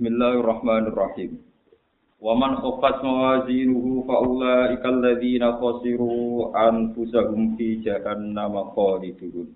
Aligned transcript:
Bismillahirrahmanirrahim. 0.00 1.44
Wa 2.24 2.32
man 2.32 2.56
khaffat 2.56 3.04
mawazinuhu 3.04 4.08
fa 4.08 4.24
ulaika 4.24 4.88
alladziina 4.88 5.60
khasiru 5.60 6.48
anfusahum 6.56 7.52
fi 7.60 7.84
jahannam 7.84 8.72
khalidun. 8.72 9.52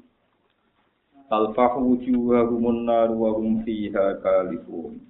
Talfahu 1.33 1.96
wujuhahum 1.96 2.85
nar 2.85 3.09
wa 3.17 3.33
hum 3.41 3.65
fiha 3.65 4.21
kalifun. 4.21 5.01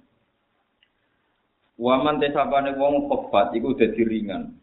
Wa 1.83 1.99
man 1.99 2.23
tesapane 2.23 2.71
wong 2.79 3.11
khaffat 3.11 3.59
iku 3.59 3.75
dadi 3.75 4.07
ringan. 4.07 4.55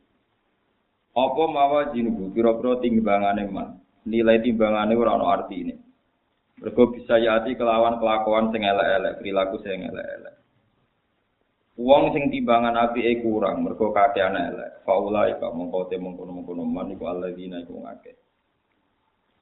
Apa 1.13 1.53
mawazinuhu 1.53 2.33
pira-pira 2.33 2.81
timbangane 2.81 3.45
man. 3.53 3.77
Nilai 4.09 4.41
timbangane 4.41 4.97
ora 4.97 5.21
ana 5.21 5.37
artine. 5.37 5.77
Mergo 6.65 6.97
bisa 6.97 7.21
yati 7.21 7.61
kelawan 7.61 8.01
kelakuan 8.01 8.49
sing 8.57 8.65
elek-elek, 8.65 9.21
perilaku 9.21 9.61
sing 9.61 9.85
elek-elek. 9.85 10.41
Wong 11.73 12.13
sing 12.13 12.29
timbangan 12.29 12.77
apike 12.77 13.25
kurang 13.25 13.65
mergo 13.65 13.97
kakean 13.97 14.37
elek. 14.37 14.85
Faula 14.85 15.25
ika 15.33 15.49
mongko 15.49 15.89
te 15.89 15.97
mongko-mongko 15.97 16.53
man 16.69 16.93
iku 16.93 17.09
alladzina 17.09 17.65
iku 17.65 17.81
ngake. 17.81 18.13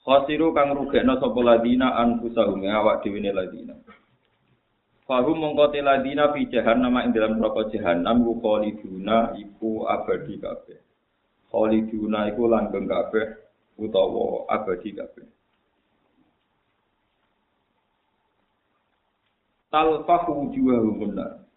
Khasiru 0.06 0.54
kang 0.54 0.70
rugekno 0.72 1.18
sapa 1.18 1.40
ladina 1.42 1.98
anfusahum 1.98 2.62
awak 2.70 3.02
dhewe 3.02 3.18
ne 3.18 3.30
ladina. 3.34 3.74
Fahum 5.10 5.42
mongko 5.42 5.74
te 5.74 5.82
ladina 5.82 6.30
fi 6.30 6.46
jahannam 6.46 7.02
ing 7.02 7.10
dalam 7.10 7.42
neraka 7.42 7.66
jahannam 7.74 8.22
ku 8.22 8.38
khaliduna 8.38 9.34
iku 9.34 9.90
abadi 9.90 10.38
kabeh. 10.38 10.78
Khaliduna 11.50 12.30
iku 12.30 12.46
langgeng 12.46 12.86
kabeh 12.86 13.26
utawa 13.74 14.46
abadi 14.46 14.94
kabeh. 14.94 15.26
Talfahu 19.74 20.46
wujuhahum 20.46 21.10
nar. 21.10 21.49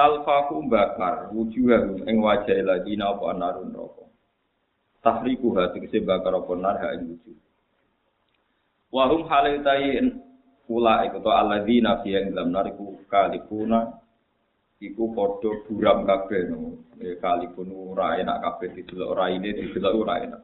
Talfaku 0.00 0.64
bakar 0.64 1.28
wujuhahum 1.28 2.08
ing 2.08 2.24
wajah 2.24 2.56
ladina 2.64 3.12
apa 3.12 3.36
narun 3.36 3.68
roko? 3.68 4.08
Tahriku 5.04 5.52
hati 5.60 5.84
kese 5.84 6.00
bakar 6.00 6.40
apa 6.40 6.52
nar 6.56 6.80
ha 6.80 6.96
ing 6.96 7.12
wujuh. 7.12 7.36
Wahum 8.88 9.28
halaitain 9.28 10.24
pula 10.64 11.04
iku 11.04 11.20
to 11.20 11.28
aladina 11.28 12.00
fi 12.00 12.16
ing 12.16 12.32
dalam 12.32 12.48
nariku 12.48 12.96
kalipuna 13.12 14.00
iku 14.80 15.12
padha 15.12 15.68
buram 15.68 16.08
kabeh 16.08 16.48
no. 16.48 16.80
E 16.96 17.20
kalipun 17.20 17.68
ora 17.68 18.16
enak 18.16 18.40
kabeh 18.40 18.80
didelok 18.80 19.08
ora 19.12 19.28
ini 19.28 19.52
didelok 19.52 20.00
ora 20.00 20.14
enak. 20.24 20.42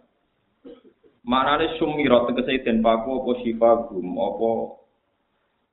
Manane 1.25 1.81
sumirat 1.81 2.29
tegese 2.29 2.61
den 2.61 2.85
paku 2.85 3.25
apa 3.25 3.33
sifagum 3.41 4.21
apa 4.21 4.51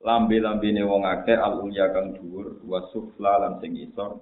lambe-lambene 0.04 0.84
wong 0.84 1.08
akeh 1.08 1.34
al-ulya 1.34 1.88
kang 1.96 2.12
dhuwur 2.12 2.60
wa 2.68 2.84
sufla 2.92 3.40
lan 3.40 3.56
sing 3.64 3.72
isor 3.80 4.20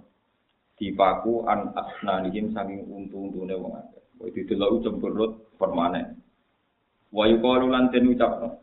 dipaku 0.79 1.43
an 1.51 1.75
asnanihim 1.75 2.55
saking 2.55 2.87
untu-untune 2.87 3.55
wong 3.59 3.75
akeh. 3.75 4.03
Kuwi 4.23 4.31
didelok 4.31 4.87
cemberut 4.87 5.33
permanen. 5.59 6.23
Wa 7.11 7.27
yuqalu 7.27 7.67
lan 7.67 7.91
den 7.91 8.15
ucapno. 8.15 8.63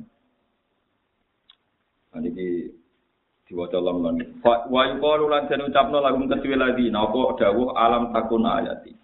Niki 2.15 2.71
diwaca 3.43 3.83
lamlan. 3.83 4.39
Wa 4.43 4.81
yuqalu 4.87 5.27
lan 5.27 5.51
den 5.51 5.67
ucapno 5.67 5.99
lagu 5.99 6.23
kedue 6.23 6.55
lagi 6.55 6.87
napa 6.87 7.35
dawuh 7.35 7.75
alam 7.75 8.15
takun 8.15 8.47
ayati. 8.47 8.95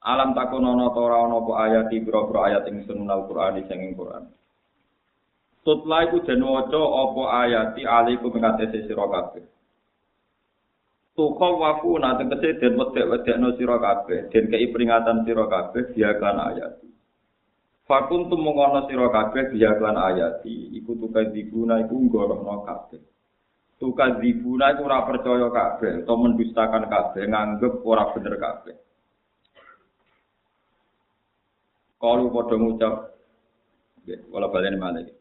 Alam 0.00 0.32
takun 0.32 0.64
ana 0.64 0.88
ora 0.88 1.28
ana 1.28 1.36
apa 1.36 1.52
ayati 1.68 2.00
pira-pira 2.00 2.40
ayat 2.48 2.64
ing 2.72 2.88
sunnah 2.88 3.20
Al-Qur'an 3.20 3.60
sing 3.68 3.84
ing 3.84 3.92
Qur'an. 3.92 4.24
Tutla 5.60 6.08
iku 6.08 6.24
den 6.24 6.40
waca 6.40 6.80
apa 6.80 7.22
ayati 7.44 7.84
alaikum 7.84 8.32
ngatese 8.32 8.88
sira 8.88 9.04
kabeh. 9.04 9.44
Tuka 11.12 11.48
waku 11.52 12.00
nate 12.00 12.24
kese 12.32 12.56
den 12.64 12.80
wedek-wedekno 12.80 13.52
sira 13.60 13.76
kabeh, 13.76 14.32
den 14.32 14.48
kei 14.48 14.72
peringatan 14.72 15.28
sira 15.28 15.44
kabeh 15.44 15.92
dia 15.92 16.16
kan 16.16 16.40
ayati. 16.40 16.88
Fakun 17.84 18.32
tumungono 18.32 18.88
sira 18.88 19.12
kabeh 19.12 19.52
dia 19.52 19.76
kan 19.76 20.00
ayati, 20.00 20.72
iku 20.80 20.96
tuka 20.96 21.28
diguna 21.28 21.84
iku 21.84 21.92
nggorohno 22.08 22.64
kabeh. 22.64 23.04
Tuka 23.76 24.16
diguna 24.16 24.72
iku 24.72 24.88
ora 24.88 25.04
percaya 25.04 25.48
kabeh, 25.52 26.08
utawa 26.08 26.24
mendustakan 26.24 26.88
kabeh, 26.88 27.28
nganggep 27.28 27.84
ora 27.84 28.16
bener 28.16 28.34
kabeh. 28.40 28.76
Kalau 32.00 32.32
padha 32.32 32.56
ngucap, 32.56 32.94
wala 34.32 34.48
balen 34.48 34.80
malih. 34.80 35.19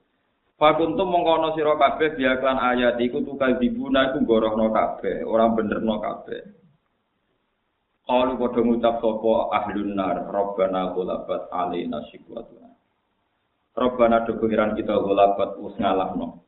Fakuntum 0.60 1.08
mongkono 1.08 1.56
sira 1.56 1.80
kabeh 1.80 2.20
biaklan 2.20 2.60
ayat 2.60 3.00
iku 3.00 3.24
tukal 3.24 3.56
dibuna 3.64 4.12
iku 4.12 4.28
gorohno 4.28 4.76
kabeh, 4.76 5.24
ora 5.24 5.48
benerno 5.56 6.04
kabeh. 6.04 6.42
Kalu 8.04 8.36
padha 8.36 8.60
ngucap 8.68 9.00
sapa 9.00 9.34
ahlun 9.56 9.96
nar, 9.96 10.28
Rabbana 10.28 10.92
ghalabat 10.92 11.48
alaina 11.56 12.04
shikwatuna. 12.12 12.76
Rabbana 13.72 14.28
do 14.28 14.36
kita 14.36 14.96
ghalabat 15.00 15.62
us 15.64 15.80
ngalahno. 15.80 16.44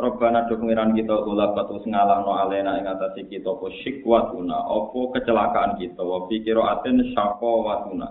Rabbana 0.00 0.48
do 0.48 0.56
kita 0.56 1.16
ghalabat 1.18 1.68
us 1.68 1.84
ngalahno 1.84 2.32
alaina 2.32 2.80
ing 2.80 2.88
atase 2.88 3.28
kita 3.28 3.52
apa 3.52 3.68
shikwatuna, 3.84 4.56
apa 4.56 5.00
kecelakaan 5.20 5.76
kita, 5.76 6.00
wa 6.00 6.24
pikira 6.32 6.80
aten 6.80 7.12
syaqawatuna. 7.12 8.08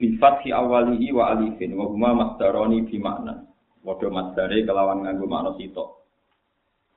Bi 0.00 0.16
fathi 0.16 0.48
awalihi 0.48 1.12
wa 1.12 1.36
alifin 1.36 1.76
wa 1.76 1.90
huma 1.90 2.16
masdaroni 2.16 2.88
bi 2.88 2.96
makna. 2.96 3.47
Padha 3.88 4.08
masdare 4.12 4.68
kelawan 4.68 5.00
nganggo 5.00 5.24
makna 5.24 5.56
sitok. 5.56 6.04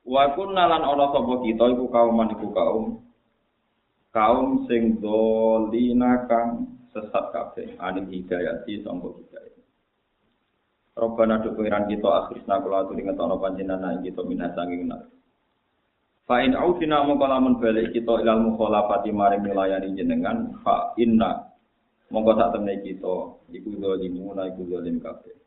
Wa 0.03 0.35
kunna 0.35 0.68
lan 0.68 0.84
ana 0.84 1.07
kita 1.16 1.66
iku 1.72 1.88
kaum 1.88 2.19
iku 2.28 2.47
kaum 2.52 2.85
kaum 4.12 4.68
sing 4.68 5.00
dolina 5.00 6.28
kang 6.28 6.68
sesat 6.91 7.31
kabeh 7.31 7.80
aning 7.80 8.12
hidayah 8.12 8.59
di 8.68 8.84
sangko 8.84 9.16
hidayah. 9.24 9.63
Robbana 10.91 11.40
do 11.40 11.56
pengiran 11.56 11.88
kita 11.88 12.03
akhirna 12.03 12.59
kula 12.59 12.84
aturi 12.84 13.07
ngetono 13.07 13.40
panjenengan 13.40 14.03
kita 14.03 14.22
minat 14.28 14.51
sanging 14.59 14.91
nar. 14.91 15.07
Fa 16.28 16.44
in 16.44 16.53
aufina 16.53 17.07
mongko 17.07 17.25
lamun 17.31 17.63
balik 17.63 17.96
kita 17.96 18.19
ilal 18.19 18.44
mukhalafati 18.44 19.16
maring 19.16 19.41
milayani 19.41 19.96
jenengan 19.96 20.51
fa 20.59 20.91
inna 21.00 21.47
mongko 22.12 22.35
sak 22.35 22.51
temne 22.59 22.84
kita 22.84 23.16
iku 23.56 23.69
zalimuna 23.80 24.51
iku 24.51 24.68
zalim 24.68 25.00
kabeh. 25.00 25.41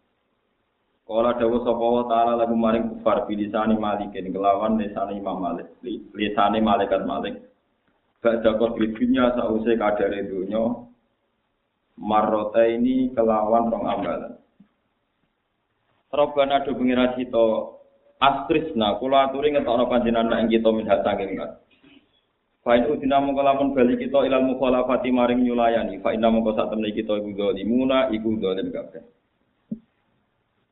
Kala 1.05 1.37
dawuh 1.37 1.61
sapa 1.61 1.85
wa 1.85 2.05
taala 2.09 2.33
lagu 2.41 2.57
maring 2.57 2.97
kufar 2.97 3.29
bilisani 3.29 3.77
malikin 3.77 4.33
kelawan 4.33 4.81
lisane 4.81 5.21
Imam 5.21 5.37
Malik 5.37 5.69
lisane 6.17 6.65
malaikat 6.65 7.05
Malik. 7.05 7.45
Ba'da 8.25 8.57
qadri 8.57 8.97
dunya 8.97 9.37
sause 9.37 9.77
kadare 9.77 10.25
dunya 10.25 10.65
marrota 12.01 12.65
ini 12.65 13.13
kelawan 13.13 13.69
rong 13.69 13.85
ambalan. 13.85 14.33
Rabbana 16.09 16.65
do 16.65 16.73
pengira 16.73 17.13
kita 17.13 17.45
astrisna 18.25 18.97
kula 18.97 19.29
aturi 19.29 19.53
ngetokno 19.53 19.85
panjenengan 19.91 20.41
ing 20.41 20.49
kita 20.49 20.73
min 20.73 20.89
saking 20.89 21.37
kat 21.37 21.61
Fa 22.65 22.81
in 22.81 22.89
udina 22.89 23.21
mongko 23.21 23.45
lamun 23.45 23.77
bali 23.77 24.01
kita 24.01 24.25
ilal 24.25 24.41
mukhalafati 24.41 25.13
maring 25.13 25.45
nyulayani 25.45 26.01
fa 26.01 26.17
inna 26.17 26.33
mongko 26.33 26.57
sak 26.57 26.73
temne 26.73 26.97
kita 26.97 27.21
iku 27.21 27.37
zalimuna 27.37 28.09
iku 28.09 28.41
zalim 28.41 28.73
kabeh 28.73 29.05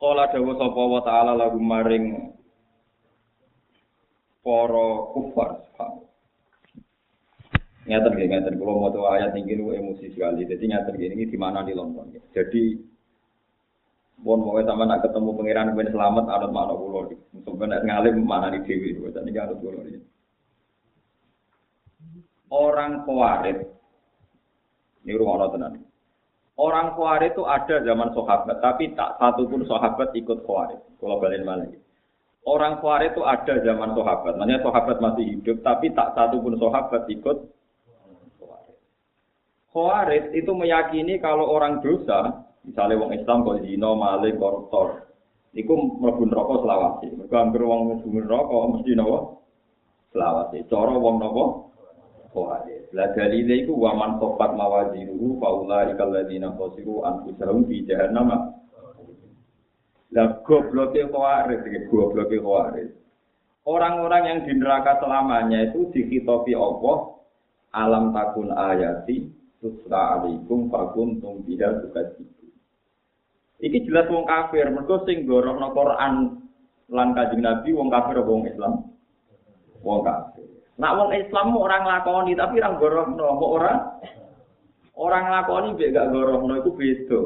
Kala 0.02 0.34
dawa 0.34 0.58
sapa 0.58 0.82
wa 0.82 1.00
ta'ala 1.06 1.32
lagu 1.38 1.62
maring 1.62 2.34
para 4.42 4.88
kufar. 5.14 5.50
Ngeten 7.86 8.10
nggih 8.10 8.26
ngeten 8.26 8.58
kula 8.58 8.82
maca 8.82 8.98
ayat 9.14 9.38
iki 9.38 9.54
niku 9.54 9.70
emosi 9.70 10.10
sekali. 10.10 10.42
Dadi 10.42 10.66
ngeten 10.66 10.98
nggih 10.98 11.14
iki 11.14 11.30
di 11.30 11.38
mana 11.38 11.62
di 11.62 11.70
London. 11.70 12.10
Jadi 12.34 12.90
Bon 14.22 14.38
mau 14.38 14.54
sama 14.62 14.86
nak 14.86 15.02
ketemu 15.02 15.34
pangeran 15.34 15.74
ben 15.74 15.90
selamat 15.90 16.26
anut 16.30 16.50
mana 16.50 16.74
kula 16.74 17.00
iki. 17.06 17.16
Sampeyan 17.46 17.86
ngalim 17.86 18.16
mana 18.26 18.50
di 18.50 18.58
dewi 18.66 18.98
dadi 18.98 19.30
iki 19.30 19.38
anut 19.38 19.58
kula 19.62 19.86
iki. 19.86 20.02
Orang 22.50 23.06
kuarit 23.06 23.70
ini 25.06 25.14
rumah 25.14 25.46
tenan. 25.46 25.91
Orang 26.62 26.94
Khawarij 26.94 27.34
itu 27.34 27.42
ada 27.42 27.82
zaman 27.82 28.14
sahabat, 28.14 28.62
tapi 28.62 28.94
tak 28.94 29.18
satu 29.18 29.50
pun 29.50 29.66
sahabat 29.66 30.14
ikut 30.14 30.46
Khawarij. 30.46 30.78
Kalau 31.02 31.18
balik 31.18 31.42
lagi. 31.42 31.74
Orang 32.46 32.78
Khawarij 32.78 33.18
itu 33.18 33.22
ada 33.26 33.54
zaman 33.66 33.98
sahabat, 33.98 34.38
makanya 34.38 34.62
sahabat 34.62 35.02
masih 35.02 35.26
hidup, 35.26 35.58
tapi 35.66 35.90
tak 35.90 36.14
satu 36.14 36.38
pun 36.38 36.54
sahabat 36.54 37.10
ikut 37.10 37.50
Khawarij. 38.38 38.78
Khawarij 39.74 40.24
itu 40.38 40.54
meyakini 40.54 41.18
kalau 41.18 41.50
orang 41.50 41.82
dosa, 41.82 42.46
misalnya 42.62 42.94
orang 42.94 43.18
Islam 43.18 43.38
kalau 43.42 43.58
zina, 43.66 43.90
malik, 43.98 44.38
koruptor, 44.38 45.10
itu 45.58 45.74
mlebu 45.74 46.30
neraka 46.30 46.62
selawasi. 46.62 47.06
Mergo 47.18 47.36
anggere 47.42 47.64
wong 47.66 47.80
mlebu 47.90 48.06
neraka 48.22 48.56
mesti 48.78 48.92
napa? 48.94 49.18
Selawasi. 50.14 50.58
Cara 50.70 50.94
wong 50.94 51.16
napa? 51.18 51.44
Khawarij. 52.32 52.90
La 52.96 53.12
dalile 53.12 53.62
iku 53.62 53.76
wa 53.76 53.92
man 53.92 54.16
sofat 54.16 54.56
mawazinuhu 54.56 55.36
fa 55.36 55.48
ulai 55.52 55.92
kalladzina 55.94 56.56
khasiru 56.56 57.04
anfusahum 57.04 57.68
fi 57.68 57.84
jahannam. 57.84 58.56
La 60.16 60.24
gobloke 60.40 61.04
Khawarij 61.12 61.60
iki 61.68 61.80
gobloke 61.92 62.40
Khawarij. 62.40 62.88
Orang-orang 63.62 64.22
yang 64.26 64.38
di 64.42 64.52
neraka 64.58 64.98
selamanya 64.98 65.70
itu 65.70 65.86
dikhitopi 65.94 66.56
Allah 66.56 67.14
alam 67.70 68.10
takun 68.10 68.50
ayati 68.50 69.30
tusra 69.62 70.18
alaikum 70.18 70.66
fakuntum 70.66 71.46
biha 71.46 71.78
tukadzibu. 71.84 72.50
Iki 73.62 73.86
jelas 73.86 74.10
wong 74.10 74.26
kafir, 74.26 74.66
mergo 74.74 75.06
sing 75.06 75.22
gorohno 75.22 75.70
Quran 75.70 76.14
lan 76.90 77.14
Kanjeng 77.14 77.46
Nabi 77.46 77.70
wong 77.70 77.94
kafir 77.94 78.18
wong 78.26 78.50
Islam? 78.50 78.90
Wong 79.86 80.02
kafir. 80.02 80.31
Nak 80.82 80.98
wong 80.98 81.14
Islam 81.14 81.54
mau 81.54 81.70
orang 81.70 81.86
lakoni 81.86 82.34
tapi 82.34 82.58
orang 82.58 82.74
gorohno, 82.82 83.38
mau 83.38 83.54
orang 83.54 83.78
orang 84.98 85.24
lakoni 85.30 85.78
mbek 85.78 85.94
gak 85.94 86.10
gorohno 86.10 86.58
iku 86.58 86.74
beda. 86.74 87.22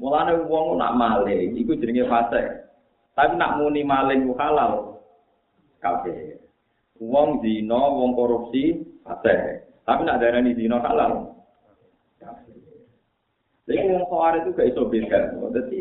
Mulane 0.00 0.40
wong 0.48 0.80
nak 0.80 0.96
maling 0.96 1.52
iku 1.60 1.76
jenenge 1.76 2.08
fase. 2.08 2.72
Tapi 3.12 3.36
nak 3.36 3.60
muni 3.60 3.84
maling 3.84 4.32
halal 4.40 4.96
kafir. 5.84 6.40
Wong 6.96 7.44
zina, 7.44 7.80
wong 8.00 8.16
korupsi 8.16 8.80
fase. 9.04 9.68
Tapi 9.84 10.00
nak 10.08 10.24
darani 10.24 10.56
zina 10.56 10.80
halal. 10.80 11.36
Jadi 13.68 13.92
wong 13.92 14.08
kawar 14.08 14.40
itu 14.40 14.56
gak 14.56 14.72
iso 14.72 14.88
beda. 14.88 15.36
Jadi 15.36 15.80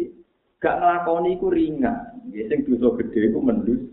gak 0.59 0.83
ngelakoni 0.83 1.39
iku 1.39 1.47
ringan. 1.47 2.27
Ya 2.35 2.43
sing 2.51 2.67
dosa 2.67 2.99
gede 2.99 3.31
iku 3.31 3.39
mendus. 3.39 3.87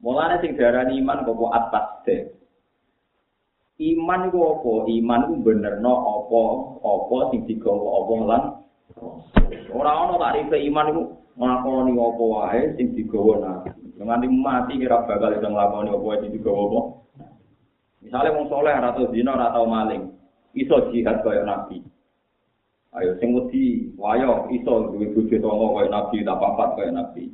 Mulane 0.00 0.40
sing 0.40 0.56
darani 0.56 0.96
iman 0.96 1.28
kok 1.28 1.52
atas 1.52 1.86
deh. 2.08 2.22
Iman 3.80 4.28
iku 4.28 4.38
apa? 4.56 4.72
Iman 4.88 5.20
iku 5.28 5.34
benerno 5.44 5.94
apa? 6.04 6.42
Apa 6.80 7.16
sing 7.32 7.44
digawa 7.44 7.88
apa 8.04 8.14
lan 8.24 8.42
ora 9.70 9.90
ana 10.04 10.14
tarife 10.20 10.56
iman 10.68 10.90
iku 10.92 11.02
nglakoni 11.36 11.92
apa 11.96 12.24
wae 12.24 12.62
sing 12.76 12.96
digawa 12.96 13.34
nabi. 13.40 13.70
Nganti 14.00 14.26
mati 14.32 14.80
kira 14.80 15.04
bakal 15.04 15.36
iso 15.36 15.48
nglakoni 15.48 15.88
apa 15.92 16.08
sing 16.24 16.30
digawa 16.32 16.60
apa. 16.64 16.80
Misalnya 18.00 18.36
wong 18.36 18.46
soleh 18.48 18.72
ora 18.72 18.96
tau 18.96 19.12
zina 19.12 19.36
ora 19.36 19.52
tau 19.52 19.68
maling, 19.68 20.08
iso 20.56 20.88
jihad 20.88 21.20
kaya 21.20 21.44
nabi. 21.44 21.84
Ayo 22.96 23.20
sing 23.20 23.36
wedi 23.36 23.92
wayo 24.00 24.48
iso 24.48 24.92
duwe 24.96 25.12
bojo 25.12 25.36
tangga 25.36 25.66
kaya 25.76 25.88
nabi, 25.92 26.16
tak 26.24 26.40
papat 26.40 26.68
kaya 26.80 26.90
nabi. 26.96 27.24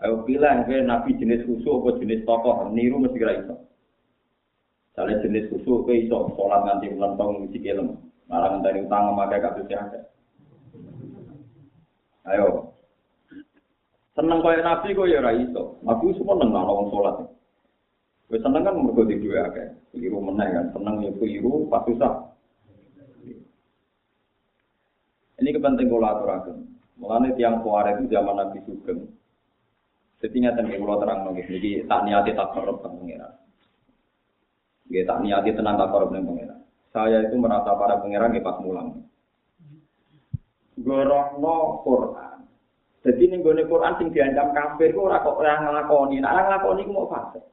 Ayo 0.00 0.24
pilih 0.24 0.64
ke 0.64 0.80
nabi 0.80 1.12
jenis 1.20 1.44
khusus 1.44 1.68
apa 1.68 2.00
jenis 2.00 2.24
tokoh, 2.24 2.72
niru 2.72 2.96
mesti 2.96 3.20
kira 3.20 3.36
iso. 3.36 3.68
Misalnya 4.90 5.20
jenis 5.20 5.48
khusus 5.52 5.84
ke 5.84 5.92
iso 6.08 6.32
sholat 6.32 6.60
nganti 6.64 6.96
melentong 6.96 7.44
mesti 7.44 7.58
kelem. 7.60 8.00
Malah 8.32 8.48
ngenteni 8.56 8.88
utang 8.88 9.12
memakai 9.12 9.44
kasus 9.44 9.68
ada. 9.68 10.00
Ayo. 12.32 12.72
Seneng 14.16 14.40
kaya 14.40 14.64
nabi 14.64 14.96
kok 14.96 15.04
ya 15.04 15.20
ora 15.20 15.36
iso. 15.36 15.76
Nabi 15.84 16.16
semua 16.16 16.40
nang 16.40 16.56
ana 16.56 16.72
wong 16.72 16.88
salat. 16.88 17.16
Wis 18.32 18.40
seneng 18.40 18.64
kan 18.64 18.80
mergo 18.80 19.04
di 19.04 19.20
duwe 19.20 19.36
akeh. 19.36 19.68
Keliru 19.92 20.22
meneh 20.22 20.48
kan, 20.48 20.66
seneng 20.72 21.04
ya 21.04 21.12
keliru 21.18 21.68
pas 21.68 21.84
susah. 21.84 22.30
Ini 25.40 25.56
kepenting 25.56 25.92
kula 25.92 26.16
aturaken. 26.16 26.56
Mulane 27.00 27.36
tiang 27.36 27.60
kuare 27.64 27.96
itu 27.96 28.12
zaman 28.12 28.36
Nabi 28.36 28.60
Sugeng. 28.64 29.19
Setinya 30.20 30.52
ten 30.52 30.68
kula 30.68 31.00
terang 31.00 31.32
nggih 31.32 31.48
niki 31.48 31.72
tak 31.88 32.04
niati 32.04 32.36
tak 32.36 32.52
korup 32.52 32.84
teng 32.84 33.00
pengiran. 33.00 33.32
Nggih 34.92 35.04
tak 35.08 35.18
niati 35.24 35.50
tenang 35.56 35.80
tak 35.80 35.88
korup 35.88 36.12
ning 36.12 36.28
pengiran. 36.28 36.60
Saya 36.92 37.24
itu 37.24 37.40
merasa 37.40 37.72
para 37.72 37.96
pengiran 38.04 38.28
nggih 38.28 38.44
pas 38.44 38.60
mulang. 38.60 39.00
Gorohno 40.76 41.80
Quran. 41.88 42.38
Jadi 43.00 43.22
ning 43.32 43.40
gone 43.40 43.64
Quran 43.64 43.96
sing 43.96 44.12
diancam 44.12 44.52
kafir 44.52 44.92
kok 44.92 45.08
ora 45.08 45.24
kok 45.24 45.40
ora 45.40 45.56
nglakoni. 45.56 46.20
Nek 46.20 46.32
ora 46.36 46.42
nglakoni 46.52 46.84
ku 46.84 46.92
mau 46.92 47.08
fasik. 47.08 47.44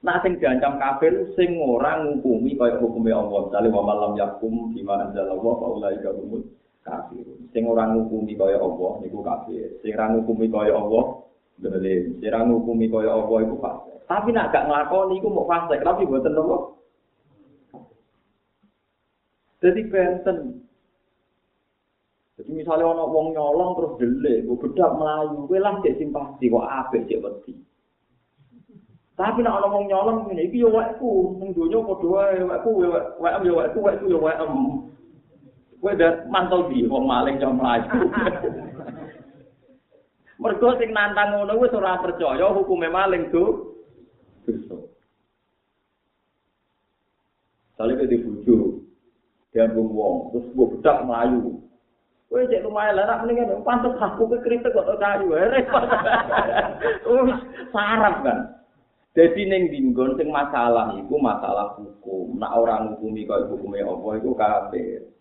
Nah 0.00 0.24
sing 0.24 0.40
diancam 0.40 0.80
kafir 0.80 1.36
sing 1.36 1.60
ora 1.60 2.00
ngukumi 2.00 2.56
kaya 2.56 2.80
hukume 2.80 3.12
Allah. 3.12 3.52
Wa 3.52 3.82
malam 3.84 4.16
yakum 4.16 4.72
bima 4.72 5.04
anzalallahu 5.04 5.60
fa 5.60 5.66
ulaika 5.68 6.16
humul 6.16 6.48
kafirun. 6.82 7.48
Sing 7.54 7.62
ora 7.66 7.90
ngukumi 7.90 8.34
kaya 8.34 8.58
Allah 8.58 8.92
niku 9.02 9.22
kafir. 9.22 9.78
Sing 9.80 9.94
ora 9.94 10.12
ngukumi 10.12 10.46
kaya 10.50 10.74
Allah 10.74 11.04
dolim. 11.58 12.02
Sing 12.18 12.28
ora 12.30 12.40
ngukumi 12.46 12.86
kaya 12.90 13.10
Allah 13.14 13.38
iku 13.42 13.56
fasik. 13.62 13.98
Tapi 14.10 14.28
nek 14.34 14.50
gak 14.52 14.66
nglakoni 14.68 15.18
iku 15.22 15.28
mau 15.30 15.48
fasik, 15.48 15.80
tapi 15.80 16.04
mboten 16.04 16.36
apa. 16.36 16.56
Jadi 19.62 19.80
benten. 19.86 20.38
Jadi 22.34 22.50
misalnya 22.50 22.90
ono 22.90 23.06
wong 23.06 23.26
nyolong 23.38 23.70
terus 23.78 23.92
delik, 24.02 24.42
gue 24.50 24.58
bedak 24.58 24.90
melayu, 24.98 25.46
gue 25.46 25.58
lah 25.62 25.78
cek 25.78 26.02
simpati, 26.02 26.50
kok 26.50 26.66
apik 26.66 27.06
cek 27.06 27.22
wedi. 27.22 27.54
Tapi 29.14 29.38
nek 29.44 29.54
ana 29.54 29.68
wong 29.70 29.86
nyolong 29.86 30.26
ngene 30.26 30.50
iki 30.50 30.66
yo 30.66 30.74
wekku, 30.74 31.38
ning 31.38 31.54
donya 31.54 31.78
padha 31.84 32.06
wae 32.10 32.42
wekku 32.42 32.70
wek 33.22 33.34
am 33.38 33.42
yo 33.46 33.54
wekku 33.60 33.78
wekku 33.86 34.10
yo 34.10 34.18
am. 34.26 34.52
Kowe 35.82 35.98
dak 35.98 36.30
mantel 36.30 36.70
di 36.70 36.86
wong 36.86 37.10
maling 37.10 37.42
jam 37.42 37.58
mlayu. 37.58 38.06
Mergo 40.38 40.78
sing 40.78 40.94
nantang 40.94 41.34
ngono 41.34 41.58
wis 41.58 41.74
ora 41.74 41.98
percaya 41.98 42.54
hukume 42.54 42.86
maling 42.86 43.34
do. 43.34 43.74
Dosa. 44.46 44.78
Sale 47.74 47.98
ke 47.98 48.06
dibujuk. 48.06 48.78
Dia 49.50 49.66
wong, 49.74 50.30
terus 50.30 50.46
gue 50.54 50.70
bedak 50.78 51.02
melayu. 51.02 51.58
Kowe 52.30 52.46
cek 52.46 52.62
lumayan 52.62 52.96
lah, 52.96 53.04
nak 53.04 53.20
mendingan 53.26 53.66
pantes 53.66 53.98
aku 53.98 54.24
ke 54.30 54.38
kritik 54.40 54.72
kok 54.72 54.86
kayu, 55.02 55.34
repot. 55.34 55.84
Wis 57.26 57.40
sarap 57.74 58.22
kan. 58.22 58.38
Jadi 59.12 59.44
neng 59.44 59.68
dinggon 59.68 60.16
sing 60.16 60.30
masalah 60.32 60.96
iku 60.96 61.18
masalah 61.20 61.74
hukum. 61.76 62.38
Nak 62.38 62.54
orang 62.54 62.96
hukumi 62.96 63.28
kaya 63.28 63.50
hukume 63.50 63.84
apa 63.84 64.08
iku 64.16 64.30
kafir. 64.32 65.12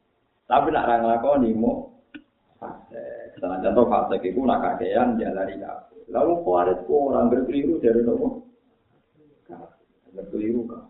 Tapi 0.52 0.68
nak 0.68 0.84
ora 0.84 0.96
nglakoni 1.00 1.56
mo 1.56 2.04
fase. 2.60 3.32
Salah 3.40 3.64
contoh 3.64 3.88
fase 3.88 4.20
iku 4.20 4.44
nak 4.44 4.60
kakean 4.60 5.16
jalari 5.16 5.56
kafir. 5.56 6.04
Lalu 6.12 6.44
kuarit 6.44 6.84
ku 6.84 7.08
orang 7.08 7.32
berkeliru 7.32 7.80
dari 7.80 8.04
nopo? 8.04 8.52
Berkeliru 10.12 10.68
kan. 10.68 10.84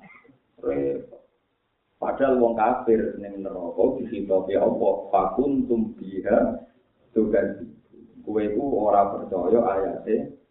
Padahal 2.02 2.42
wong 2.42 2.58
kafir 2.58 3.22
ning 3.22 3.46
neraka 3.46 4.02
disitopi 4.02 4.58
apa? 4.58 4.90
Fakuntum 5.14 5.94
biha 5.94 6.66
tugan. 7.14 7.70
Kowe 8.26 8.42
ku 8.58 8.64
ora 8.82 9.14
percaya 9.14 9.62
ayate 9.78 10.42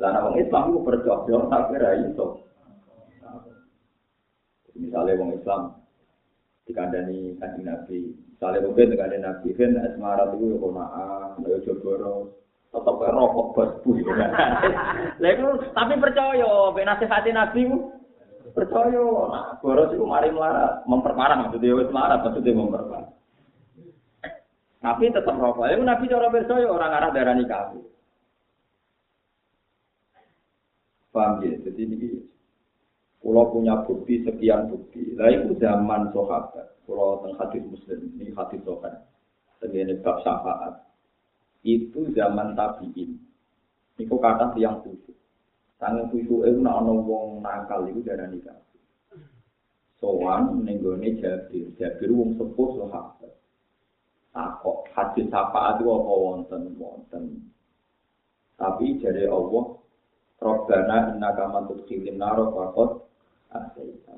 Lah 0.00 0.16
wong 0.24 0.40
Islam 0.40 0.72
ku 0.72 0.80
percaya 0.80 1.44
tapi 1.52 1.76
ra 1.76 1.92
iso. 2.08 2.40
Misalnya 4.80 5.20
wong 5.20 5.36
Islam 5.36 5.83
dikandani 6.64 7.36
kanjeng 7.36 7.68
Nabi, 7.68 8.16
misalnya 8.32 8.64
mungkin 8.64 8.92
dikandani 8.96 9.20
Nabi, 9.20 9.48
kan 9.52 9.76
asmara 9.84 10.32
itu 10.32 10.44
ya 10.48 10.56
konaan, 10.56 11.44
ya 11.44 11.58
jogoro, 11.60 12.40
tetap 12.72 12.96
rokok 12.98 13.46
basbu. 13.52 13.90
Lah 15.22 15.30
itu 15.30 15.48
tapi 15.76 15.94
percaya, 16.00 16.52
ben 16.72 16.88
nasihati 16.88 17.30
Nabi 17.36 17.60
ku 17.68 17.78
percaya. 18.56 19.06
Boros 19.60 19.92
itu 19.92 20.04
mari 20.08 20.32
melarat, 20.32 20.84
memperparah 20.88 21.36
maksudnya 21.44 21.76
wis 21.76 21.92
melarat, 21.92 22.24
maksudnya 22.24 22.56
memperparah. 22.56 23.12
Tapi 24.80 25.08
tetap 25.12 25.36
rokok. 25.36 25.68
Itu 25.68 25.84
Nabi 25.84 26.04
cara 26.08 26.32
percaya 26.32 26.66
orang 26.68 26.92
arah 26.92 27.10
darani 27.12 27.44
kafir. 27.44 27.84
Paham 31.14 31.46
ya? 31.46 31.54
Jadi 31.62 31.80
ini 31.86 31.96
Pulau 33.24 33.56
punya 33.56 33.80
bukti 33.88 34.20
sekian 34.20 34.68
bukti. 34.68 35.16
Lah 35.16 35.32
itu 35.32 35.56
zaman 35.56 36.12
sahabat. 36.12 36.76
Pulau 36.84 37.24
teng 37.24 37.32
hadis 37.40 37.64
muslim 37.64 38.12
ini 38.20 38.36
hadis 38.36 38.60
sahabat. 38.68 39.00
Segini 39.64 39.96
bab 40.04 40.20
syafaat. 40.20 40.84
Itu 41.64 42.12
zaman 42.12 42.52
tabiin. 42.52 43.16
Itu 43.96 44.20
kata 44.20 44.52
yang 44.60 44.84
khusus. 44.84 45.16
Sangat 45.80 46.12
khusus 46.12 46.44
itu 46.44 46.60
nak 46.60 46.84
wong 46.84 47.40
nakal 47.40 47.88
itu 47.88 48.04
darah 48.04 48.28
nikah. 48.28 48.60
Sowan 49.96 50.60
nenggone 50.60 51.16
Jabir. 51.16 51.72
Jabir 51.80 52.12
wong 52.12 52.36
sepuh 52.36 52.76
sahabat. 52.76 53.32
Takok 54.36 54.84
hadis 54.92 55.32
syafaat 55.32 55.80
itu 55.80 55.88
apa 55.88 56.12
wonten 56.12 56.76
wonten. 56.76 57.24
Tapi 58.60 59.00
jadi 59.00 59.32
Allah 59.32 59.80
Robbana 60.44 61.16
inna 61.16 61.32
kaman 61.32 61.72
tudkhilin 61.72 62.20
naro 62.20 62.52
asaita. 62.52 63.13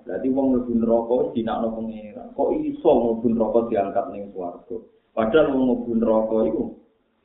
Berarti 0.07 0.33
wong 0.33 0.47
mlebu 0.55 0.73
neraka 0.81 1.13
wis 1.19 1.31
dinakno 1.37 1.69
pengira. 1.77 2.25
Kok 2.33 2.51
iso 2.63 2.91
mlebu 2.95 3.27
neraka 3.35 3.59
diangkat 3.69 4.07
ning 4.15 4.23
swarga? 4.33 4.77
Padahal 5.13 5.47
wong 5.53 5.65
mlebu 5.67 5.93
neraka 5.99 6.37
iku 6.49 6.63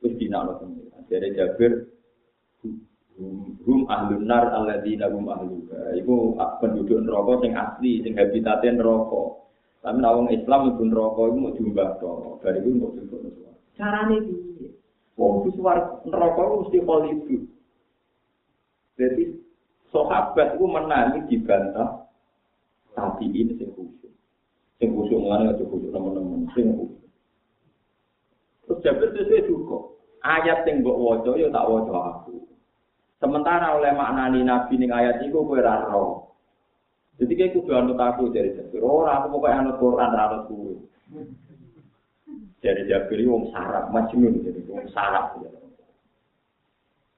wis 0.03 0.13
dinakno 0.20 0.51
pengira. 0.60 0.98
Jare 1.08 1.30
Jabir 1.32 1.72
hum 3.63 3.86
ahlun 3.88 4.25
nar 4.27 4.50
alladzina 4.51 5.08
hum 5.08 5.30
ahlu. 5.30 5.63
Iku 5.96 6.36
penduduk 6.60 7.00
neraka 7.06 7.32
sing 7.46 7.51
asli, 7.56 8.03
sing 8.03 8.18
habitate 8.18 8.68
neraka. 8.74 9.24
Tapi 9.86 9.98
nek 10.01 10.15
wong 10.18 10.27
Islam 10.36 10.60
mlebu 10.68 10.84
neraka 10.89 11.22
iku 11.32 11.38
mau 11.38 11.56
diumbah 11.56 11.89
to. 12.01 12.12
Bariku 12.44 12.70
untuk 12.75 12.91
sing 12.98 13.06
Carane 13.80 14.18
piye? 14.25 14.68
Wong 15.15 15.48
suar 15.53 16.01
neraka 16.03 16.41
mesti 16.60 16.82
itu. 17.13 17.38
Jadi 19.00 19.24
sahabat 19.94 20.58
itu 20.58 20.65
menangi 20.65 21.20
dibantah 21.30 22.00
tapi 23.21 23.37
ini 23.37 23.53
sing 23.53 23.69
khusyuk. 23.77 24.09
Sing 24.81 24.89
khusyuk 24.97 25.21
ngene 25.21 25.53
aja 25.53 25.63
khusyuk 25.69 25.93
teman-teman 25.93 26.49
sing 26.57 26.73
khusyuk. 26.73 27.05
Terus 28.65 28.81
Jabir 28.81 29.09
sesuai 29.13 29.45
juga. 29.45 29.77
Ayat 30.25 30.65
sing 30.65 30.81
mbok 30.81 30.97
waca 30.97 31.37
ya 31.37 31.53
tak 31.53 31.69
waca 31.69 31.93
aku. 32.17 32.41
Sementara 33.21 33.77
oleh 33.77 33.93
maknani 33.93 34.41
Nabi 34.41 34.73
ning 34.81 34.89
ayat 34.89 35.21
iku 35.21 35.45
kowe 35.45 35.61
ora 35.61 35.85
roh. 35.85 36.33
Jadi 37.21 37.37
kayak 37.37 37.53
kudu 37.53 37.77
anut 37.77 38.01
aku 38.01 38.33
dari 38.33 38.57
Jabir. 38.57 38.81
Ora 38.81 39.21
aku 39.21 39.37
pokoknya 39.37 39.69
anut 39.69 39.77
Quran 39.77 40.17
anut 40.17 40.41
kowe. 40.49 40.73
Dari 42.57 42.89
Jabir 42.89 43.21
wong 43.29 43.53
sarap 43.53 43.93
majnun 43.93 44.41
jadi 44.41 44.65
wong 44.65 44.89
sarap. 44.89 45.37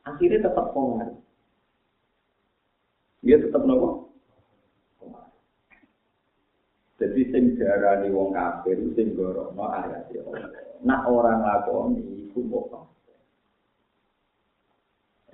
Akhirnya 0.04 0.52
tetap 0.52 0.76
pengaruh. 0.76 1.16
Dia 3.24 3.40
tetap 3.40 3.64
nopo. 3.64 4.03
Jadi 7.04 7.36
sing 7.36 7.44
diarani 7.60 8.08
wong 8.16 8.32
kafir 8.32 8.80
sing 8.96 9.12
gorono 9.12 9.68
ayat 9.76 10.08
ya 10.16 10.24
Nak 10.88 11.04
orang 11.04 11.44
lakoni 11.44 12.00
iku 12.00 12.48
kok 12.48 12.88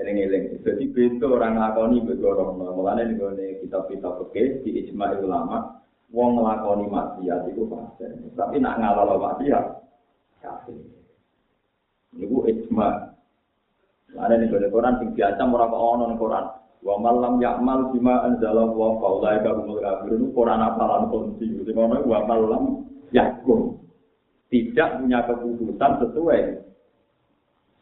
Eling-eling. 0.02 0.66
Jadi 0.66 0.90
beda 0.90 1.30
orang 1.30 1.62
lakoni 1.62 2.02
begorono. 2.02 2.74
Mulane 2.74 3.06
ning 3.06 3.22
kitab-kitab 3.62 4.18
oke 4.18 4.66
di 4.66 4.82
ijma 4.82 5.14
ulama 5.22 5.78
wong 6.10 6.42
nglakoni 6.42 6.90
maksiat 6.90 7.54
iku 7.54 7.70
fase. 7.70 8.18
Tapi 8.34 8.58
nak 8.58 8.82
ngalalo 8.82 9.22
maksiat 9.22 9.66
kafir. 10.42 10.82
Niku 12.18 12.50
ijma. 12.50 13.14
Mulane 14.18 14.36
ning 14.42 14.50
Quran 14.50 14.98
sing 14.98 15.10
biasa 15.14 15.42
ora 15.46 15.70
kok 15.70 15.84
ono 15.86 16.18
Quran. 16.18 16.46
Wa 16.80 16.96
malam 16.96 17.44
yakmal 17.44 17.92
bima 17.92 18.24
anzala 18.24 18.72
wa 18.72 18.96
faulai 19.04 19.44
ka 19.44 19.52
umul 19.52 19.84
kafirun 19.84 20.32
Quran 20.32 20.62
apalan 20.64 21.12
kunci. 21.12 21.48
Sing 21.68 21.76
ngono 21.76 22.04
wa 22.08 22.20
malam 22.24 22.64
yakum 23.12 23.80
tidak 24.50 25.04
punya 25.04 25.20
keputusan 25.28 25.92
sesuai 26.08 26.42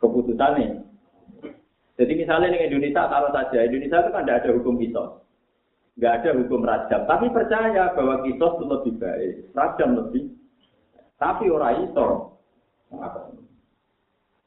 keputusannya. 0.01 0.83
Jadi 1.97 2.13
misalnya 2.13 2.53
di 2.53 2.69
Indonesia 2.69 3.09
taruh 3.09 3.33
saja. 3.33 3.65
Indonesia 3.65 4.05
itu 4.05 4.09
kan 4.13 4.21
tidak 4.25 4.37
ada 4.45 4.49
hukum 4.53 4.77
kisos. 4.77 5.09
Nggak 5.97 6.13
ada 6.21 6.29
hukum 6.37 6.61
rajam 6.61 7.01
tapi 7.09 7.25
percaya 7.33 7.83
bahwa 7.93 8.21
kisos 8.25 8.53
itu 8.57 8.65
lebih 8.69 8.93
baik. 9.01 9.33
Rajam 9.53 9.89
lebih. 9.97 10.23
Tapi 11.17 11.49
orang 11.49 11.89
itu 11.89 12.07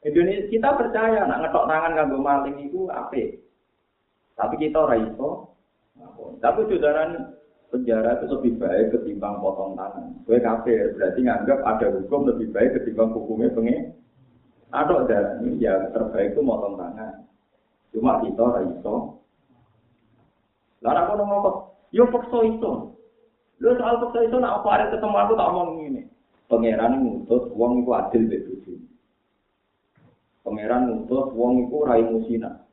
Indonesia 0.01 0.49
kita 0.49 0.69
percaya 0.79 1.29
nak 1.29 1.39
ngetok 1.45 1.67
tangan 1.69 1.93
kanggo 1.93 2.17
maling 2.19 2.57
itu 2.65 2.89
apa 2.89 3.40
Tapi 4.41 4.57
kita 4.57 4.77
ora 4.81 4.97
iso. 4.97 5.53
Tapi 6.41 6.65
saudara 6.65 7.13
penjara 7.69 8.17
itu 8.17 8.25
lebih 8.33 8.53
baik 8.57 8.97
ketimbang 8.97 9.37
potong 9.37 9.77
tangan. 9.77 10.17
Gue 10.25 10.41
kafir, 10.41 10.97
berarti 10.97 11.19
nganggap 11.21 11.61
ada 11.61 11.87
hukum 11.93 12.25
lebih 12.25 12.49
baik 12.49 12.81
ketimbang 12.81 13.13
hukumnya 13.13 13.53
pengen. 13.53 13.93
Ada 14.73 15.05
dan 15.05 15.61
ya 15.61 15.93
terbaik 15.93 16.33
itu 16.33 16.41
potong 16.41 16.73
tangan. 16.81 17.29
Cuma 17.93 18.17
kita 18.25 18.41
ora 18.41 18.61
iso. 18.65 19.21
Lalu 20.81 20.97
aku 20.97 21.13
ngomong 21.21 21.57
yo 21.93 22.03
paksa 22.09 22.39
itu. 22.41 22.71
Lu 23.61 23.69
soal 23.77 24.01
paksa 24.01 24.25
itu 24.25 24.41
nak 24.41 24.65
apa 24.65 24.69
ada 24.73 24.85
ketemu 24.89 25.17
aku 25.21 25.33
tak 25.37 25.49
omong 25.53 25.69
ini. 25.85 26.01
Pangeran 26.49 27.05
ngutus 27.05 27.45
wong 27.53 27.85
iku 27.85 27.91
adil 27.93 28.25
begitu. 28.25 28.73
Pangeran 30.41 30.89
ngutus 30.89 31.29
wong 31.37 31.69
iku 31.69 31.77
rai 31.85 32.01
musina. 32.01 32.65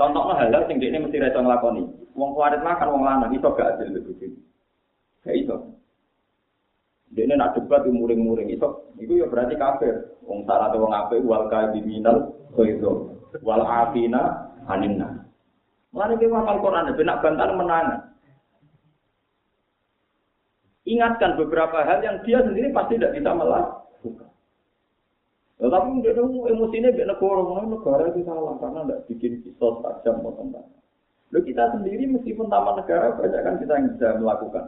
Contohnya 0.00 0.32
halal 0.32 0.64
sing 0.64 0.80
ini 0.80 0.96
mesti 0.96 1.20
reso 1.20 1.44
nglakoni. 1.44 1.84
Wong 2.16 2.32
kuarit 2.32 2.64
makan 2.64 2.88
wong 2.88 3.02
lanang 3.04 3.36
iso 3.36 3.52
gak 3.52 3.76
adil 3.76 4.00
iki. 4.00 4.32
Gak 5.20 5.36
iso. 5.36 5.76
Dene 7.12 7.36
nak 7.36 7.52
debat 7.52 7.84
muring-muring 7.84 8.48
iso. 8.48 8.88
Iku 8.96 9.20
ya 9.20 9.28
berarti 9.28 9.60
kafir. 9.60 10.16
Wong 10.24 10.48
salah 10.48 10.72
wong 10.72 10.88
apik 10.88 11.20
wal 11.20 11.52
kaiminal 11.52 12.32
khairu. 12.56 13.12
Wal 13.44 13.60
afina 13.60 14.48
aninna. 14.72 15.28
Mulane 15.92 16.16
ki 16.16 16.32
wafal 16.32 16.64
Quran 16.64 16.96
ben 16.96 17.04
nak 17.04 17.20
bantal 17.20 17.50
menang. 17.60 17.86
Ingatkan 20.88 21.36
beberapa 21.36 21.84
hal 21.84 22.00
yang 22.00 22.24
dia 22.24 22.40
sendiri 22.40 22.72
pasti 22.72 22.96
tidak 22.96 23.20
bisa 23.20 23.36
melakukan. 23.36 24.29
Ya, 25.60 25.68
tapi 25.68 26.00
dia 26.00 26.16
tahu 26.16 26.48
emosinya 26.48 26.88
biar 26.88 27.04
negara, 27.12 27.40
mana 27.44 27.68
negara 27.68 28.08
itu 28.08 28.24
salah 28.24 28.56
karena 28.56 28.80
tidak 28.80 29.00
bikin 29.12 29.44
kisos 29.44 29.84
tajam 29.84 30.24
potong 30.24 30.56
tangan. 30.56 30.80
Lalu 31.30 31.52
kita 31.52 31.64
sendiri 31.76 32.04
meskipun 32.10 32.48
taman 32.48 32.80
negara 32.80 33.12
banyak 33.14 33.40
kan 33.44 33.54
kita 33.60 33.72
yang 33.76 33.86
bisa 33.92 34.08
melakukan. 34.16 34.64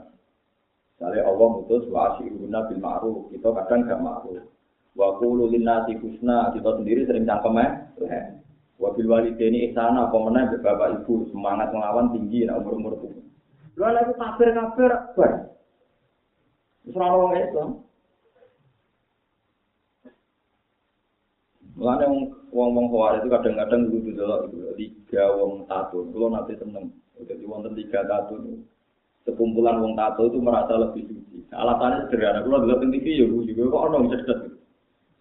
Misalnya 0.94 1.26
Allah 1.26 1.48
mutus 1.48 1.82
wa 1.88 2.14
asyiruna 2.14 2.68
bil 2.68 2.78
ma'ruf, 2.78 3.18
kita 3.32 3.48
kadang 3.50 3.88
gak 3.88 4.04
ma'ruf. 4.04 4.44
Wa 4.92 5.16
qulu 5.16 5.48
linnasi 5.48 5.96
husna, 5.98 6.52
kita 6.52 6.70
sendiri 6.76 7.08
sering 7.08 7.24
cangkem 7.24 7.56
eh. 7.58 7.72
Wa 8.76 8.92
bil 8.92 9.08
walidaini 9.08 9.72
ihsana, 9.72 10.12
apa 10.12 10.16
meneh 10.28 10.60
bapak 10.60 11.02
ibu 11.02 11.24
semangat 11.32 11.72
melawan 11.72 12.12
tinggi 12.12 12.44
nak 12.44 12.62
umur-umur 12.62 13.00
itu. 13.00 13.24
Lu 13.80 13.82
ana 13.88 14.12
kafir-kafir 14.12 14.92
bar. 15.16 15.32
Wis 16.84 16.94
ora 16.94 17.16
wong 17.16 17.32
Islam. 17.40 17.68
Mulane 21.82 22.06
wong-wong 22.54 22.94
khawarij 22.94 23.26
itu 23.26 23.34
kadang-kadang 23.34 23.90
kudu 23.90 24.14
delok 24.14 24.54
itu 24.54 24.70
tiga 24.78 25.34
wong 25.34 25.66
tato. 25.66 26.06
Kulo 26.14 26.30
nanti 26.30 26.54
seneng. 26.54 26.94
Jadi 27.18 27.42
wonten 27.42 27.74
tiga 27.74 28.06
tato 28.06 28.38
sekumpulan 29.26 29.82
wong 29.82 29.98
tato 29.98 30.30
itu 30.30 30.38
merasa 30.38 30.78
lebih 30.78 31.10
suci. 31.10 31.42
Alasannya 31.50 32.06
sederhana. 32.06 32.46
Delok 32.46 32.78
teng 32.78 32.94
TV 32.94 33.18
ya 33.18 33.26
juga 33.26 33.66
kok 33.66 33.84
ono 33.90 33.98
cerdas. 34.14 34.40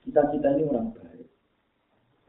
Kita-kita 0.06 0.48
ini 0.54 0.70
orang 0.70 0.94
baik. 0.94 1.26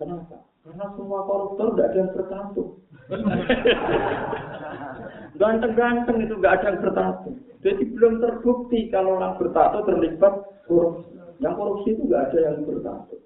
Kenapa? 0.01 0.49
Karena 0.65 0.87
semua 0.97 1.21
koruptor 1.29 1.77
tidak 1.77 1.93
ada 1.93 1.99
yang 2.01 2.11
bertato. 2.17 2.65
Ganteng-ganteng 5.41 6.19
itu 6.25 6.35
nggak 6.41 6.57
ada 6.57 6.67
yang 6.73 6.81
bertato. 6.81 7.29
Jadi 7.61 7.83
belum 7.85 8.25
terbukti 8.25 8.89
kalau 8.89 9.21
orang 9.21 9.37
bertato 9.37 9.85
terlibat 9.85 10.65
korupsi. 10.65 11.21
Yang 11.37 11.55
korupsi 11.61 11.89
itu 11.93 12.03
nggak 12.09 12.33
ada 12.33 12.39
yang 12.49 12.65
bertato. 12.65 13.22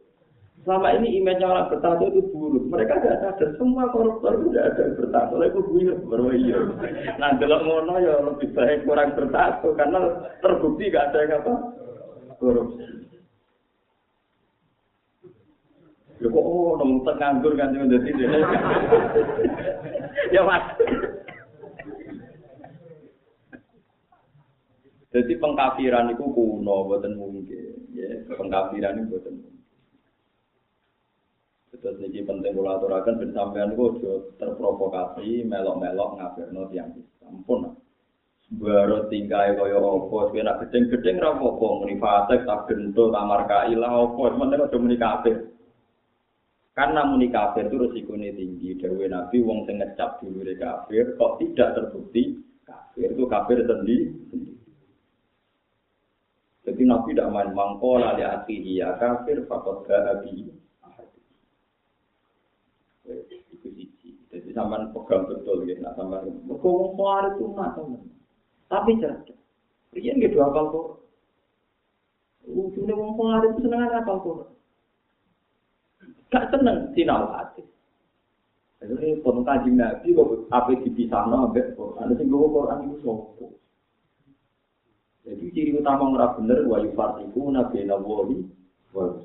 Selama 0.66 0.98
ini 0.98 1.22
image 1.22 1.46
orang 1.46 1.70
bertato 1.70 2.10
itu 2.10 2.26
buruk. 2.34 2.66
Mereka 2.66 2.98
tidak 2.98 3.22
sadar 3.22 3.54
semua 3.54 3.86
koruptor 3.94 4.34
itu 4.34 4.50
tidak 4.50 4.66
ada 4.74 4.82
yang 4.82 4.94
bertato. 4.98 5.32
Lalu 5.38 5.62
buyur 5.62 5.96
baru 6.10 6.26
iya. 6.34 6.58
Nah 7.22 7.38
kalau 7.38 7.62
ngono 7.62 7.94
ya 8.02 8.14
lebih 8.18 8.50
baik 8.50 8.82
kurang 8.82 9.14
bertato 9.14 9.70
karena 9.78 10.26
terbukti 10.42 10.90
gak 10.90 11.14
ada 11.14 11.18
yang 11.22 11.38
apa 11.38 11.54
korupsi. 12.42 12.82
Ya 16.18 16.26
kok 16.34 16.42
oh 16.42 16.74
nong 16.82 17.06
nganggur 17.14 17.54
kan 17.54 17.70
cuma 17.70 17.86
jadi 17.86 18.10
ya 20.34 20.42
mas. 20.42 20.66
Jadi 25.14 25.32
pengkafiran 25.38 26.10
itu 26.10 26.26
kuno, 26.26 26.90
buatan 26.90 27.14
mungkin. 27.14 27.86
Ya, 27.94 28.26
pengkafiran 28.34 29.06
itu 29.06 29.14
buatan. 29.14 29.45
Terus 31.86 32.02
ini 32.02 32.26
penting 32.26 32.50
kula 32.50 32.82
aturaken 32.82 33.22
ben 33.22 33.30
sampean 33.30 33.78
ku 33.78 33.94
terprovokasi 34.42 35.46
melok-melok 35.46 36.18
ngafirno 36.18 36.66
tiyang 36.66 36.90
Ampun. 37.22 37.78
Baru 38.58 39.06
tingkai 39.06 39.54
kaya 39.54 39.78
apa, 39.78 40.18
nak 40.42 40.58
gedeng-gedeng 40.66 41.22
ra 41.22 41.38
apa 41.38 41.66
muni 41.78 41.94
fasik 42.02 42.42
tak 42.42 42.66
gento 42.66 43.14
kamar 43.14 43.46
kailah 43.46 44.02
apa, 44.02 44.22
penting 44.34 44.66
aja 44.66 44.76
muni 44.82 44.98
kafir. 44.98 45.36
Karena 46.74 47.06
muni 47.06 47.30
kafir 47.30 47.70
itu 47.70 47.78
resikonya 47.78 48.34
tinggi. 48.34 48.82
Dawe 48.82 49.06
Nabi 49.06 49.36
wong 49.46 49.70
sing 49.70 49.78
ngecap 49.78 50.18
dulu 50.18 50.42
kafir 50.58 51.14
kok 51.14 51.38
tidak 51.38 51.68
terbukti 51.78 52.42
kafir 52.66 53.14
itu 53.14 53.24
kafir 53.30 53.62
sendiri. 53.62 54.10
Jadi 56.66 56.82
Nabi 56.82 57.14
tidak 57.14 57.30
main 57.30 57.54
mangkola 57.54 58.18
di 58.18 58.26
akhiri 58.26 58.82
ya 58.82 58.98
kafir 58.98 59.46
fakot 59.46 59.86
gak 59.86 60.26
Iku 63.06 63.68
siji. 63.70 64.18
Jadi 64.28 64.50
sampean 64.50 64.90
pegang 64.90 65.30
betul 65.30 65.62
gitu, 65.62 65.78
nak 65.78 65.94
sampean. 65.94 66.42
Mergo 66.42 66.68
wong 66.68 66.92
kuwi 66.98 67.26
itu 67.38 67.44
nak 67.54 67.78
Tapi 68.66 68.98
cerdas. 68.98 69.38
Riyen 69.94 70.18
gitu 70.18 70.42
apal 70.42 70.64
kok. 70.74 70.86
Ujune 72.50 72.92
wong 72.94 73.14
kuwi 73.14 73.46
itu 73.46 73.58
seneng 73.62 73.86
apal 73.94 74.16
kok. 74.18 74.50
Gak 76.34 76.50
seneng 76.50 76.90
sinau 76.98 77.30
hati. 77.30 77.62
Jadi 78.76 79.24
pun 79.24 79.40
kaji 79.40 79.70
nabi 79.72 80.12
kok 80.12 80.50
apa 80.52 80.70
dipisah 80.84 81.24
no 81.30 81.48
ambek 81.48 81.78
Quran. 81.78 82.12
Sing 82.18 82.26
gue 82.28 82.52
Quran 82.52 82.84
itu 82.90 82.96
sopo. 83.00 83.46
Jadi 85.26 85.44
ciri 85.50 85.72
utama 85.74 86.12
ngerap 86.12 86.38
bener 86.38 86.58
wa 86.70 86.78
yufartiku 86.84 87.50
nabi 87.50 87.82
nawali 87.82 88.46
wa 88.94 89.16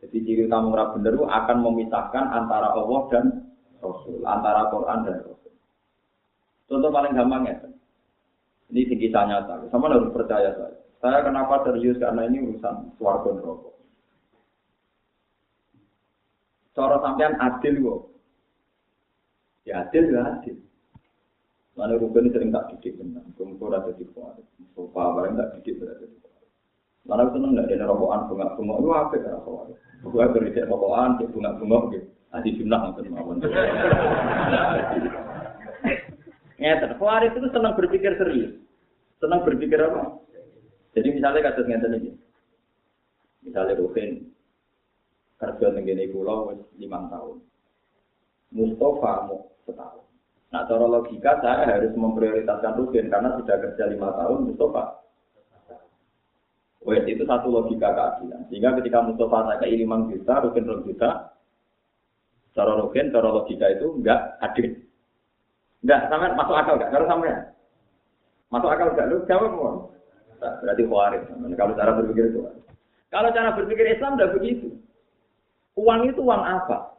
Jadi 0.00 0.16
ciri 0.24 0.42
utama 0.48 0.72
orang 0.72 0.96
bener 0.96 1.12
itu 1.20 1.26
akan 1.28 1.56
memisahkan 1.60 2.24
antara 2.32 2.72
Allah 2.72 3.00
dan 3.12 3.24
Rasul, 3.84 4.24
antara 4.24 4.72
Quran 4.72 4.98
dan 5.04 5.16
Rasul. 5.28 5.52
Contoh 6.70 6.90
paling 6.92 7.12
gampang 7.12 7.44
ya. 7.44 7.56
Ini 8.70 8.96
kisah 8.96 9.26
nyata. 9.26 9.66
Sama 9.68 9.90
harus 9.90 10.14
percaya 10.14 10.54
saya. 10.54 10.78
Saya 11.02 11.24
kenapa 11.26 11.66
serius 11.66 11.98
karena 11.98 12.28
ini 12.28 12.44
urusan 12.44 12.94
suarga 13.00 13.32
rokok. 13.40 13.74
Cara 16.76 16.96
sampean 17.02 17.34
adil 17.40 17.74
kok. 17.82 18.00
Ya 19.66 19.82
adil 19.82 20.04
ya 20.14 20.22
adil. 20.38 20.56
Mana 21.74 21.98
rukun 21.98 22.30
sering 22.30 22.52
tak 22.54 22.68
didik 22.76 23.00
benar. 23.00 23.24
Kumpul 23.34 23.72
ada 23.72 23.90
di 23.96 24.04
kuat. 24.12 24.38
Sofa 24.76 25.02
barang 25.16 25.34
tak 25.34 25.48
didik 25.58 25.82
berada 25.82 26.04
di 26.04 26.16
kuat. 26.20 26.29
Mana 27.08 27.28
itu 27.28 27.36
nggak 27.40 27.68
ada 27.72 27.88
rokokan 27.88 28.28
bunga-bunga. 28.28 28.74
Lu 28.80 28.90
apa 28.92 29.14
ya 29.16 29.36
rokokan? 29.40 29.72
Gue 30.04 30.24
beri 30.32 30.50
rokokan, 30.56 31.20
bunga-bunga 31.32 31.78
gitu. 31.96 32.08
Adi 32.30 32.54
jumlah 32.54 32.78
nonton 32.78 33.10
mawon. 33.10 33.42
Ngeten, 36.60 36.90
Khawarij 37.00 37.34
itu 37.34 37.48
senang 37.50 37.74
berpikir 37.74 38.14
serius. 38.14 38.54
Senang 39.18 39.42
berpikir 39.42 39.80
apa? 39.82 40.22
Jadi 40.94 41.08
misalnya 41.10 41.50
kasus 41.50 41.66
ngeten 41.66 41.98
ini. 41.98 42.12
Misalnya 43.42 43.80
Rukin 43.80 44.30
kerja 45.40 45.72
tenggene 45.72 46.12
pulau 46.12 46.52
lima 46.76 47.08
tahun. 47.10 47.40
Mustafa 48.52 49.12
mau 49.26 49.50
setahun. 49.64 50.04
Nah, 50.50 50.66
cara 50.66 50.86
logika 50.86 51.38
saya 51.40 51.66
harus 51.66 51.94
memprioritaskan 51.96 52.76
Rukin 52.78 53.08
karena 53.08 53.34
sudah 53.40 53.56
kerja 53.58 53.90
lima 53.90 54.12
tahun 54.14 54.52
Mustafa. 54.52 54.99
Wes 56.80 57.04
itu 57.04 57.28
satu 57.28 57.52
logika 57.52 57.92
keadilan. 57.92 58.40
Sehingga 58.48 58.72
ketika 58.80 59.04
Mustafa 59.04 59.60
ke 59.60 59.68
lima 59.68 60.08
juta, 60.08 60.40
Rukin 60.40 60.64
2 60.64 60.86
juta, 60.88 61.36
cara 62.56 62.72
Rukin, 62.80 63.12
cara 63.12 63.28
logika 63.28 63.68
itu 63.68 64.00
enggak 64.00 64.40
adil. 64.40 64.80
Enggak, 65.84 66.00
sampai 66.08 66.32
masuk 66.32 66.56
akal 66.56 66.74
enggak? 66.80 66.90
Kalau 66.96 67.06
sampai 67.08 67.30
masuk 68.48 68.70
akal 68.72 68.88
enggak? 68.96 69.06
Lu 69.12 69.16
jawab 69.28 69.50
mau? 69.52 69.76
Nah, 70.40 70.56
berarti 70.64 70.82
khawarij. 70.88 71.22
Kalau 71.52 71.76
cara 71.76 71.90
berpikir 72.00 72.24
itu. 72.32 72.40
Kalau 73.12 73.28
cara 73.28 73.48
berpikir 73.52 73.84
Islam 73.92 74.16
enggak 74.16 74.32
begitu. 74.40 74.68
Uang 75.76 76.08
itu 76.08 76.20
uang 76.24 76.42
apa? 76.42 76.96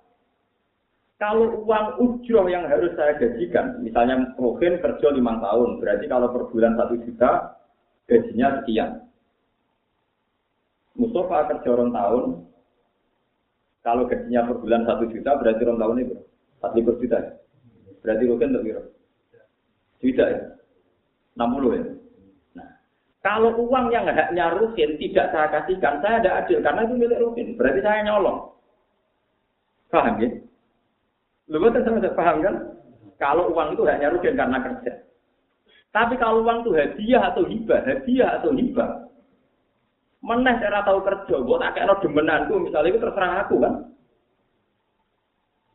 Kalau 1.22 1.62
uang 1.70 2.02
ujroh 2.02 2.50
yang 2.50 2.66
harus 2.66 2.98
saya 2.98 3.14
gajikan, 3.14 3.78
misalnya 3.86 4.34
Rohin 4.42 4.82
kerja 4.82 5.14
lima 5.14 5.38
tahun, 5.38 5.78
berarti 5.78 6.10
kalau 6.10 6.34
per 6.34 6.50
bulan 6.50 6.74
satu 6.74 6.98
juta, 6.98 7.62
gajinya 8.10 8.58
sekian. 8.62 9.06
Mustafa 11.02 11.50
kerja 11.50 11.70
orang 11.74 11.92
tahun, 11.98 12.24
kalau 13.82 14.06
gajinya 14.06 14.46
per 14.46 14.56
bulan 14.62 14.86
satu 14.86 15.10
juta, 15.10 15.32
berarti 15.42 15.62
orang 15.66 15.82
tahun 15.82 15.98
itu 16.06 16.16
empat 16.62 16.72
juta. 16.78 17.20
Berarti 18.02 18.24
Rukin 18.30 18.50
untuk 18.54 18.64
kira? 18.66 18.82
Tidak 20.02 20.28
ya? 20.30 20.42
60 21.38 21.78
ya? 21.78 21.84
Nah, 22.58 22.70
kalau 23.22 23.54
uang 23.62 23.94
yang 23.94 24.10
haknya 24.10 24.54
Rukin 24.58 24.98
tidak 24.98 25.30
saya 25.34 25.48
kasihkan, 25.54 26.02
saya 26.02 26.22
tidak 26.22 26.38
adil 26.46 26.60
karena 26.66 26.82
itu 26.86 26.94
milik 26.98 27.22
Rukin. 27.22 27.48
Berarti 27.58 27.80
saya 27.82 28.06
nyolong. 28.06 28.54
Paham 29.94 30.18
ya? 30.22 30.30
Lu 31.50 31.58
betul 31.62 31.82
sama 31.86 32.02
saya 32.02 32.18
paham 32.18 32.38
kan? 32.42 32.56
Kalau 33.22 33.54
uang 33.54 33.78
itu 33.78 33.86
haknya 33.86 34.14
Rukin 34.14 34.34
karena 34.38 34.58
kerja. 34.62 34.92
Tapi 35.94 36.16
kalau 36.18 36.42
uang 36.42 36.66
itu 36.66 36.72
hadiah 36.74 37.22
atau 37.34 37.44
hibah, 37.46 37.82
hadiah 37.86 38.30
atau 38.42 38.50
hibah, 38.56 39.11
meneh 40.22 40.56
saya 40.62 40.86
tahu 40.86 41.02
kerja, 41.02 41.36
gue 41.42 41.58
tak 41.58 41.74
kayak 41.74 41.98
demenanku, 42.06 42.54
misalnya 42.62 42.94
itu 42.94 43.02
terserah 43.02 43.32
aku 43.46 43.56
kan. 43.58 43.74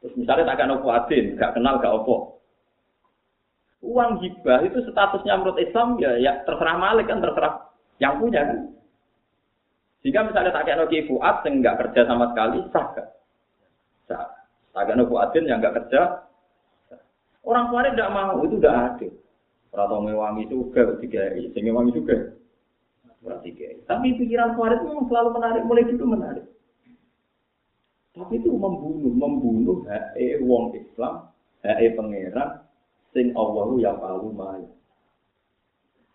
Terus 0.01 0.15
misalnya 0.23 0.55
tak 0.55 0.59
kenal 0.63 0.79
kuatin, 0.87 1.35
gak 1.35 1.55
kenal 1.59 1.83
gak 1.83 1.95
opo. 1.99 2.39
Uang 3.83 4.23
hibah 4.23 4.63
itu 4.63 4.83
statusnya 4.87 5.35
menurut 5.35 5.59
Islam 5.59 5.99
ya, 5.99 6.15
ya 6.19 6.47
terserah 6.47 6.79
Malik 6.79 7.11
kan 7.11 7.19
terserah 7.19 7.75
yang 7.99 8.23
punya 8.23 8.47
kan. 8.47 8.59
Jika 10.07 10.23
misalnya 10.23 10.55
tak 10.55 10.71
kenal 10.71 10.87
Ki 10.87 11.07
Fuad 11.11 11.43
yang 11.43 11.53
nggak 11.59 11.79
kerja 11.83 12.01
sama 12.07 12.31
sekali 12.31 12.63
sah 12.71 12.87
gak? 12.95 13.09
Sah. 14.07 14.27
Tak 14.71 14.87
kenal 14.87 15.11
Fuadin 15.11 15.51
yang 15.51 15.59
nggak 15.59 15.75
kerja. 15.83 16.23
Orang 17.43 17.71
tua 17.71 17.87
tidak 17.87 18.11
mau 18.15 18.43
itu 18.43 18.59
udah 18.59 18.75
adil. 18.95 19.11
Orang 19.75 20.07
mewangi 20.07 20.51
juga 20.51 20.99
tiga, 21.03 21.35
sehingga 21.35 21.75
mewangi 21.75 21.95
juga. 21.95 22.17
Berarti 23.25 23.51
Tapi 23.89 24.07
pikiran 24.19 24.55
Fuad 24.55 24.81
itu 24.81 24.91
selalu 25.09 25.31
menarik, 25.37 25.63
mulai 25.65 25.85
itu 25.89 26.05
menarik. 26.05 26.47
Tapi 28.17 28.41
itu 28.41 28.49
membunuh, 28.49 29.13
membunuh 29.13 29.85
hae 29.85 30.41
wong 30.41 30.73
Islam, 30.73 31.29
hae 31.61 31.93
pangeran, 31.93 32.65
sing 33.13 33.37
Allah 33.37 33.69
yang 33.77 34.01
palu 34.01 34.33
mai. 34.33 34.65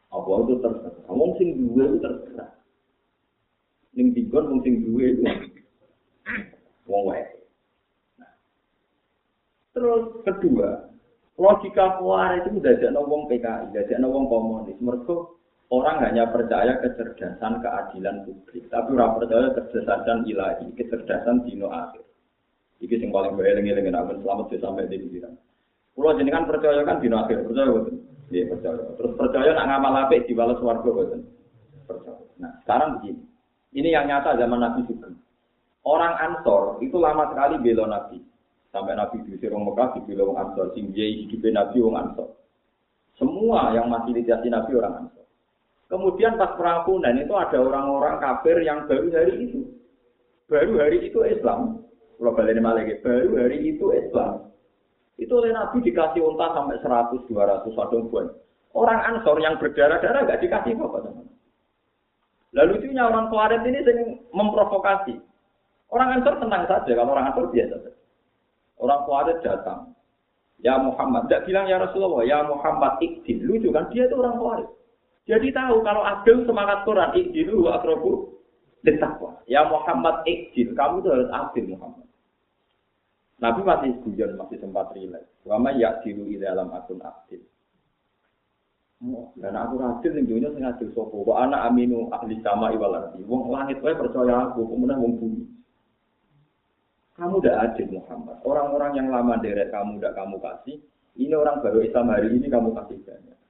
Allah 0.10 0.38
itu 0.44 0.56
terserah. 0.66 1.06
Wong 1.14 1.38
sing 1.38 1.62
duwe 1.62 1.84
itu 1.94 1.98
terserah. 2.02 2.50
Ning 3.94 4.18
dikon 4.18 4.50
wong 4.50 4.60
sing 4.66 4.82
duwe 4.82 5.14
itu 5.14 5.24
wong 6.90 7.02
wae. 7.06 7.22
Terus 9.78 10.26
kedua, 10.26 10.90
logika 11.38 12.02
kuar 12.02 12.44
itu 12.44 12.60
udah 12.60 12.74
ada 12.76 13.02
wong 13.02 13.30
PKI, 13.30 13.72
udah 13.72 13.84
ada 13.88 14.08
wong 14.10 14.26
komunis. 14.28 14.78
Mereka 14.82 15.41
orang 15.72 16.04
hanya 16.04 16.28
percaya 16.28 16.78
kecerdasan 16.84 17.64
keadilan 17.64 18.28
publik, 18.28 18.68
tapi 18.68 18.92
orang 18.94 19.16
percaya 19.18 19.48
kecerdasan 19.56 20.28
ilahi, 20.28 20.68
kecerdasan 20.76 21.48
dino 21.48 21.72
akhir. 21.72 22.04
Iki 22.84 23.00
sing 23.00 23.10
paling 23.10 23.40
lengi 23.40 23.72
aku 23.72 24.20
selamat 24.20 24.46
sih 24.52 24.60
sampai 24.60 24.92
di 24.92 25.00
pikiran. 25.00 25.32
Pulau 25.96 26.18
jenengan 26.20 26.44
percaya 26.44 26.84
kan 26.84 27.00
dino 27.00 27.24
akhir 27.24 27.48
percaya 27.48 27.72
betul. 27.72 27.96
Iya 28.32 28.44
percaya. 28.52 28.84
Terus 29.00 29.14
percaya 29.16 29.50
nak 29.56 29.66
ngamal 29.68 30.08
di 30.12 30.34
balas 30.36 30.60
warga 30.60 30.90
betul. 30.92 31.22
Percaya. 31.88 32.26
Nah 32.42 32.52
sekarang 32.66 33.00
begini, 33.00 33.24
ini 33.78 33.90
yang 33.96 34.10
nyata 34.10 34.36
zaman 34.36 34.60
Nabi 34.60 34.84
juga. 34.90 35.08
Orang 35.82 36.14
Ansor 36.20 36.78
itu 36.84 36.98
lama 37.00 37.32
sekali 37.32 37.58
bela 37.62 37.86
Nabi. 37.88 38.20
Sampai 38.72 38.96
Nabi 38.96 39.20
di 39.28 39.36
Sirong 39.36 39.68
Mekah 39.68 40.00
dibela 40.00 40.26
orang 40.26 40.52
Ansor. 40.52 40.72
Sing 40.74 40.96
hidup 40.96 41.44
Nabi 41.52 41.78
orang 41.84 42.12
Ansor. 42.12 42.30
Semua 43.20 43.76
yang 43.76 43.92
masih 43.92 44.16
ditasi 44.16 44.48
Nabi 44.50 44.72
orang 44.78 45.06
Ansor. 45.06 45.21
Kemudian 45.92 46.40
pas 46.40 46.56
perang 46.56 46.88
Punan 46.88 47.20
itu 47.20 47.36
ada 47.36 47.60
orang-orang 47.60 48.24
kafir 48.24 48.64
yang 48.64 48.88
baru 48.88 49.12
hari 49.12 49.52
itu. 49.52 49.60
Baru 50.48 50.80
hari 50.80 51.12
itu 51.12 51.20
Islam. 51.28 51.84
Kalau 52.16 52.32
balik 52.32 52.56
malah 52.64 52.88
baru 53.04 53.36
hari 53.36 53.76
itu 53.76 53.92
Islam. 53.92 54.56
Itu 55.20 55.44
oleh 55.44 55.52
Nabi 55.52 55.84
dikasih 55.84 56.24
unta 56.24 56.56
sampai 56.56 56.80
100, 56.80 57.28
200, 57.28 57.76
satu 57.76 58.08
bulan. 58.08 58.32
Orang 58.72 59.04
Ansor 59.04 59.36
yang 59.44 59.60
berdarah-darah 59.60 60.24
gak 60.24 60.40
dikasih 60.40 60.80
apa-apa. 60.80 61.28
Lalu 62.56 62.72
itu 62.80 62.96
orang 62.96 63.28
Khawarij 63.28 63.64
ini 63.68 63.80
sering 63.84 64.24
memprovokasi. 64.32 65.20
Orang 65.92 66.16
Ansor 66.16 66.40
tenang 66.40 66.72
saja, 66.72 66.92
kalau 66.96 67.12
orang 67.12 67.36
Ansor 67.36 67.52
biasa 67.52 67.76
saja. 67.84 68.00
Orang 68.80 69.04
Khawarij 69.04 69.44
datang. 69.44 69.92
Ya 70.64 70.80
Muhammad, 70.80 71.28
tidak 71.28 71.52
bilang 71.52 71.66
ya 71.68 71.84
Rasulullah, 71.84 72.24
ya 72.24 72.40
Muhammad 72.48 72.96
ikdil. 73.04 73.44
Lucu 73.44 73.76
kan, 73.76 73.92
dia 73.92 74.08
itu 74.08 74.16
orang 74.16 74.40
Khawarij. 74.40 74.70
Jadi 75.30 75.54
tahu 75.54 75.86
kalau 75.86 76.02
adil 76.02 76.44
semangat 76.50 76.82
Quran 76.82 77.14
ikjilu 77.14 77.70
wa 77.70 77.78
akrobu 77.78 78.42
ditakwa. 78.82 79.38
Ya 79.46 79.66
Muhammad 79.70 80.26
ikjil, 80.26 80.74
kamu 80.74 81.06
itu 81.06 81.10
harus 81.14 81.30
adil 81.30 81.66
Muhammad. 81.78 82.08
Nabi 83.42 83.62
masih 83.66 83.92
guyon, 84.06 84.38
masih 84.38 84.58
sempat 84.62 84.94
rileks. 84.94 85.26
Wama 85.46 85.74
ya 85.74 85.98
dilu 86.06 86.30
di 86.30 86.38
dalam 86.38 86.70
akun 86.70 87.02
adil. 87.02 87.42
Oh, 89.02 89.34
dan 89.34 89.58
aku 89.58 89.82
adil 89.82 90.14
ning 90.14 90.30
dunia 90.30 90.54
sing 90.54 90.62
adil 90.62 90.94
sapa? 90.94 91.18
Wa 91.18 91.50
ana 91.50 91.66
aminu 91.66 92.06
ahli 92.14 92.38
sama 92.46 92.70
iwal. 92.70 93.18
Wong 93.26 93.50
langit 93.50 93.82
wae 93.82 93.98
percaya 93.98 94.46
aku, 94.46 94.62
kemudian 94.70 95.02
wong 95.02 95.18
bumi. 95.18 95.46
Kamu 97.18 97.42
udah 97.42 97.66
adil 97.66 97.98
Muhammad. 97.98 98.38
Orang-orang 98.46 98.94
yang 98.94 99.08
lama 99.10 99.42
derek 99.42 99.74
kamu 99.74 99.98
udah 99.98 100.14
kamu 100.14 100.38
kasih. 100.38 100.78
Ini 101.18 101.34
orang 101.34 101.66
baru 101.66 101.82
Islam 101.82 102.14
hari 102.14 102.30
ini 102.38 102.46
kamu 102.46 102.78
kasih 102.78 102.98
banyak. 103.04 103.41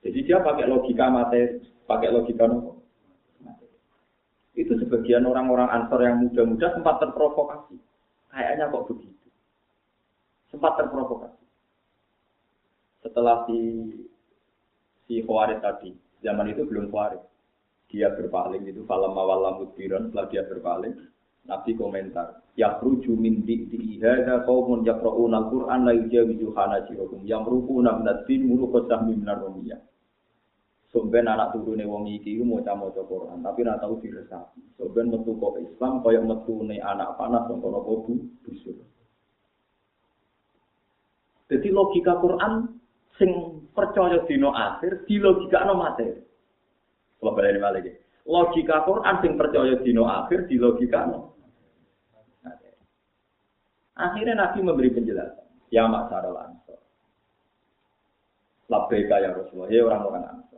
Jadi 0.00 0.18
dia 0.24 0.40
pakai 0.40 0.64
logika 0.64 1.12
materi, 1.12 1.60
pakai 1.84 2.08
logika 2.08 2.48
nopo. 2.48 2.80
Itu 4.56 4.76
sebagian 4.80 5.28
orang-orang 5.28 5.68
ansor 5.68 6.00
yang 6.00 6.24
muda-muda 6.24 6.72
sempat 6.72 7.00
terprovokasi. 7.04 7.76
Kayaknya 8.32 8.72
kok 8.72 8.86
begitu. 8.88 9.28
Sempat 10.48 10.80
terprovokasi. 10.80 11.44
Setelah 13.04 13.44
si 13.48 13.58
si 15.08 15.20
Khawarij 15.24 15.60
tadi, 15.60 15.92
zaman 16.24 16.52
itu 16.52 16.64
belum 16.64 16.88
Khawarij. 16.88 17.22
Dia 17.90 18.14
berpaling 18.14 18.70
itu 18.70 18.86
falam 18.86 19.12
mawalam 19.18 19.66
mudbiran, 19.66 20.08
setelah 20.08 20.26
dia 20.30 20.46
berpaling, 20.46 20.94
Nabi 21.42 21.74
komentar, 21.74 22.38
ya 22.54 22.78
ruju 22.78 23.16
min 23.18 23.42
di 23.42 23.66
hadza 23.98 24.46
qaumun 24.46 24.86
yaqra'una 24.86 25.48
al-Qur'an 25.48 25.88
la 25.88 25.96
yujawizu 25.96 26.54
hanajirahum 26.54 27.26
yamruquna 27.26 27.98
min 27.98 28.06
ad-din 28.06 28.46
muruqatan 28.46 29.10
min 29.10 29.26
ar 29.26 29.42
Sampai 30.90 31.22
anak 31.22 31.54
turune 31.54 31.86
wong 31.86 32.10
iki 32.10 32.42
mau 32.42 32.58
maca 32.58 33.02
Quran, 33.06 33.46
tapi 33.46 33.62
ora 33.62 33.78
tau 33.78 33.94
diresapi. 34.02 34.74
Sampai 34.74 35.06
metu 35.06 35.38
kok 35.38 35.62
Islam 35.62 36.02
kaya 36.02 36.18
metune 36.18 36.82
anak 36.82 37.14
panas 37.14 37.46
sing 37.46 37.62
kono 37.62 37.78
bu 37.86 38.18
busuk. 38.42 38.74
Jadi 41.46 41.68
logika 41.70 42.18
Quran 42.18 42.74
sing 43.14 43.30
percaya 43.70 44.26
dino 44.26 44.50
akhir 44.50 45.06
di 45.06 45.22
logika 45.22 45.62
no 45.62 45.78
materi. 45.78 46.18
Kalau 47.20 47.36
balik 47.38 47.62
balik 47.62 47.86
Logika 48.26 48.82
Quran 48.82 49.14
sing 49.22 49.32
percaya 49.38 49.78
dino 49.86 50.10
akhir 50.10 50.50
di 50.50 50.58
logika 50.58 51.06
no. 51.06 51.38
Akhirnya 53.94 54.34
Nabi 54.34 54.58
memberi 54.64 54.90
penjelasan. 54.90 55.46
Ya 55.70 55.86
masyarakat 55.86 56.34
ansor. 56.34 56.80
Labbaika 58.66 59.22
ya 59.22 59.30
Rasulullah. 59.36 59.70
Ya 59.70 59.86
orang-orang 59.86 60.24
ansor. 60.24 60.49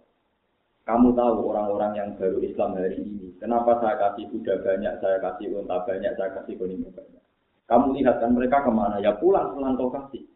Kamu 0.83 1.15
tahu 1.15 1.55
orang-orang 1.55 1.93
yang 1.95 2.11
baru 2.19 2.43
Islam 2.43 2.75
hari 2.75 2.99
ini, 2.99 3.39
kenapa 3.39 3.79
saya 3.79 3.95
kasih 4.03 4.27
kuda 4.35 4.67
banyak, 4.67 4.95
saya 4.99 5.23
kasih 5.23 5.55
unta 5.55 5.79
banyak, 5.87 6.13
saya 6.19 6.31
kasih 6.43 6.59
kuning 6.59 6.83
banyak. 6.91 7.23
Kamu 7.71 7.95
lihat 7.95 8.19
kan 8.19 8.35
mereka 8.35 8.67
ke 8.67 8.73
mana? 8.75 8.99
Ya 8.99 9.15
pulang, 9.15 9.55
pulang 9.55 9.79
kau 9.79 9.95
kasih. 9.95 10.27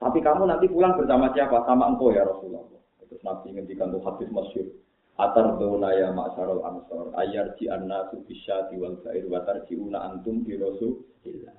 Tapi 0.00 0.24
kamu 0.24 0.48
nanti 0.48 0.66
pulang 0.72 0.96
bersama 0.96 1.32
siapa? 1.36 1.68
Sama 1.68 1.92
engkau 1.92 2.16
ya 2.16 2.24
Rasulullah. 2.24 2.64
Terus 3.04 3.20
Nabi 3.24 3.56
ngendikan 3.56 3.92
tuh 3.92 4.00
hadis 4.04 4.28
masyur. 4.32 4.68
Atar 5.14 5.60
dona 5.60 5.94
ya 5.94 6.10
maksarul 6.10 6.64
ansor. 6.64 7.12
Ayar 7.14 7.54
ji 7.60 7.70
anna 7.70 8.08
subisya 8.10 8.72
diwal 8.72 8.98
gair 9.04 9.22
watar 9.30 9.62
ji 9.68 9.78
una 9.78 10.00
antum 10.10 10.42
di 10.42 10.58
Rasulillah. 10.58 11.56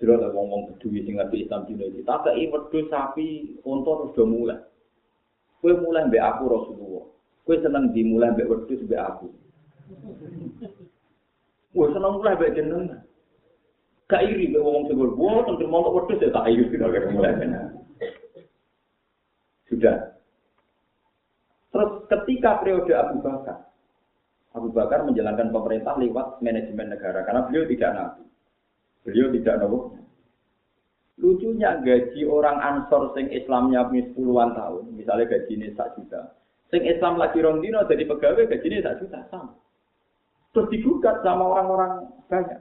Terus 0.00 0.14
ada 0.18 0.34
ngomong 0.34 0.74
peduli 0.74 1.06
sing 1.06 1.20
ngerti 1.20 1.46
Islam 1.46 1.68
dino 1.68 1.84
ini. 1.86 2.02
Tak 2.02 2.26
wedhus 2.26 2.86
sapi, 2.90 3.60
unta 3.62 3.92
do 4.10 4.24
mulai. 4.26 4.58
Kue 5.58 5.74
mulai 5.74 6.06
mbak 6.06 6.22
aku 6.22 6.42
Rasulullah. 6.46 7.06
Kue 7.42 7.56
seneng 7.58 7.90
dimulai 7.90 8.30
mbak 8.34 8.46
wedus 8.46 8.80
mbak 8.86 9.02
aku. 9.02 9.26
Kue 11.74 11.86
seneng 11.90 12.12
mulai 12.18 12.38
mbak 12.38 12.54
jenengan. 12.54 13.02
Gak 14.06 14.24
iri 14.24 14.54
mbak 14.54 14.62
wong 14.62 14.86
sebel. 14.86 15.12
Wah, 15.18 15.42
tentu 15.44 15.66
mau 15.66 15.90
wedus 15.90 16.22
ya 16.22 16.30
tak 16.30 16.46
iri 16.46 16.70
kita 16.70 16.86
kayak 16.86 17.10
mulai 17.10 17.34
Sudah. 19.68 20.16
Terus 21.68 21.90
ketika 22.08 22.64
periode 22.64 22.92
Abu 22.96 23.20
Bakar, 23.20 23.68
Abu 24.56 24.72
Bakar 24.72 25.04
menjalankan 25.04 25.52
pemerintah 25.52 25.94
lewat 26.00 26.40
manajemen 26.40 26.96
negara 26.96 27.20
karena 27.28 27.44
beliau 27.44 27.68
tidak 27.68 27.90
nabi. 27.92 28.24
Beliau 29.04 29.28
tidak 29.36 29.54
nabi. 29.60 29.97
Lucunya 31.18 31.82
gaji 31.82 32.22
orang 32.30 32.62
ansor 32.62 33.10
sing 33.18 33.26
Islamnya 33.34 33.90
puluhan 34.14 34.54
tahun, 34.54 34.94
misalnya 34.94 35.26
gaji 35.26 35.52
ini 35.58 35.74
sak 35.74 35.98
juta. 35.98 36.38
Sing 36.70 36.86
Islam 36.86 37.18
lagi 37.18 37.42
rong 37.42 37.58
dino 37.58 37.82
jadi 37.90 38.06
pegawai 38.06 38.46
gaji 38.46 38.66
ini 38.70 38.78
sak 38.86 39.02
juta 39.02 39.26
sama. 39.26 39.58
Terus 40.54 40.70
digugat 40.70 41.20
sama 41.26 41.42
orang-orang 41.42 42.06
banyak. 42.30 42.60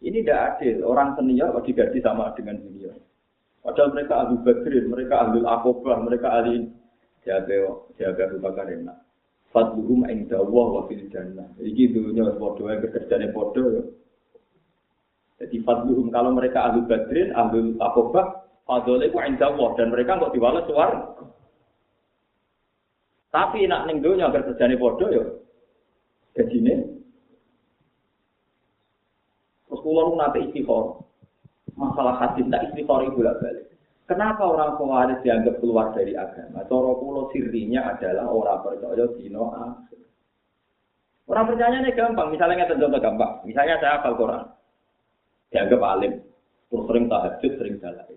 Ini 0.00 0.24
tidak 0.24 0.56
adil. 0.56 0.80
Orang 0.88 1.12
senior 1.14 1.52
kok 1.52 1.68
digaji 1.68 2.00
sama 2.00 2.32
dengan 2.32 2.56
junior. 2.64 2.96
Padahal 3.60 3.92
mereka 3.92 4.14
ahli 4.16 4.36
badrin, 4.40 4.84
mereka 4.88 5.14
ahli 5.20 5.38
akobah, 5.44 5.98
mereka 6.00 6.28
ahli 6.32 6.72
jaga 7.28 7.84
jaga 8.00 8.32
Bakar 8.40 8.72
enak. 8.72 8.96
Fadluhum 9.52 10.08
inda 10.08 10.40
Allah 10.40 10.66
wa 10.80 10.82
fil 10.88 11.04
jannah. 11.12 11.52
Iki 11.60 11.92
dunya 11.92 12.32
padha 12.40 12.60
wae 12.64 12.80
kerjane 12.80 13.28
padha 13.36 13.92
jadi 15.40 15.56
fadluhum 15.64 16.12
kalau 16.12 16.36
mereka 16.36 16.68
ahli 16.68 16.84
badrin, 16.84 17.32
akobah, 17.80 18.44
fadlnya 18.68 19.08
itu 19.08 19.16
indah 19.16 19.48
Allah. 19.56 19.70
Dan 19.80 19.88
mereka 19.88 20.20
nggak 20.20 20.36
diwales 20.36 20.68
suar. 20.68 20.90
Tapi 23.32 23.64
nak 23.64 23.88
ning 23.88 24.04
donya 24.04 24.28
agar 24.28 24.44
kerjane 24.44 24.76
padha 24.76 25.06
ya. 25.08 25.24
Gajine. 26.36 26.74
Terus 29.64 29.80
kula 29.80 30.12
nate 30.12 30.44
istighfar. 30.50 31.08
Masalah 31.72 32.20
hadis 32.20 32.44
tak 32.52 32.68
istighfar 32.68 33.08
ibu 33.08 33.24
balik. 33.24 33.64
Kenapa 34.04 34.42
orang 34.42 34.74
Khawarij 34.74 35.22
dianggap 35.22 35.62
keluar 35.62 35.94
dari 35.94 36.18
agama? 36.18 36.66
Cara 36.66 36.92
kula 36.98 37.30
sirinya 37.30 37.94
adalah 37.94 38.26
orang 38.26 38.60
percaya 38.66 39.06
dino 39.14 39.54
akhir. 39.54 40.02
Orang 41.30 41.46
percaya 41.46 41.78
ini 41.78 41.94
gampang. 41.94 42.28
Misalnya 42.34 42.66
contoh 42.66 42.98
gampang. 42.98 43.32
Misalnya 43.46 43.78
saya 43.78 44.02
hafal 44.02 44.18
Quran 44.18 44.59
dianggap 45.50 45.80
alim, 45.82 46.22
terus 46.70 46.84
sering 46.86 47.04
tahajud, 47.10 47.52
sering 47.58 47.76
dalai. 47.82 48.14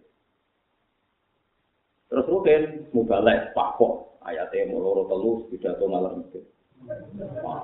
Terus 2.13 2.29
rugen 2.29 2.85
mubalek 2.93 3.57
pakok, 3.57 4.21
ayatnya 4.21 4.69
mau 4.69 4.85
loro 4.85 5.09
telus, 5.09 5.49
pidato 5.49 5.85
malam 5.89 6.21
itu. 6.29 6.39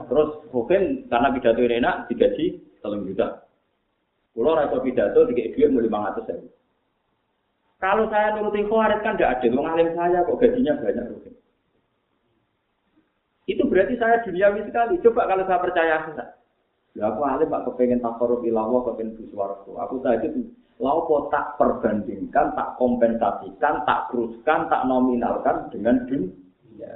terus 0.10 0.30
rugen 0.50 1.06
karena 1.12 1.30
pidato 1.36 1.60
ini 1.62 1.78
enak, 1.78 2.10
digaji 2.10 2.58
telung 2.82 3.06
juta. 3.06 3.46
Pulau 4.34 4.58
rasa 4.58 4.82
pidato 4.82 5.30
tiga 5.30 5.54
duit 5.54 5.70
mau 5.70 5.84
lima 5.84 6.10
ratus 6.10 6.26
ribu. 6.34 6.50
Kalau 7.80 8.12
saya 8.12 8.36
nurutin 8.36 8.68
khawarit 8.68 9.00
kan 9.06 9.16
tidak 9.16 9.40
adil, 9.40 9.56
mengalim 9.56 9.96
saya 9.96 10.26
kok 10.26 10.40
gajinya 10.40 10.74
banyak 10.82 11.06
rugen. 11.14 11.36
Itu 13.46 13.64
berarti 13.66 13.96
saya 13.98 14.22
duniawi 14.26 14.66
sekali. 14.66 15.02
Coba 15.02 15.30
kalau 15.30 15.44
saya 15.46 15.60
percaya 15.62 15.96
saya. 16.10 16.39
Ya 16.98 17.14
aku 17.14 17.22
alim 17.22 17.52
pak 17.54 17.70
kepengen 17.70 18.02
takorup 18.02 18.42
ilawo 18.42 18.82
kepengen 18.90 19.14
buswargo. 19.14 19.78
Aku 19.78 20.02
tadi 20.02 20.30
laupo 20.82 21.30
tak 21.30 21.60
perbandingkan, 21.60 22.56
tak 22.58 22.74
kompensasikan, 22.80 23.86
tak 23.86 24.10
teruskan, 24.10 24.66
tak 24.72 24.88
nominalkan 24.90 25.70
dengan 25.70 26.02
dunia. 26.10 26.92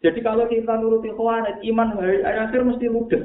Jadi 0.00 0.20
kalau 0.20 0.48
kita 0.48 0.80
nuruti 0.80 1.12
khawarit, 1.12 1.60
iman 1.64 1.96
hari 1.96 2.24
akhir 2.24 2.60
mesti 2.64 2.86
ludes. 2.88 3.24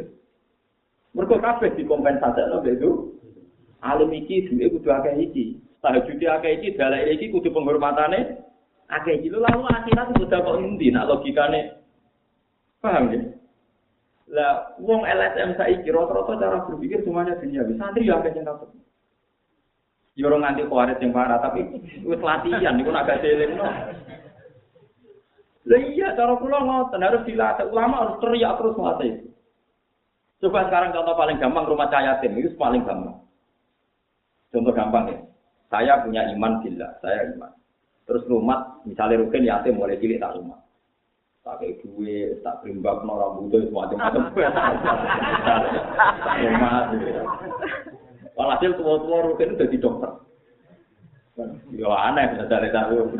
Mereka 1.16 1.42
kabeh 1.42 1.74
dikompensasi 1.76 2.42
no 2.52 2.60
itu. 2.64 2.92
Alim 3.80 4.12
iki 4.12 4.48
duwe 4.52 4.68
kudu 4.76 4.92
akeh 4.92 5.16
iki. 5.24 5.56
Tahajud 5.80 6.20
akeh 6.20 6.52
iki, 6.60 6.76
dalek 6.76 7.16
iki 7.16 7.32
kudu 7.32 7.50
penghormatane 7.56 8.44
akeh 8.92 9.24
iki. 9.24 9.32
Lalu 9.32 9.64
akhirat 9.66 10.12
sudah 10.20 10.40
kok 10.44 10.58
endi 10.60 10.92
nak 10.92 11.08
logikane. 11.08 11.80
Paham 12.80 13.12
ya? 13.12 13.20
Lah, 14.30 14.78
wong 14.78 15.10
LSM 15.10 15.58
saiki 15.58 15.90
rata-rata 15.90 16.38
cara 16.38 16.58
berpikir 16.70 17.02
semuanya 17.02 17.34
dunia. 17.42 17.66
Santri 17.82 18.06
ya 18.06 18.22
akeh 18.22 18.38
sing 18.38 18.46
takut. 18.46 18.70
Ya 20.14 20.30
ora 20.30 20.38
nganti 20.38 20.70
kuwarit 20.70 21.02
sing 21.02 21.10
parah, 21.10 21.42
tapi 21.42 21.66
wis 22.06 22.22
latihan 22.22 22.78
niku 22.78 22.94
agak 22.94 23.26
delengno. 23.26 23.66
Lah 25.70 25.80
iya, 25.82 26.14
cara 26.14 26.34
kula 26.38 26.60
ngoten 26.62 27.02
harus 27.02 27.26
dilatih. 27.26 27.70
Ulama 27.74 27.96
harus 28.06 28.18
teriak 28.22 28.58
terus 28.58 28.78
melatih. 28.78 29.12
Coba 30.40 30.70
sekarang 30.72 30.96
contoh 30.96 31.16
paling 31.20 31.38
gampang 31.42 31.66
rumah 31.68 31.92
cahaya 31.92 32.22
tim 32.24 32.38
itu 32.38 32.54
paling 32.56 32.86
gampang. 32.86 33.18
Contoh 34.54 34.74
gampang 34.74 35.04
ya. 35.12 35.20
Saya 35.70 36.02
punya 36.02 36.26
iman 36.34 36.64
bila 36.64 36.90
saya 37.04 37.30
iman. 37.34 37.52
Terus 38.10 38.26
rumah, 38.26 38.82
misalnya 38.90 39.22
rugen 39.22 39.46
yatim 39.46 39.78
mulai 39.78 40.02
cilik 40.02 40.18
tak 40.18 40.34
rumah. 40.34 40.58
Pakai 41.50 41.82
duit, 41.82 42.46
tak 42.46 42.62
berimbang 42.62 43.02
no 43.10 43.18
rambut 43.18 43.50
itu 43.58 43.74
macam-macam. 43.74 44.30
Walhasil 48.38 48.72
tua-tua 48.78 49.18
rutin 49.26 49.58
jadi 49.58 49.78
dokter. 49.82 50.12
Ya 51.74 51.90
aneh 51.90 52.36
bisa 52.36 52.46
dari 52.46 52.70
tahu. 52.70 53.18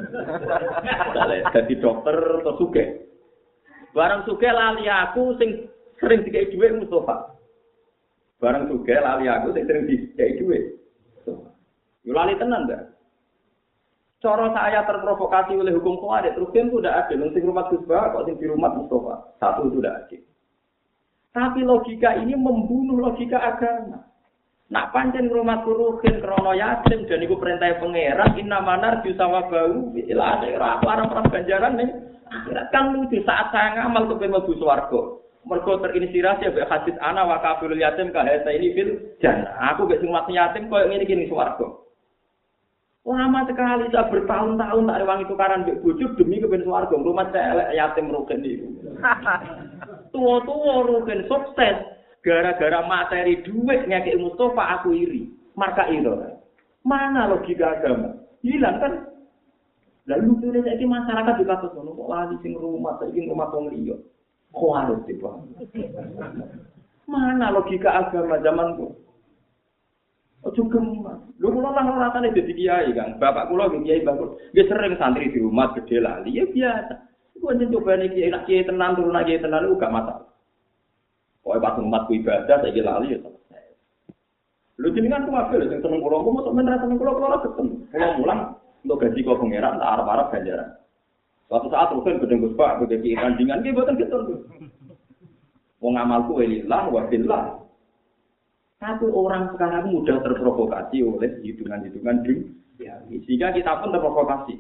Jadi 1.50 1.74
dokter 1.82 2.16
atau 2.44 2.54
suge. 2.62 3.10
Barang 3.98 4.28
suge 4.30 4.50
lali 4.54 4.86
aku 4.86 5.34
sing 5.42 5.66
sering 5.98 6.22
dikai 6.22 6.54
duit 6.54 6.78
Mustafa. 6.78 7.34
Barang 8.38 8.70
suge 8.70 8.94
lali 8.94 9.26
aku 9.26 9.56
sing 9.58 9.66
sering 9.66 9.90
dikai 9.90 10.38
duit. 10.38 10.78
Yo 12.06 12.12
lali 12.14 12.38
tenan 12.38 12.70
dah. 12.70 12.99
Cara 14.20 14.52
saya 14.52 14.84
terprovokasi 14.84 15.56
oleh 15.56 15.72
hukum 15.80 15.96
Khawarij, 15.96 16.36
terus 16.36 16.52
itu 16.52 16.76
tidak 16.84 17.08
ada. 17.08 17.14
Yang 17.16 17.40
rumah 17.40 17.72
Gus 17.72 17.88
kok 17.88 18.24
di 18.28 18.46
rumah 18.52 18.76
Mustafa. 18.76 19.16
Satu 19.40 19.72
itu 19.72 19.80
tidak 19.80 19.96
ada. 19.96 20.18
Tapi 21.30 21.64
logika 21.64 22.20
ini 22.20 22.36
membunuh 22.36 23.00
logika 23.00 23.40
agama. 23.40 24.10
Nak 24.70 24.94
pancen 24.94 25.34
rumah 25.34 25.66
kuruhin 25.66 26.22
krono 26.22 26.54
yatim 26.54 27.10
dan 27.10 27.26
iku 27.26 27.42
perintah 27.42 27.82
pangeran 27.82 28.38
inna 28.38 28.62
manar 28.62 29.02
sama 29.18 29.50
bau 29.50 29.98
ila 29.98 30.24
akhirat 30.38 30.86
orang 30.86 31.10
orang 31.10 31.26
ganjaran 31.34 31.74
nih 31.74 31.90
akhirat 32.30 32.70
kan 32.70 32.94
lucu 32.94 33.18
saat 33.26 33.50
saya 33.50 33.82
ngamal 33.82 34.06
ke 34.06 34.30
mlebu 34.30 34.54
swarga 34.62 35.18
mergo 35.50 35.82
terinspirasi 35.82 36.54
ya 36.54 36.70
hadis 36.70 36.94
ana 37.02 37.26
wa 37.26 37.42
kafirul 37.42 37.82
yatim 37.82 38.14
ka 38.14 38.22
ini 38.30 38.78
fil 38.78 39.18
jannah 39.18 39.74
aku 39.74 39.90
gak 39.90 40.06
sing 40.06 40.14
yatim 40.14 40.70
koyo 40.70 40.86
ngene 40.86 41.02
iki 41.02 41.18
ning 41.18 41.34
swarga 41.34 41.66
Lama 43.08 43.48
sekali 43.48 43.88
saya 43.90 44.12
bertahun-tahun 44.12 44.86
tak 44.86 45.00
rewangi 45.00 45.26
tukaran 45.32 45.64
mbek 45.64 45.80
bojo 45.80 46.06
demi 46.20 46.44
kepen 46.44 46.68
swarga. 46.68 46.94
Rumah 47.00 47.32
elek 47.32 47.72
yatim 47.74 48.12
rugen 48.12 48.44
iki. 48.44 48.68
Tua-tua 50.14 50.84
rugen 50.84 51.24
sukses 51.32 51.78
gara-gara 52.20 52.84
materi 52.84 53.40
duit 53.48 53.88
ngekek 53.88 54.20
Mustafa 54.20 54.80
aku 54.80 54.92
iri. 54.92 55.32
Marka 55.56 55.88
iro. 55.88 56.44
Mana 56.84 57.32
logika 57.32 57.80
agama? 57.80 58.20
Hilang 58.44 58.78
kan? 58.80 58.94
Lalu 60.08 60.42
lucunya 60.42 60.64
saya 60.66 60.86
masyarakat 60.90 61.34
juga 61.38 61.56
ngono 61.70 61.92
kok 61.94 62.10
lali 62.10 62.36
sing 62.42 62.54
rumah, 62.58 62.98
saya 62.98 63.20
rumah 63.30 63.52
wong 63.54 63.70
liya. 63.70 63.96
Kok 64.56 64.74
harus? 64.74 65.06
Mana 67.12 67.54
logika 67.54 67.90
agama 67.94 68.42
zamanku? 68.42 68.96
Ojo 70.40 70.72
gemas. 70.72 71.20
Lu 71.36 71.52
kula 71.52 71.76
lah 71.76 71.84
rasane 71.84 72.32
dadi 72.32 72.56
kiai, 72.56 72.96
Kang. 72.96 73.20
Bapak 73.20 73.52
kula 73.52 73.68
nggih 73.68 73.84
kiai 73.84 74.08
bagus. 74.08 74.40
Nggih 74.56 74.66
sering 74.72 74.96
santri 74.96 75.28
di 75.28 75.40
rumah 75.44 75.76
gede 75.76 76.00
lali 76.00 76.40
ya 76.40 76.48
biasa. 76.48 76.96
Iku 77.36 77.52
aja 77.52 77.66
coba 77.68 78.00
nih 78.00 78.08
kiai 78.16 78.32
nak 78.32 78.44
kiai 78.48 78.64
tenang 78.64 78.96
turun 78.96 79.12
lagi 79.12 79.36
tenang 79.36 79.68
itu 79.68 79.76
gak 79.76 79.92
masalah. 79.92 80.28
Pokoknya 81.44 81.64
pas 81.64 81.76
umat 81.84 82.02
ku 82.08 82.12
ibadah 82.16 82.58
saya 82.64 82.82
lali 82.84 83.16
ya 83.16 83.20
selesai. 83.20 83.64
Lu 84.80 84.88
jenengan 84.96 85.28
ku 85.28 85.36
ngapel 85.36 85.68
sing 85.68 85.80
seneng 85.84 86.00
kula, 86.00 86.24
kok 86.24 86.32
mosok 86.32 86.56
men 86.56 86.72
seneng 86.72 86.96
kula 86.96 87.12
kula 87.20 87.38
ketemu. 87.44 87.76
Kula 87.92 88.08
mulang 88.16 88.40
untuk 88.88 89.00
gaji 89.04 89.20
kok 89.20 89.40
pangeran 89.44 89.76
tak 89.76 89.92
arep-arep 89.92 90.28
ganjaran. 90.32 90.70
Suatu 91.52 91.68
saat 91.68 91.92
mungkin 91.92 92.22
gede 92.24 92.36
Gus 92.40 92.56
Pak, 92.56 92.88
gede 92.88 92.96
kiai 93.04 93.20
kandingan 93.20 93.60
ki 93.60 93.76
boten 93.76 94.00
ketemu. 94.00 94.40
Wong 95.84 95.94
amalku 96.00 96.40
lillah 96.40 96.88
wa 96.88 97.04
billah. 97.12 97.59
Satu 98.80 99.12
orang 99.12 99.52
sekarang 99.52 99.92
mudah 99.92 100.24
terprovokasi 100.24 101.04
oleh 101.04 101.44
hitungan-hitungan 101.44 102.24
dunia. 102.24 102.96
Sehingga 103.12 103.52
kita 103.52 103.76
pun 103.84 103.92
terprovokasi. 103.92 104.56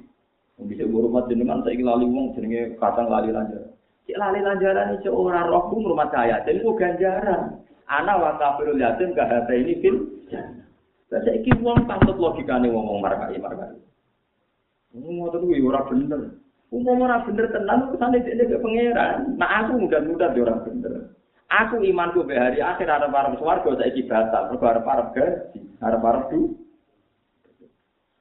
Bisa 0.67 0.83
rumah 0.83 1.23
jenengan 1.31 1.63
saya 1.63 1.79
lali 1.79 2.03
wong 2.03 2.35
jenenge 2.35 2.75
kadang 2.83 3.07
lali 3.07 3.31
lanjaran. 3.31 3.71
Cek 4.03 4.19
lali 4.19 4.43
lanjaran 4.43 4.91
ini 4.91 5.07
seorang 5.07 5.47
rohku 5.47 5.79
rumah 5.79 6.11
saya. 6.11 6.43
Jadi 6.43 6.59
itu 6.59 6.75
ganjaran. 6.75 7.63
Anak 7.87 8.19
wa 8.19 8.31
kafirul 8.35 8.75
yatim 8.75 9.15
hati 9.15 9.55
ini 9.55 9.79
fil. 9.79 9.95
Saya 11.07 11.39
iki 11.39 11.55
wong 11.63 11.87
patut 11.87 12.19
logikane 12.19 12.67
ngomong 12.67 12.99
markai 12.99 13.39
markai. 13.39 13.79
Ngomong 14.99 15.15
ngoten 15.31 15.47
kuwi 15.47 15.63
ora 15.63 15.87
bener. 15.87 16.21
Umum 16.75 17.07
ora 17.07 17.23
bener 17.23 17.55
tenan 17.55 17.87
kesane 17.95 18.19
dene 18.19 18.43
ke 18.51 18.59
pangeran. 18.59 19.39
Nah 19.39 19.63
aku 19.63 19.79
mudah-mudah 19.79 20.35
ora 20.35 20.55
bener. 20.67 21.15
Aku 21.49 21.81
imanku 21.81 22.29
be 22.29 22.37
hari 22.37 22.61
akhir 22.61 22.85
arep 22.85 23.09
arep 23.09 23.41
swarga 23.41 23.73
saiki 23.81 24.05
batal, 24.05 24.53
mergo 24.53 24.65
arep 24.69 24.85
arep 24.85 25.07
gaji, 25.17 25.59
arep 25.81 26.03
arep 26.05 26.23
du. 26.29 26.53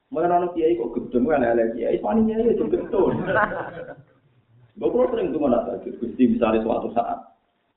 Mulane 0.09 0.33
ana 0.33 0.47
kiai 0.57 0.73
kok 0.73 0.97
wae 0.97 1.37
lele 1.37 1.77
kiai, 1.77 2.01
pani 2.01 2.25
kiai 2.25 2.57
yo 2.57 2.65
gedeng. 2.65 2.89
Bapak 4.79 5.11
sering 5.11 5.35
tuh 5.35 5.43
mana 5.43 5.61
tadi, 5.67 5.91
gusti 5.99 6.23
misalnya 6.23 6.63
suatu 6.63 6.87
saat 6.95 7.19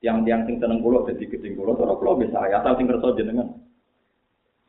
yang 0.06 0.22
tiang 0.22 0.46
sing 0.46 0.62
seneng 0.62 0.78
jadi 0.78 1.24
gedeng 1.26 1.58
kulo, 1.58 1.74
cara 1.74 1.98
kulo 1.98 2.22
bisa 2.22 2.46
ya, 2.46 2.62
asal 2.62 2.78
sing 2.78 2.86
kerso 2.86 3.10
jenengan, 3.18 3.58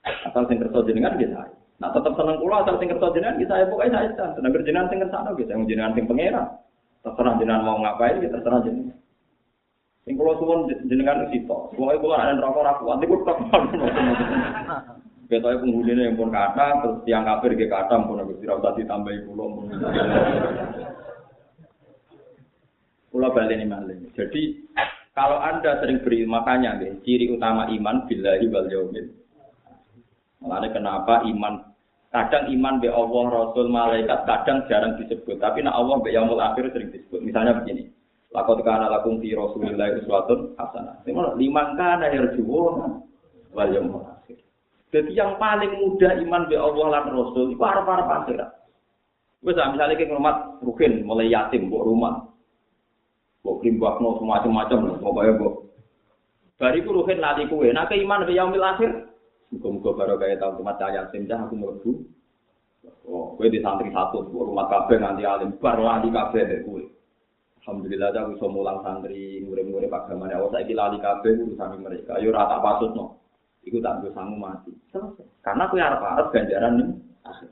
asal 0.01 0.43
sing 0.49 0.57
kerso 0.57 0.81
jenengan 0.81 1.13
bisa. 1.13 1.45
Nah 1.77 1.93
tetap 1.93 2.17
seneng 2.17 2.41
kulo 2.41 2.57
asal 2.57 2.81
sing 2.81 2.89
kerso 2.89 3.13
jenengan 3.13 3.37
bisa 3.37 3.53
ya 3.61 3.69
pokoknya 3.69 4.17
saya 4.17 4.33
seneng 4.33 4.51
jenengan 4.65 4.89
sing 4.89 4.99
kersano 5.05 5.31
bisa, 5.37 5.53
jenengan 5.53 5.93
sing 5.93 6.09
pengera, 6.09 6.43
terserah 7.05 7.37
jenengan 7.37 7.61
mau 7.61 7.77
ngapain, 7.85 8.17
kita 8.17 8.33
terserah 8.41 8.65
jenengan. 8.65 8.97
Sing 10.03 10.19
kula 10.19 10.35
suwun 10.35 10.67
jenengan 10.91 11.31
sito. 11.31 11.71
Pokoke 11.71 12.03
kula 12.03 12.19
ana 12.19 12.35
neraka 12.35 12.59
ora 12.59 12.73
kuat 12.83 12.99
niku 12.99 13.23
tok. 13.23 13.39
Ketoke 15.31 15.63
penghunine 15.63 16.11
yang 16.11 16.19
pun 16.19 16.27
kata, 16.27 16.83
terus 16.83 16.99
tiang 17.07 17.23
kafir 17.23 17.55
ge 17.55 17.71
kata 17.71 18.03
pun 18.03 18.19
Gusti 18.27 18.43
ra 18.43 18.59
usah 18.59 18.75
ditambahi 18.75 19.23
kula. 19.23 19.45
Kula 23.15 23.27
baleni 23.31 23.63
malih. 23.63 23.95
Jadi 24.11 24.67
kalau 25.15 25.39
Anda 25.39 25.79
sering 25.79 26.03
beri 26.03 26.27
makanya 26.27 26.75
deh, 26.83 26.99
ciri 27.07 27.31
utama 27.31 27.71
iman 27.71 28.03
billahi 28.03 28.45
wal 28.51 28.67
yaumil. 28.67 29.07
Makanya 30.43 30.69
kenapa 30.75 31.23
iman 31.23 31.63
kadang 32.11 32.51
iman 32.51 32.83
be 32.83 32.91
Allah 32.91 33.23
Rasul 33.31 33.71
malaikat 33.71 34.27
kadang 34.27 34.67
jarang 34.67 34.99
disebut, 34.99 35.39
tapi 35.39 35.63
nak 35.63 35.79
Allah 35.79 36.03
be 36.03 36.11
yaumul 36.11 36.43
akhir 36.43 36.75
sering 36.75 36.91
disebut. 36.91 37.23
Misalnya 37.23 37.55
begini. 37.55 37.87
Lakot 38.33 38.65
kana 38.65 38.89
lakum 38.89 39.21
fi 39.21 39.37
Rasulillah 39.37 39.93
uswatun 40.01 40.57
hasanah. 40.57 41.05
Lima 41.05 41.37
liman 41.37 41.67
kana 41.77 42.09
yarjuuna 42.09 42.97
wal 43.53 43.69
yaumil 43.69 44.09
akhir. 44.09 44.41
Jadi 44.89 45.13
yang 45.13 45.37
paling 45.37 45.69
mudah 45.77 46.17
iman 46.17 46.49
be 46.49 46.57
Allah 46.57 46.87
lan 46.97 47.13
Rasul 47.13 47.53
itu 47.53 47.61
arep-arep 47.61 48.09
akhirat. 48.09 48.49
Wes 49.45 49.53
misalnya 49.53 49.93
ke 49.93 50.09
rumah 50.09 50.57
rukin 50.65 51.05
mulai 51.05 51.29
yatim 51.29 51.69
buat 51.69 51.85
rumah. 51.85 52.25
Mbok 53.45 53.59
krimbakno 53.61 54.17
semacam-macam 54.17 55.03
pokoknya 55.03 55.31
mbok. 55.37 55.53
Bariku 56.57 56.89
ruhin 56.89 57.21
lali 57.21 57.45
kuwe. 57.45 57.69
Nah 57.69 57.85
iman 57.85 58.25
be 58.25 58.33
yaumil 58.33 58.65
akhir. 58.65 59.13
Muga-muga 59.53 59.93
baru 59.93 60.17
kaya 60.17 60.41
tahun 60.41 60.57
temat 60.57 60.81
yatim 60.81 61.29
dah 61.29 61.45
aku 61.45 61.53
mlebu. 61.53 61.91
Oh, 63.03 63.35
kowe 63.35 63.47
di 63.47 63.59
santri 63.59 63.91
satu, 63.91 64.27
rumah 64.31 64.67
kabeh 64.71 64.99
nanti 64.99 65.27
alim 65.27 65.55
bar 65.59 65.75
lali 65.75 66.07
kabeh 66.09 66.63
kowe. 66.65 66.81
Alhamdulillah 67.63 68.11
aku 68.11 68.35
bisa 68.35 68.47
mulang 68.51 68.83
santri, 68.83 69.39
murid-murid 69.39 69.87
agama 69.87 70.27
ya. 70.27 70.43
Saya 70.51 70.67
kira 70.67 70.83
lali 70.83 70.99
kabeh 70.99 71.31
urusan 71.47 71.79
mereka. 71.79 72.19
Yo 72.19 72.35
rata 72.35 72.59
pasut 72.59 72.91
no. 72.91 73.23
Iku 73.63 73.79
tak 73.79 74.03
bisa 74.03 74.19
mati. 74.19 74.75
Selesai. 74.91 75.23
Karena 75.39 75.71
aku 75.71 75.79
harap 75.79 76.27
ganjaran 76.35 76.75
nih. 76.75 76.87
Akhir. 77.23 77.47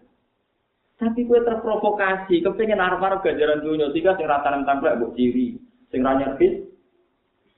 Tapi 1.00 1.24
kue 1.24 1.40
terprovokasi, 1.40 2.44
kepengen 2.44 2.84
harap 2.84 3.24
ganjaran 3.24 3.64
dunia. 3.64 3.88
Tiga 3.96 4.20
sing 4.20 4.28
rata 4.28 4.52
nem 4.52 4.68
tampil 4.68 5.00
buat 5.00 5.16
ciri, 5.16 5.56
sing 5.88 6.04
ranyar 6.04 6.36
bis. 6.36 6.60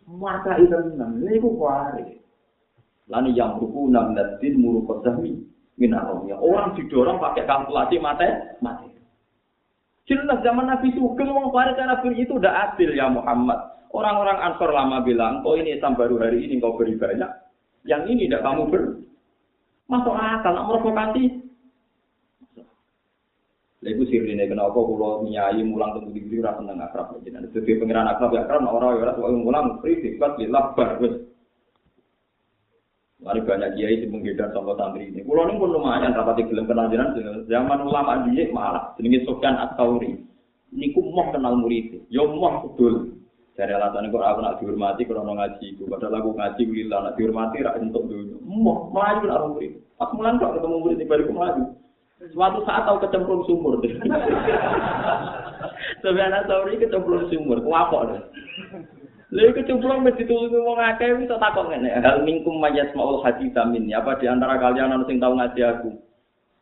Maka 0.05 0.61
itu 0.61 0.77
menang. 0.93 1.25
Ini 1.25 1.41
aku 1.41 1.57
kuari. 1.57 2.21
Lani 3.09 3.33
yang 3.33 3.57
buku 3.57 3.89
enam 3.89 4.13
dan 4.13 4.37
muru 4.61 4.85
kesahmi. 4.85 5.41
Minaromnya. 5.73 6.37
Orang 6.37 6.77
didorong 6.77 7.17
pakai 7.17 7.49
kalkulasi 7.49 7.97
mati. 7.97 8.29
Mati. 8.61 8.92
Jelas 10.03 10.43
zaman 10.43 10.67
Nabi 10.67 10.91
Sugeng, 10.91 11.31
wong 11.31 11.55
Farid 11.55 11.79
Nabi 11.79 12.19
itu 12.19 12.35
udah 12.35 12.71
adil 12.71 12.91
ya 12.91 13.07
Muhammad. 13.07 13.71
Orang-orang 13.93 14.41
Ansor 14.41 14.73
lama 14.73 14.99
bilang, 15.05 15.45
oh 15.47 15.55
ini 15.55 15.79
Islam 15.79 15.95
baru 15.95 16.19
hari 16.19 16.43
ini 16.43 16.59
kau 16.59 16.75
beri 16.75 16.97
banyak. 16.97 17.29
Yang 17.87 18.03
ini 18.11 18.27
tidak 18.27 18.43
kamu 18.43 18.63
ber. 18.67 18.83
Masuk 19.87 20.15
akal, 20.17 20.51
nak 20.55 20.67
provokasi. 20.67 21.43
Lalu 23.83 24.07
sirine 24.07 24.47
kenapa 24.47 24.79
kalau 24.79 25.27
nyai 25.27 25.59
mulang 25.59 25.91
tunggu 25.99 26.15
di 26.15 26.39
rasa 26.39 26.63
seneng 26.63 26.79
akrab 26.79 27.19
jenengan. 27.19 27.51
Sebagai 27.51 27.83
pengiran 27.83 28.07
akrab 28.07 28.31
ya 28.31 28.47
akrab 28.47 28.63
orang 28.63 28.95
ya 28.95 29.11
orang 29.11 29.43
mulang 29.43 29.65
free 29.83 29.99
sifat 29.99 30.39
lillah 30.39 30.71
bar 30.71 31.03
Mari 33.23 33.39
banyak 33.39 33.79
kiai 33.79 34.03
di 34.03 34.07
menggedar 34.11 34.51
sama 34.51 34.75
santri 34.75 35.07
ini. 35.07 35.23
Kulo 35.23 35.47
ini 35.47 35.55
pun 35.55 35.71
lumayan 35.71 36.11
rapati 36.11 36.43
gelem 36.43 36.67
kenal 36.67 36.91
jenengan 36.91 37.47
zaman 37.47 37.79
ulama 37.87 38.27
dia 38.27 38.51
malah 38.51 38.91
jenenge 38.99 39.23
Sofyan 39.23 39.55
At-Tauri. 39.55 40.19
Niku 40.75 40.99
mau 41.07 41.31
kenal 41.31 41.55
murid. 41.55 42.03
Yo 42.11 42.27
mau 42.35 42.67
betul. 42.67 43.15
Dari 43.55 43.71
alasan 43.71 44.09
kok 44.09 44.19
aku 44.19 44.39
nak 44.41 44.57
dihormati 44.57 45.05
kalau 45.05 45.29
ngaji, 45.29 45.77
padahal 45.85 46.17
aku 46.17 46.29
ngaji 46.33 46.63
lillah 46.73 46.99
nak 47.05 47.15
dihormati 47.15 47.61
rak 47.61 47.77
untuk 47.79 48.09
dulu. 48.09 48.41
Mau 48.43 48.91
melayu 48.91 49.29
nak 49.29 49.41
murid. 49.55 49.71
Pas 49.95 50.11
mulan 50.11 50.41
kok 50.41 50.59
ketemu 50.59 50.75
murid 50.83 50.97
di 50.99 51.07
bariku 51.07 51.31
melayu. 51.31 51.63
Suatu 52.33 52.59
saat 52.67 52.83
tahu 52.89 52.97
kecemplung 53.07 53.47
sumur. 53.47 53.79
Sofyan 56.03 56.35
At-Tauri 56.35 56.75
kecemplung 56.75 57.31
sumur. 57.31 57.63
Kuapok 57.63 58.01
deh. 58.11 58.21
Lha 59.33 59.49
iku 59.49 59.65
cemplung 59.65 60.05
mesti 60.05 60.29
ditulungi 60.29 60.61
wong 60.61 60.77
akeh 60.77 61.09
wis 61.17 61.25
tak 61.25 61.41
takok 61.41 61.73
ngene. 61.73 61.89
Hal 62.05 62.21
minkum 62.21 62.61
mayas 62.61 62.93
maul 62.93 63.17
hadits 63.25 63.57
amin. 63.57 63.89
Apa 63.89 64.21
di 64.21 64.29
antara 64.29 64.61
kalian 64.61 64.93
ana 64.93 65.09
sing 65.09 65.17
tau 65.17 65.33
ngaji 65.33 65.61
aku? 65.65 65.89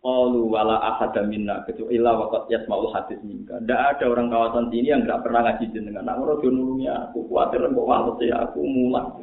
Qalu 0.01 0.49
wala 0.49 0.79
ahad 0.81 1.13
minna 1.27 1.61
kecuali 1.67 1.99
illa 1.99 2.15
waqat 2.15 2.47
yasmaul 2.47 2.89
hadis 2.95 3.19
minka. 3.21 3.59
Ndak 3.61 3.99
ada 3.99 4.05
orang 4.07 4.31
kawasan 4.33 4.71
sini 4.71 4.89
yang 4.89 5.03
enggak 5.03 5.21
pernah 5.21 5.45
ngaji 5.45 5.65
jenengan. 5.69 6.07
Nak 6.07 6.17
ora 6.17 6.33
nulungi 6.41 6.87
aku, 6.89 7.27
kuwatir 7.27 7.61
mbok 7.69 7.85
wales 7.85 8.17
ya 8.23 8.39
aku 8.41 8.65
mulang. 8.65 9.19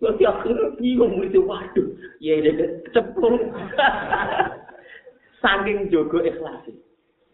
Terus 0.00 0.16
akhirnya 0.22 0.72
bingung 0.80 1.20
itu, 1.20 1.44
waduh, 1.44 1.88
ya 2.24 2.40
ini 2.40 2.56
kecemplung. 2.88 3.36
Saking 5.44 5.92
jogo 5.92 6.24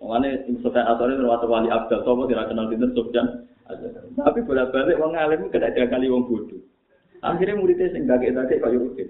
ikhlasi. 0.01 0.49
Mengenai 0.49 0.63
Sufyan 0.65 0.89
Asori 0.89 1.17
termasuk 1.17 1.49
wali 1.49 1.69
abdal, 1.69 2.01
sopo 2.05 2.25
tidak 2.25 2.49
kenal 2.49 2.73
dinten 2.73 2.97
Sufyan. 2.97 3.27
Tapi 4.17 4.39
bolak-balik 4.43 4.99
wong 4.99 5.15
alim 5.15 5.53
kena 5.53 5.71
kali 5.71 6.11
wong 6.11 6.27
bodoh. 6.27 6.59
Akhirnya 7.21 7.61
muridnya 7.61 7.93
sing 7.93 8.09
gak 8.09 8.25
kayak 8.25 8.35
tadi 8.35 8.59
kayak 8.59 8.81
rutin. 8.81 9.09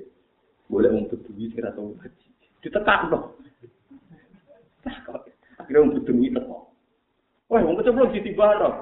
Boleh 0.67 0.91
wong 0.91 1.07
bedui 1.09 1.47
sing 1.55 1.63
rasa 1.63 1.79
ngaji. 1.79 2.29
Ditekan 2.61 3.09
dong. 3.09 3.25
Akhirnya 5.57 5.81
wong 5.81 5.93
bedui 5.95 6.29
teko. 6.35 6.59
Wah, 7.51 7.61
wong 7.63 7.79
kecemplung 7.79 8.11
di 8.13 8.21
tiba 8.21 8.59
dong. 8.59 8.77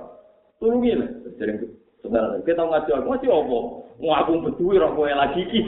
Tulungi 0.59 0.93
lah. 0.97 1.11
Jadi 1.39 1.71
saudara, 2.03 2.41
kita 2.43 2.63
ngaji 2.65 2.91
aku 2.91 3.07
ngaji 3.07 3.27
apa? 3.31 3.59
Mau 3.99 4.15
aku 4.17 4.33
bedui 4.49 4.81
rok 4.81 4.99
lagi 4.99 5.43
ki. 5.47 5.61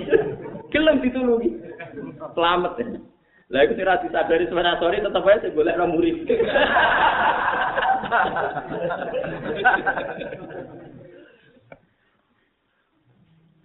Kelem 0.73 1.05
ditulungi. 1.05 1.51
Selamat 2.35 2.75
ya. 2.81 2.99
Lah 3.51 3.67
iku 3.67 3.75
sira 3.75 3.99
disadari 3.99 4.47
sebenarnya 4.47 4.79
sore 4.79 5.03
tetep 5.03 5.27
aja 5.27 5.51
golek 5.51 5.75
ra 5.75 5.87
murid. 5.91 6.17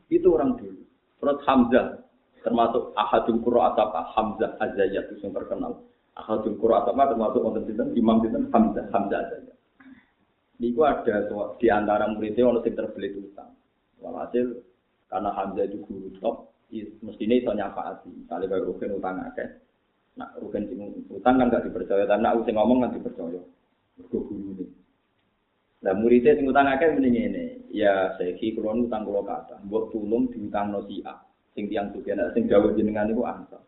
itu 0.09 0.27
orang 0.33 0.57
dulu. 0.57 0.81
Terus 1.21 1.37
Hamzah 1.45 2.01
termasuk 2.41 2.97
ahadul 2.97 3.41
qura 3.45 3.73
atapa 3.73 4.09
Hamzah 4.17 4.57
Azayat 4.57 5.05
itu 5.13 5.21
yang 5.21 5.37
terkenal. 5.37 5.85
Ahadul 6.15 6.55
Qur'an 6.55 6.87
sama 6.87 7.11
termasuk 7.11 7.43
wonten 7.43 7.67
sinten 7.67 7.91
Imam 7.91 8.23
sinten 8.23 8.47
Hamzah 8.55 8.87
Hamzah 8.95 9.21
saja. 9.27 9.53
Niku 10.63 10.87
ada 10.87 11.27
di 11.59 11.67
antara 11.67 12.07
muridnya 12.07 12.47
orang 12.47 12.63
yang 12.63 12.79
terbelit 12.79 13.19
utang. 13.19 13.51
Walhasil 13.99 14.63
karena 15.11 15.29
Hamzah 15.35 15.67
itu 15.67 15.83
guru 15.83 16.07
top, 16.23 16.55
mestinya 17.03 17.35
itu 17.35 17.51
nyafaati. 17.51 18.07
Misalnya 18.15 18.47
baru 18.47 18.71
rugen 18.71 18.95
utang 18.95 19.19
akeh. 19.27 19.64
nak 20.15 20.31
rugen 20.39 20.63
sing 20.71 20.79
utang 21.11 21.35
kan 21.35 21.51
gak 21.51 21.67
dipercaya 21.67 22.07
tak 22.07 22.19
nak 22.23 22.39
sing 22.47 22.55
ngomong 22.55 22.87
kan 22.87 22.95
dipercaya. 22.95 23.41
Mergo 23.99 24.17
guru 24.27 24.63
lah 25.83 25.93
murid 25.93 26.25
sing 26.25 26.47
utang 26.47 26.71
akeh 26.71 26.95
muni 26.95 27.09
ngene. 27.11 27.43
Ya 27.69 28.15
saiki 28.15 28.55
kula 28.55 28.73
utang 28.73 29.03
kula 29.03 29.21
kata 29.27 29.59
mbok 29.67 29.91
tulung 29.91 30.31
diutangno 30.31 30.87
si 30.87 31.03
A. 31.03 31.19
Sing 31.53 31.67
tiyang 31.67 31.91
suci 31.91 32.15
nek 32.15 32.31
sing 32.31 32.47
dawuh 32.47 32.73
jenengan 32.73 33.11
niku 33.11 33.27
ansor. 33.27 33.61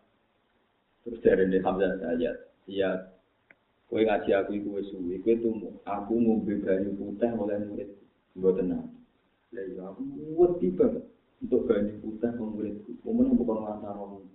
terus 1.08 1.24
dari 1.24 1.48
ne 1.48 1.64
hamzah 1.64 1.96
saja 2.04 2.36
ya 2.68 2.90
kowe 3.88 4.04
ngaji 4.04 4.28
aku 4.36 4.60
iku 4.60 4.76
wis 4.76 4.92
suwi 4.92 5.24
kowe 5.24 5.40
tumu 5.40 5.72
aku 5.88 6.20
ngombe 6.20 6.52
banyu 6.60 6.92
putih 7.00 7.32
oleh 7.32 7.56
murid. 7.64 7.90
Mboten 8.36 8.66
nang 8.72 8.92
Lah 9.56 9.64
ya 9.64 9.88
aku 9.88 10.04
wedi 10.36 10.68
banget 10.76 11.04
untuk 11.40 11.64
banyu 11.64 11.96
putih 12.04 12.32
murid 12.36 12.76
kok 12.84 13.08
menawa 13.08 13.40
bukan 13.40 13.58
lantaran 13.64 14.28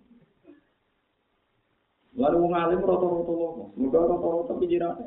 Lalu 2.13 2.37
wong 2.45 2.53
alim 2.53 2.85
rata-rata 2.85 3.33
lomo, 3.33 3.65
muga 3.73 4.05
rata-rata 4.05 4.53
pikirane. 4.61 5.07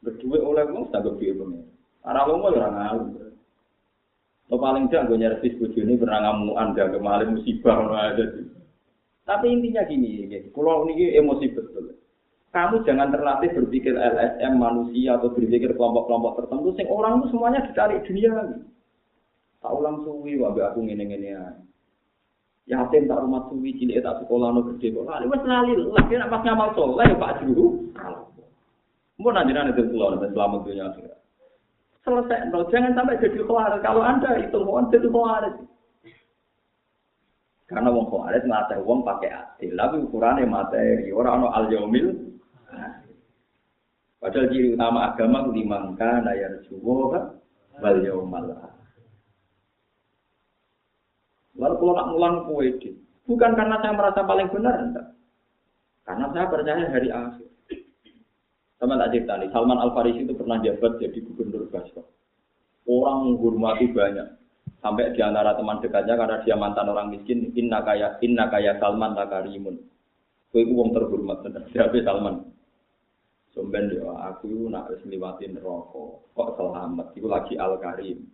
Berdua 0.00 0.38
oleh 0.40 0.64
wong 0.72 0.88
tak 0.88 1.04
piye 1.20 1.36
pengen. 1.36 1.68
Ora 2.00 2.24
lomo 2.24 2.48
ya 2.48 2.64
ora 2.64 2.70
ngalim. 2.72 3.08
Lo 4.50 4.56
paling 4.58 4.90
tidak 4.90 5.12
gue 5.12 5.20
nyervis 5.20 5.54
bujuni 5.62 5.94
pernah 5.94 6.26
ngamuan 6.26 6.74
gak 6.74 6.90
kemarin 6.90 7.38
musibah 7.38 7.86
ada 7.86 8.26
Tapi 9.22 9.46
intinya 9.46 9.86
gini, 9.86 10.26
pulau 10.50 10.90
ini 10.90 11.14
emosi 11.14 11.54
betul. 11.54 11.94
Kamu 12.50 12.82
jangan 12.82 13.14
terlatih 13.14 13.54
berpikir 13.54 13.94
LSM 13.94 14.58
manusia 14.58 15.14
atau 15.14 15.30
berpikir 15.30 15.70
kelompok-kelompok 15.78 16.42
tertentu. 16.42 16.74
Sing 16.74 16.90
orang 16.90 17.22
itu 17.22 17.30
semuanya 17.30 17.62
dicari 17.62 18.02
dunia 18.02 18.30
lagi. 18.34 18.58
Tak 19.62 19.70
ulang 19.70 20.02
suwi, 20.02 20.34
wabe 20.34 20.66
aku 20.66 20.82
ngene-ngene. 20.82 21.69
Yatim 22.70 23.10
tak 23.10 23.26
rumah 23.26 23.50
suwi, 23.50 23.74
cilik 23.74 23.98
tak 23.98 24.22
sekolah 24.22 24.54
no 24.54 24.62
gede 24.62 24.94
kok. 24.94 25.02
Lali 25.02 25.26
wes 25.26 25.42
lali, 25.42 25.74
lagi 25.74 26.14
nak 26.14 26.30
pas 26.30 26.42
ngamal 26.46 26.70
soleh 26.78 27.02
ya 27.02 27.18
Pak 27.18 27.42
Juru. 27.42 27.66
Mau 29.18 29.34
nanjiran 29.34 29.74
itu 29.74 29.90
pulau 29.90 30.14
dan 30.16 30.30
selamat 30.30 30.60
dunia 30.64 30.86
akhirat. 30.86 31.20
selesai. 32.00 32.48
No, 32.48 32.64
jangan 32.72 32.96
sampai 32.96 33.20
jadi 33.20 33.44
khawatir. 33.44 33.80
Kalau 33.84 34.00
Anda 34.00 34.40
itu 34.40 34.58
mau 34.64 34.80
jadi 34.88 35.08
khawatir. 35.08 35.52
Karena 37.68 37.88
wong 37.92 38.06
khawatir 38.08 38.42
mata 38.48 38.74
wong 38.80 39.04
pakai 39.04 39.30
adil. 39.30 39.76
Tapi 39.76 39.96
ukurannya 40.08 40.48
materi. 40.48 41.12
Orang 41.12 41.44
no 41.44 41.48
al 41.52 41.68
yaumil. 41.68 42.16
Padahal 44.20 44.52
ciri 44.52 44.76
utama 44.76 45.12
agama 45.12 45.48
limangka 45.48 46.20
nayar 46.20 46.60
juwo 46.68 47.08
wal 47.80 47.98
yaumal 48.04 48.52
Lalu 51.60 51.74
kalau 51.76 51.92
nak 51.92 52.08
ngulang 52.08 52.36
kue 52.48 52.68
bukan 53.28 53.52
karena 53.52 53.76
saya 53.84 53.92
merasa 53.92 54.20
paling 54.24 54.48
benar, 54.48 54.74
enggak. 54.80 55.06
Karena 56.08 56.26
saya 56.32 56.50
percaya 56.50 56.88
hari 56.88 57.08
akhir. 57.12 57.48
Sama 58.80 58.96
tak 58.96 59.12
cerita 59.12 59.36
nih, 59.36 59.52
Salman 59.52 59.76
Al 59.76 59.92
Farisi 59.92 60.24
itu 60.24 60.32
pernah 60.32 60.56
jabat 60.64 60.96
jadi 60.96 61.20
gubernur 61.20 61.68
Basra. 61.68 62.00
Orang 62.88 63.28
menghormati 63.28 63.92
banyak. 63.92 64.40
Sampai 64.80 65.12
di 65.12 65.20
antara 65.20 65.52
teman 65.52 65.84
dekatnya 65.84 66.16
karena 66.16 66.40
dia 66.40 66.56
mantan 66.56 66.88
orang 66.88 67.12
miskin, 67.12 67.52
inna 67.52 67.84
kaya 67.84 68.16
inna 68.24 68.48
kaya 68.48 68.80
Salman 68.80 69.12
takarimun. 69.12 69.76
Kue 70.48 70.64
itu 70.64 70.72
wong 70.72 70.96
terhormat 70.96 71.44
bener. 71.44 71.68
Siapa 71.76 72.00
Salman? 72.00 72.48
Sumben 73.52 73.92
ya, 73.92 74.08
aku 74.32 74.72
nak 74.72 74.88
liwatin 75.04 75.60
rokok. 75.60 76.32
Kok 76.32 76.50
selamat? 76.56 77.12
Itu 77.18 77.28
lagi 77.28 77.54
Al 77.60 77.76
Karim. 77.82 78.24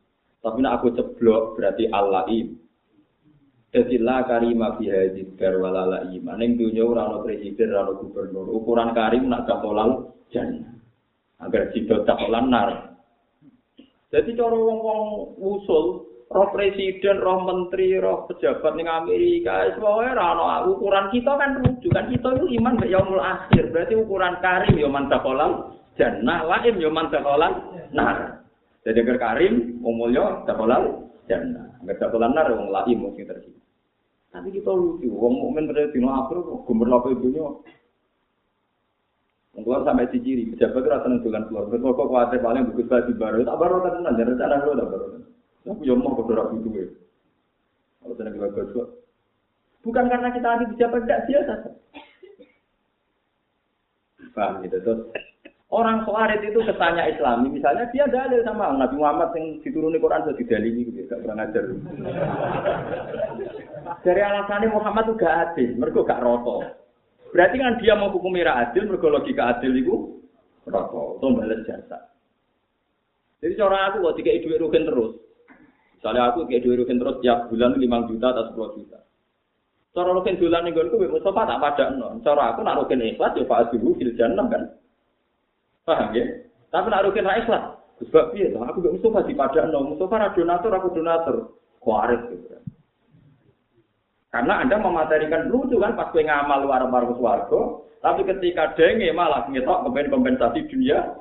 Tapi 0.45 0.59
nak 0.63 0.79
aku 0.79 0.95
ceblok 0.95 1.59
berarti 1.59 1.91
Al 1.91 2.07
Laim. 2.13 2.66
Jadi 3.75 3.99
la 3.99 4.23
karima 4.25 4.79
fi 4.79 4.89
hadid 4.89 5.35
dar 5.37 5.59
walala 5.59 6.07
iman. 6.09 6.41
Dunya 6.57 6.87
ora 6.87 7.11
ana 7.11 7.19
presiden, 7.27 7.75
ora 7.75 7.93
gubernur. 7.99 8.47
Ukuran 8.49 8.95
karim 8.95 9.27
nak 9.27 9.45
kapolal 9.45 10.15
jannah. 10.31 10.77
Agar 11.43 11.69
cakolan 11.75 12.49
nar. 12.49 12.97
Jadi 14.09 14.39
cara 14.39 14.55
wong-wong 14.55 15.35
usul, 15.37 16.09
roh 16.31 16.49
presiden, 16.55 17.21
roh 17.21 17.43
menteri, 17.43 17.99
roh 17.99 18.25
pejabat 18.31 18.73
ning 18.79 18.89
Amerika, 18.89 19.67
semuanya 19.75 20.17
ora 20.17 20.65
ukuran 20.65 21.11
kita 21.13 21.37
kan 21.37 21.61
rujukan 21.61 22.07
kita 22.15 22.29
itu 22.39 22.47
iman 22.63 22.79
mek 22.81 22.89
yaumul 22.89 23.21
akhir. 23.21 23.75
Berarti 23.75 23.95
ukuran 23.99 24.41
karim 24.41 24.79
ya 24.79 24.89
man 24.89 25.11
cakolan 25.11 25.75
jannah, 25.99 26.47
laim 26.47 26.81
ya 26.81 26.89
man 26.89 27.11
cakolan 27.13 27.53
nar. 27.93 28.47
Jadi 28.87 29.03
agar 29.03 29.19
karim 29.19 29.83
umulnya 29.83 30.47
cakolan 30.47 31.11
jannah. 31.27 31.77
Agar 31.83 31.97
cakolan 32.07 32.33
nar 32.33 32.47
wong 32.55 32.71
laim 32.73 32.99
mungkin 33.03 33.27
terjadi. 33.27 33.56
Tapi 34.37 34.53
kita 34.53 34.69
lucu, 34.69 35.09
wong 35.09 35.33
mukmin 35.41 35.65
pada 35.65 35.89
dino 35.89 36.13
akhir 36.13 36.45
kok 36.45 36.69
gemerlap 36.69 37.09
ibunya 37.09 37.57
Keluar 39.57 39.81
sampai 39.89 40.13
ciri, 40.13 40.53
pejabat 40.53 40.85
itu 40.85 40.93
rasa 40.93 41.09
nentukan 41.09 41.49
keluar. 41.49 41.65
Betul 41.73 41.97
kok 41.97 42.13
kuatir 42.13 42.45
paling 42.45 42.69
buku 42.69 42.85
baju 42.85 43.13
baru, 43.17 43.41
tak 43.41 43.57
baru 43.57 43.75
kan 43.81 43.93
tenan, 43.97 44.13
jangan 44.21 44.31
rencana 44.37 44.55
gue 44.61 44.75
tak 44.77 44.89
baru. 44.93 45.07
Aku 45.73 45.83
yang 45.89 45.99
mau 46.05 46.21
dorong 46.21 46.61
itu 46.61 46.69
ya. 46.77 46.85
Kalau 48.05 48.15
saya 48.21 48.31
kira 48.37 48.49
baju, 48.53 48.81
bukan 49.81 50.05
karena 50.13 50.29
kita 50.37 50.47
lagi 50.53 50.65
pejabat 50.77 51.01
tidak 51.09 51.23
biasa. 51.25 51.55
Paham 54.37 54.53
gitu 54.61 54.77
terus. 54.85 55.01
Orang 55.67 56.07
Khawarij 56.07 56.47
itu 56.47 56.63
kesannya 56.63 57.11
Islami, 57.11 57.51
misalnya 57.51 57.91
dia 57.91 58.07
dalil 58.07 58.39
sama 58.47 58.71
Nabi 58.71 59.03
Muhammad 59.03 59.35
yang 59.35 59.59
dituruni 59.67 59.99
Quran 59.99 60.23
sudah 60.23 60.39
didalili 60.39 60.87
gitu, 60.87 61.11
gak 61.11 61.27
pernah 61.27 61.43
ngajar. 61.43 61.65
Dari 64.07 64.23
alasannya 64.23 64.71
Muhammad 64.71 65.11
itu 65.11 65.15
gak 65.19 65.35
adil, 65.51 65.71
mereka 65.75 66.07
gak 66.07 66.23
roto. 66.23 66.63
Berarti 67.35 67.59
kan 67.59 67.83
dia 67.83 67.99
mau 67.99 68.15
hukum 68.15 68.39
adil, 68.39 68.87
mergo 68.87 69.11
logika 69.11 69.59
adil 69.59 69.75
itu 69.75 70.23
rokok, 70.71 71.19
itu 71.19 71.27
balas 71.35 71.61
jasa. 71.67 71.99
Jadi 73.43 73.53
cara 73.59 73.91
aku 73.91 74.07
kok 74.07 74.17
tiga 74.23 74.39
duit 74.43 74.63
rugen 74.63 74.87
terus. 74.87 75.19
Misalnya 75.99 76.33
aku 76.33 76.47
tiga 76.49 76.63
duit 76.63 76.79
rugen 76.81 76.99
terus 77.03 77.19
tiap 77.21 77.51
bulan 77.51 77.77
lima 77.77 78.07
juta 78.09 78.33
atau 78.33 78.45
sepuluh 78.49 78.71
juta. 78.79 79.03
Cara 79.93 80.15
rugen 80.15 80.41
bulan 80.41 80.65
nih 80.65 80.73
gue 80.73 80.89
gue 80.89 81.11
Mustafa 81.13 81.45
tak 81.45 81.61
pada 81.61 81.85
non. 81.93 82.23
Cara 82.25 82.55
aku 82.55 82.65
nak 82.65 82.81
rugen 82.81 83.05
ikhlas 83.05 83.37
ya 83.37 83.45
pak 83.45 83.75
dulu 83.75 83.99
fil 84.01 84.15
jannah 84.17 84.47
kan. 84.49 84.63
Paham 85.87 86.11
ya? 86.19 86.25
Tapi 86.75 86.87
nak 86.91 87.07
rugen 87.07 87.31
ra 87.31 87.39
ikhlas. 87.39 87.65
Sebab 88.03 88.37
iya, 88.37 88.53
aku 88.53 88.85
gak 88.85 88.95
Mustafa 88.99 89.25
di 89.25 89.33
pada 89.33 89.71
non. 89.71 89.95
Mustafa 89.95 90.35
donatur, 90.37 90.73
aku 90.75 90.93
donatur. 90.93 91.37
Kuarit 91.81 92.21
gitu. 92.29 92.59
Karena 94.35 94.61
Anda 94.61 94.77
mematerikan 94.77 95.49
lucu 95.49 95.81
kan 95.81 95.97
pas 95.97 96.13
gue 96.13 96.21
ngamal 96.21 96.67
luar 96.67 96.85
luar 96.85 97.09
warga, 97.09 97.61
tapi 98.05 98.27
ketika 98.27 98.77
denge 98.77 99.09
malah 99.15 99.49
ngetok 99.49 99.89
kepen 99.89 100.13
kompensasi 100.13 100.61
dunia. 100.69 101.17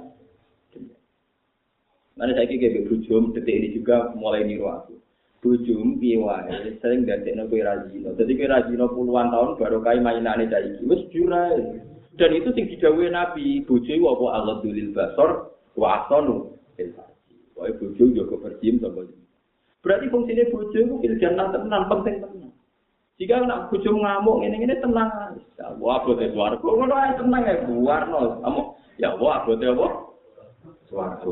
Nanti 2.20 2.32
saya 2.36 2.48
kira 2.48 2.84
bujum 2.88 3.32
detik 3.32 3.56
ini 3.56 3.76
juga 3.76 4.12
mulai 4.20 4.44
niru 4.44 4.68
aku. 4.68 5.00
Bujum 5.40 6.02
piwai 6.02 6.76
sering 6.82 7.06
ganti 7.06 7.32
kue 7.48 7.62
rajino. 7.62 8.16
Jadi 8.18 8.32
kue 8.36 8.48
rajino 8.52 8.90
puluhan 8.92 9.32
tahun 9.32 9.60
baru 9.60 9.80
kai 9.80 10.00
mainane 10.02 10.50
cai 10.52 10.80
wis 10.84 11.06
jurai. 11.14 11.86
Dan 12.16 12.32
itu 12.32 12.50
sing 12.56 12.72
didawuhi 12.72 13.12
Nabi, 13.12 13.64
bojo 13.68 13.92
apa 14.08 14.26
Allah 14.40 14.56
dulil 14.64 14.96
basor 14.96 15.52
wa 15.76 16.08
asanu. 16.08 16.56
Wah 17.56 17.72
bojo 17.72 18.04
yo 18.12 18.24
kepercim 18.28 18.84
sapa. 18.84 19.08
Berarti 19.80 20.06
fungsinya 20.12 20.46
bojo 20.52 20.82
itu 21.04 21.16
jangan 21.20 21.56
tenan 21.56 21.84
penting 21.92 22.16
tenan. 22.24 22.52
Jika 23.16 23.48
nak 23.48 23.72
bojo 23.72 23.90
ngamuk 23.96 24.44
ini 24.44 24.64
ini 24.64 24.76
tenang. 24.84 25.40
Ya 25.56 25.72
wah 25.80 26.04
bote 26.04 26.28
swarga. 26.36 26.60
Ngono 26.60 26.96
ae 26.96 27.12
tenang 27.16 27.44
ya 27.48 27.56
buarno. 27.64 28.20
Kamu 28.44 28.62
ya 29.00 29.10
wah 29.16 29.44
bote 29.48 29.66
apa? 29.72 29.88
Swarga. 30.92 31.32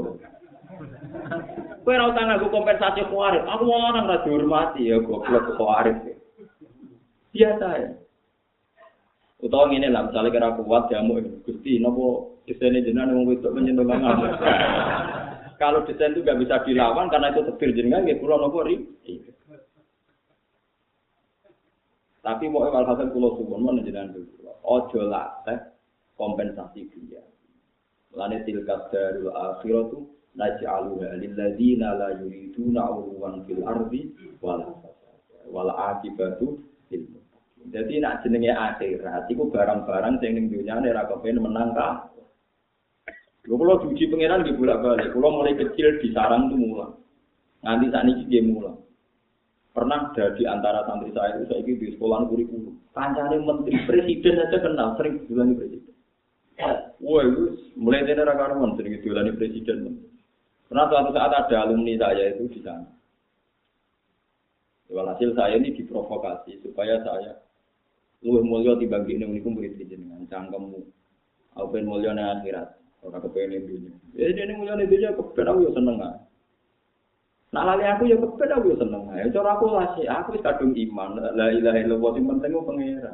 Kowe 1.83 1.91
ora 1.91 2.11
utang 2.11 2.31
aku 2.31 2.47
kompensasi 2.51 3.03
kuarit. 3.11 3.43
Aku 3.43 3.67
mau 3.67 3.91
orang 3.91 4.07
ra 4.07 4.23
dihormati 4.23 4.87
ya 4.87 5.03
goblok 5.03 5.59
kuarit. 5.59 6.19
Biasa 7.35 7.67
ya. 7.79 7.89
Utawa 9.43 9.67
ngene 9.67 9.91
lah, 9.91 10.07
misalnya 10.07 10.31
kira 10.31 10.55
kuat 10.55 10.87
jamu 10.87 11.19
Gusti, 11.43 11.75
nopo 11.75 12.39
desainnya 12.47 12.79
jenengan 12.79 13.11
wong 13.11 13.27
wedok 13.27 13.51
menyentuh 13.51 13.83
banget. 13.83 14.39
Kalau 15.61 15.83
desain 15.83 16.15
itu 16.15 16.23
gak 16.23 16.39
bisa 16.39 16.63
dilawan 16.63 17.11
karena 17.11 17.35
itu 17.35 17.43
tebir 17.51 17.75
jenengan, 17.75 18.07
ya 18.07 18.15
kula 18.23 18.39
nopo 18.39 18.63
ri. 18.63 18.79
Tapi 22.23 22.47
mau 22.47 22.63
emal 22.63 22.87
hasil 22.87 23.11
pulau 23.11 23.35
suwon 23.35 23.67
mana 23.67 23.83
jenengan 23.83 24.15
dulu. 24.15 24.47
Ojo 24.63 25.11
latih 25.11 25.59
kompensasi 26.15 26.87
dia. 26.95 27.19
Lani 28.15 28.47
tilkat 28.47 28.95
darul 28.95 29.27
akhiratu 29.35 30.07
naj'aluha 30.39 31.19
lilladzina 31.19 31.99
la 31.99 32.15
yuriduna 32.15 32.95
urwan 32.95 33.43
fil 33.43 33.59
ardi 33.67 34.07
wala 34.39 34.71
wala 35.51 35.73
akibatu 35.91 36.63
lil 36.87 37.22
Jadi 37.71 38.03
nak 38.03 38.25
jenenge 38.25 38.51
akhirat 38.51 39.31
iku 39.31 39.47
barang-barang 39.47 40.19
sing 40.19 40.35
ning 40.35 40.51
dunyane 40.51 40.91
ora 40.91 41.07
kepen 41.07 41.39
menang 41.39 41.71
ka. 41.71 42.11
Lho 43.47 43.55
kula 43.55 43.79
pangeran 43.79 44.43
nggih 44.43 44.55
bolak-balik. 44.59 45.11
Kula 45.15 45.27
mulai 45.31 45.55
kecil 45.55 45.99
di 46.03 46.11
sarang 46.11 46.51
tuh 46.51 46.59
mulang. 46.59 46.93
Nganti 47.63 47.87
saat 47.91 48.07
ini 48.07 48.23
dia 48.27 48.43
mulang. 48.43 48.77
Pernah 49.73 50.13
ada 50.13 50.37
di 50.37 50.43
antara 50.45 50.85
santri 50.85 51.09
saya 51.17 51.39
itu 51.39 51.49
saya 51.49 51.65
di 51.65 51.87
sekolah 51.97 52.29
kurikulum. 52.29 52.77
Kancane 52.93 53.41
menteri 53.41 53.73
presiden 53.89 54.37
aja 54.37 54.57
kenal, 54.61 54.93
sering 55.01 55.25
bilang 55.25 55.57
presiden. 55.57 55.97
Wah, 57.01 57.25
mulai 57.73 58.05
dari 58.05 58.21
rakaruan 58.21 58.77
sering 58.77 59.01
diulani 59.01 59.33
presiden. 59.33 59.97
Pernah 60.69 60.85
suatu 60.93 61.09
saat 61.09 61.33
ada 61.33 61.55
alumni 61.65 61.97
saya 61.97 62.37
itu 62.37 62.53
di 62.53 62.61
sana. 62.61 62.85
Walhasil 64.93 65.33
saya 65.33 65.57
ini 65.57 65.73
diprovokasi 65.73 66.61
supaya 66.61 67.01
saya 67.01 67.33
luwih 68.23 68.79
dibagi 68.79 69.19
ini 69.19 69.27
unikum 69.27 69.59
murid 69.59 69.75
jenengan 69.75 70.23
cangkemmu. 70.31 70.79
Aku 71.53 71.69
pengen 71.69 71.85
mulia 71.85 72.15
nih 72.15 72.25
akhirat, 72.39 72.67
orang 73.05 73.21
kepengen 73.29 73.67
dunia. 73.69 73.93
Ya 74.17 74.31
ini 74.31 74.57
mulia 74.57 74.73
nih 74.79 74.89
dunia, 74.89 75.13
kepengen 75.13 75.51
aku 75.51 75.59
ya 75.67 75.71
seneng 75.75 75.95
lah. 76.01 76.13
Nah 77.53 77.61
lali 77.67 77.85
aku 77.85 78.09
ya 78.09 78.17
kepengen 78.17 78.55
aku 78.57 78.65
ya 78.73 78.77
seneng 78.81 79.03
lah. 79.05 79.15
Cara 79.29 79.49
aku 79.53 79.65
lah 79.69 79.85
sih, 79.99 80.07
aku 80.09 80.39
kadung 80.41 80.73
iman. 80.73 81.19
La 81.35 81.53
ilaha 81.53 81.77
illallah 81.77 82.11
yang 82.17 82.25
penting 82.31 82.51
aku 82.57 82.65
pengira. 82.73 83.13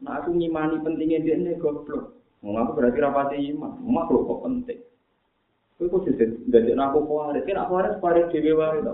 Nah 0.00 0.12
aku 0.18 0.28
ngimani 0.32 0.80
pentingnya 0.82 1.20
ini 1.22 1.54
goblok. 1.60 2.16
Mau 2.40 2.56
aku 2.56 2.80
berarti 2.80 2.98
rapati 2.98 3.36
iman. 3.52 3.78
Makhluk 3.84 4.26
kok 4.26 4.42
penting. 4.48 4.80
Kowe 5.76 5.88
kok 5.88 6.12
jadi 6.52 6.76
aku 6.76 6.98
kuarit, 7.08 7.48
kan 7.48 7.64
aku 7.64 7.72
harus 7.80 7.96
kuarit 8.04 8.28
dhewe 8.28 8.52
wae 8.52 8.84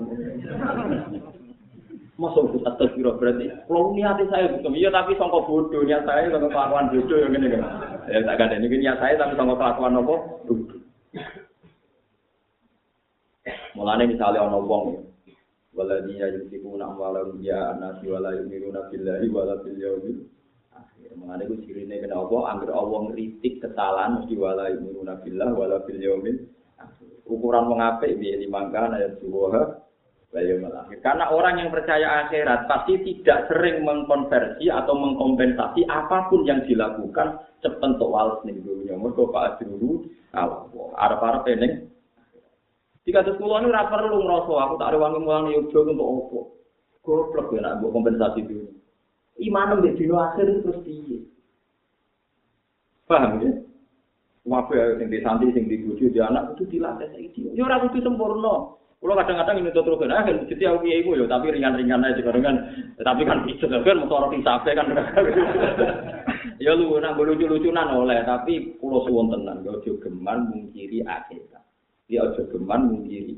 Masuk 2.16 2.48
ke 2.48 2.64
atas 2.64 2.96
biro 2.96 3.20
berarti. 3.20 3.52
Kalau 3.68 3.92
niat 3.92 4.16
saya 4.32 4.48
bukan, 4.48 4.72
iya 4.72 4.88
tapi 4.88 5.12
songkok 5.20 5.44
bodoh 5.44 5.84
niat 5.84 6.08
saya 6.08 6.32
songkok 6.32 6.48
kelakuan 6.48 6.88
bodoh 6.88 7.18
yang 7.20 7.36
ini 7.36 7.52
kan. 7.52 7.62
Ya 8.08 8.24
tak 8.24 8.40
ada 8.40 8.56
ini 8.56 8.72
niat 8.72 8.96
saya 8.96 9.20
tapi 9.20 9.36
songkok 9.36 9.60
kelakuan 9.60 10.00
apa? 10.00 10.16
Mulane 13.76 14.04
misalnya 14.08 14.48
ono 14.48 14.64
wong 14.64 14.84
ya. 14.96 15.00
Waladina 15.76 16.32
yunfikuna 16.32 16.88
amwalahum 16.88 17.36
ya 17.44 17.76
anasi 17.76 18.08
wala 18.08 18.32
yumiruna 18.32 18.88
billahi 18.88 19.28
wala 19.28 19.60
bil 19.60 19.76
yaumil 19.76 20.24
akhir. 20.72 21.12
Mulane 21.20 21.44
ku 21.44 21.60
sirine 21.68 22.00
kena 22.00 22.16
apa? 22.16 22.36
Angger 22.48 22.72
Allah 22.72 23.12
ngritik 23.12 23.60
kesalahan 23.60 24.24
mesti 24.24 24.34
wala 24.40 24.72
yumiruna 24.72 25.20
billah 25.20 25.52
wala 25.52 25.84
bil 25.84 26.00
Ukuran 27.26 27.66
wong 27.66 27.82
apik 27.82 28.22
piye 28.22 28.38
limangkan 28.38 28.94
ayat 28.94 29.18
subuh 29.18 29.50
karena 31.01 31.32
orang 31.32 31.64
yang 31.64 31.70
percaya 31.72 32.28
akhirat 32.28 32.68
pasti 32.68 33.01
tidak 33.01 33.49
sering 33.49 33.80
mengkonversi 33.89 34.68
atau 34.68 34.93
mengkompensasi 34.93 35.89
apa 35.89 36.28
pun 36.28 36.45
yang 36.45 36.61
dilakukan 36.68 37.41
sepentuk 37.64 38.12
wales 38.12 38.45
ning 38.45 38.61
dunia. 38.61 39.01
Mergo 39.01 39.32
Pak 39.32 39.57
Ajruru 39.57 40.05
Allah. 40.37 40.68
Arep-arep 41.01 41.43
peneng. 41.49 41.72
Jika 43.09 43.22
terus 43.22 43.39
kula 43.39 43.62
ini 43.62 43.70
ora 43.70 43.87
perlu 43.87 44.18
ngrasa 44.18 44.53
aku 44.66 44.74
tak 44.82 44.91
rewangi 44.93 45.18
mulang 45.22 45.49
yoga 45.55 45.78
untuk 45.89 46.11
opo. 46.11 46.41
Goblok 47.07 47.55
ya 47.55 47.62
nak 47.62 47.78
kompensasi 47.80 48.43
dulu. 48.43 48.70
Iman 49.39 49.78
mbek 49.78 49.95
dino 49.95 50.18
akhir 50.18 50.49
terus 50.64 50.82
piye? 50.82 51.22
Paham 53.07 53.39
ya? 53.41 53.53
Wabe 54.43 54.99
sing 54.99 55.07
di 55.07 55.22
santri 55.22 55.55
sing 55.55 55.70
di 55.70 55.87
bojo 55.87 56.11
di 56.11 56.18
anak 56.18 56.59
itu 56.59 56.78
dilatih 56.78 57.09
saiki. 57.14 57.55
Ya 57.55 57.62
ora 57.62 57.82
kudu 57.87 58.03
sempurna. 58.03 58.74
Kalau 58.97 59.12
kadang-kadang 59.12 59.61
ini 59.61 59.70
terus 59.76 60.01
kan, 60.01 60.09
ah, 60.09 60.24
jadi 60.24 60.62
aku 60.72 60.88
kiai 60.88 61.05
ya, 61.05 61.24
tapi 61.28 61.53
ringan-ringan 61.53 62.01
aja 62.01 62.32
kan. 62.32 62.57
Tapi 62.97 63.22
kan 63.28 63.44
bisa 63.44 63.68
kan, 63.68 64.01
mau 64.01 64.09
orang 64.09 64.40
isape 64.40 64.72
kan. 64.72 64.88
ya 66.64 66.72
lu 66.72 66.97
nak 66.97 67.20
lucu-lucunan 67.20 67.92
oleh, 67.92 68.24
tapi 68.24 68.72
pulau 68.80 69.05
suwon 69.05 69.28
tenan, 69.28 69.61
gak 69.61 69.84
ojo 69.84 70.01
geman 70.01 70.49
mungkiri 70.49 71.05
akhirat. 71.05 71.61
Dia 72.09 72.24
ojo 72.24 72.49
geman 72.49 72.88
mungkiri. 72.88 73.36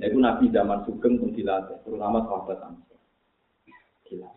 Ya 0.00 0.08
itu 0.08 0.16
Nabi 0.16 0.48
zaman 0.48 0.88
Sugeng 0.88 1.20
pun 1.20 1.36
dilatih, 1.36 1.76
terutama 1.84 2.24
sahabat 2.24 2.64
Ansor. 2.64 3.00
Gila. 4.08 4.30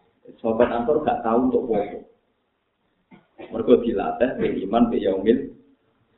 Sahabat 0.43 0.67
Ansor 0.67 0.99
gak 1.07 1.23
tahu 1.23 1.47
untuk 1.47 1.63
foto. 1.71 1.99
Mereka 3.39 3.87
dilatih, 3.87 4.29
be 4.35 4.47
iman, 4.67 4.91
be 4.91 4.99
yaumil, 4.99 5.54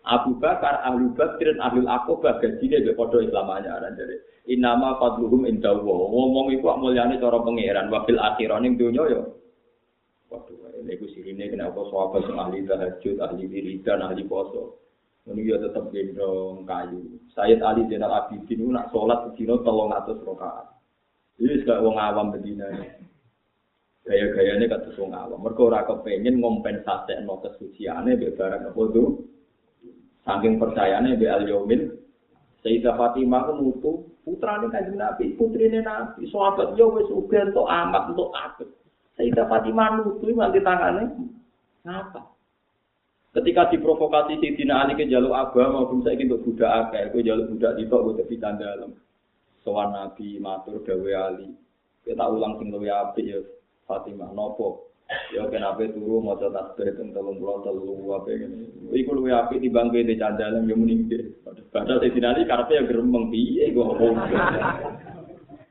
Abu 0.08 0.40
Bakar, 0.40 0.80
Ahlu 0.88 1.12
Bakr, 1.12 1.60
Ahlu 1.60 1.84
Akobah, 1.84 2.40
gajinya 2.40 2.80
be 2.80 2.96
podo 2.96 3.20
Islamanya 3.20 3.76
ada 3.76 3.92
jadi. 3.92 4.16
Inama 4.48 4.96
fadluhum 4.96 5.44
inda 5.44 5.76
Allah. 5.76 6.00
Ngomong 6.08 6.56
iku 6.56 6.72
mulyane 6.80 7.20
cara 7.20 7.44
pangeran 7.44 7.92
wabil 7.92 8.16
akhiran 8.16 8.64
ning 8.64 8.80
donya 8.80 9.04
ya. 9.12 9.22
Waduh, 10.32 10.80
ini 10.80 10.96
ku 10.96 11.08
sirine 11.12 11.52
kenapa 11.52 11.84
sahabat 11.92 12.24
sing 12.24 12.36
ahli 12.40 12.64
tahajud, 12.64 13.16
ahli 13.20 13.44
wiridan, 13.52 14.00
ahli 14.00 14.24
poso. 14.24 14.80
Ini 15.28 15.44
ya 15.44 15.60
tetap 15.60 15.92
gendong 15.92 16.64
kayu. 16.64 17.04
Sayyid 17.36 17.60
Ali 17.60 17.84
Zainal 17.92 18.16
Abidin 18.16 18.64
itu 18.64 18.72
nak 18.72 18.88
sholat 18.96 19.36
di 19.36 19.44
dino 19.44 19.60
tolong 19.60 19.92
atas 19.92 20.24
suka 20.24 20.52
wong 21.84 22.00
awam 22.00 22.32
bedina. 22.32 22.72
Gaya-gayanya 24.08 24.72
kata 24.72 24.96
wong 24.96 25.12
awam. 25.12 25.44
Mereka 25.44 25.62
ora 25.68 25.84
kepengen 25.84 26.40
ngompensasi 26.40 27.20
no 27.28 27.44
kesuciannya 27.44 28.16
barang 28.40 28.72
apa 28.72 28.82
tuh. 28.96 29.28
Saking 30.28 30.60
percayane 30.60 31.16
be 31.16 31.32
al 31.32 31.48
yaumil 31.48 31.96
Sayyidah 32.68 33.00
Fatimah 33.00 33.48
ku 33.48 33.54
mutu 33.64 33.92
putrane 34.28 34.68
Kanjeng 34.68 35.00
Nabi, 35.00 35.40
putrine 35.40 35.80
Nabi, 35.80 36.28
sahabat 36.28 36.76
yo 36.76 36.92
wis 37.00 37.08
uga 37.08 37.48
entuk 37.48 37.64
amat 37.64 38.12
entuk 38.12 38.34
apik. 38.36 38.68
Sayyidah 39.16 39.48
Fatimah 39.48 40.04
nutu 40.04 40.28
nganti 40.36 40.60
tangane 40.60 41.04
ngapa? 41.88 42.28
Ketika 43.32 43.70
diprovokasi 43.72 44.42
Sayyidina 44.42 44.84
Ali 44.84 44.98
ke 44.98 45.06
jaluk 45.06 45.32
agama, 45.32 45.86
maupun 45.86 46.02
saya 46.02 46.18
untuk 46.18 46.42
budak 46.42 46.90
akeh, 46.90 47.06
aku 47.06 47.22
jaluk 47.22 47.54
budak 47.54 47.78
itu 47.78 47.94
aku 47.94 48.18
tapi 48.18 48.36
dalam. 48.42 48.92
Soal 49.62 49.94
Nabi 49.94 50.42
matur 50.42 50.82
dawe 50.82 51.12
Ali, 51.30 51.54
kita 52.02 52.26
ulang 52.26 52.58
sing 52.58 52.74
luwe 52.74 52.90
apik 52.90 53.24
ya 53.28 53.40
Fatimah 53.86 54.34
nopo 54.34 54.87
Ya 55.08 55.48
kenapa 55.48 55.88
turu 55.88 56.20
maca 56.20 56.52
tasbih 56.52 56.92
teng 57.00 57.16
33 57.16 57.40
apa 58.12 58.28
ngene. 58.28 58.92
Iku 58.92 59.12
luwe 59.16 59.32
apik 59.32 59.64
timbang 59.64 59.88
kene 59.92 60.20
candalan 60.20 60.68
yo 60.68 60.76
muni 60.76 61.08
Padahal 61.72 62.04
saya 62.04 62.12
dinali 62.12 62.44
karepe 62.44 62.76
ya 62.76 62.84
gremeng 62.84 63.32
piye 63.32 63.72
kok 63.72 63.96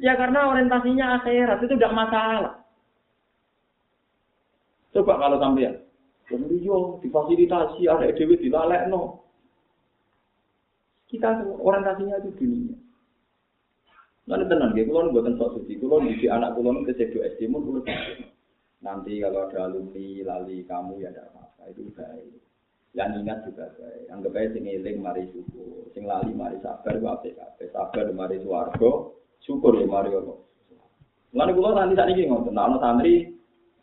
Ya 0.00 0.12
karena 0.16 0.48
orientasinya 0.48 1.20
akhirat 1.20 1.60
itu 1.60 1.76
tidak 1.76 1.96
masalah. 1.96 2.54
Coba 4.92 5.20
kalau 5.20 5.36
sampean 5.40 5.84
Kemudian 6.26 6.98
difasilitasi 7.04 7.86
ada 7.86 8.10
dewi 8.16 8.34
dilalekno. 8.40 9.20
Kita 11.06 11.44
orientasinya 11.60 12.18
itu 12.24 12.34
dunia. 12.34 12.76
Lalu 14.26 14.44
tenang, 14.50 14.74
ya, 14.74 14.82
kalau 14.90 15.14
buatan 15.14 15.38
sok 15.38 15.54
suci, 15.54 15.78
kalau 15.78 16.02
di 16.02 16.26
anak 16.26 16.58
kalau 16.58 16.82
ke 16.82 16.98
SD, 16.98 17.46
mau 17.46 17.62
Nanti 18.84 19.20
kalau 19.24 19.48
ada 19.48 19.68
alumni 19.68 20.08
lali 20.24 20.60
kamu 20.68 21.00
ya 21.00 21.08
ada 21.12 21.32
apa-apa 21.32 21.62
itu 21.72 21.88
baik. 21.96 22.36
Yang 22.92 23.10
ingat 23.24 23.38
juga 23.48 23.64
baik. 23.76 24.04
Anggap 24.12 24.36
aja 24.36 24.48
sing 24.52 24.64
eling 24.68 24.96
mari 25.00 25.22
syukur, 25.32 25.88
sing 25.96 26.04
lali 26.04 26.32
mari 26.32 26.56
sabar 26.60 26.96
apik 26.96 27.36
kabeh. 27.36 27.68
Sabar 27.72 28.06
mari 28.12 28.36
swarga, 28.44 28.92
syukur 29.44 29.80
ya 29.80 29.88
mari 29.88 30.12
Allah. 30.12 30.38
Lan 31.36 31.52
kula 31.52 31.76
nanti 31.76 31.96
sakniki 31.96 32.28
ngoten, 32.28 32.56
nek 32.56 32.64
ana 32.64 32.76
santri 32.80 33.28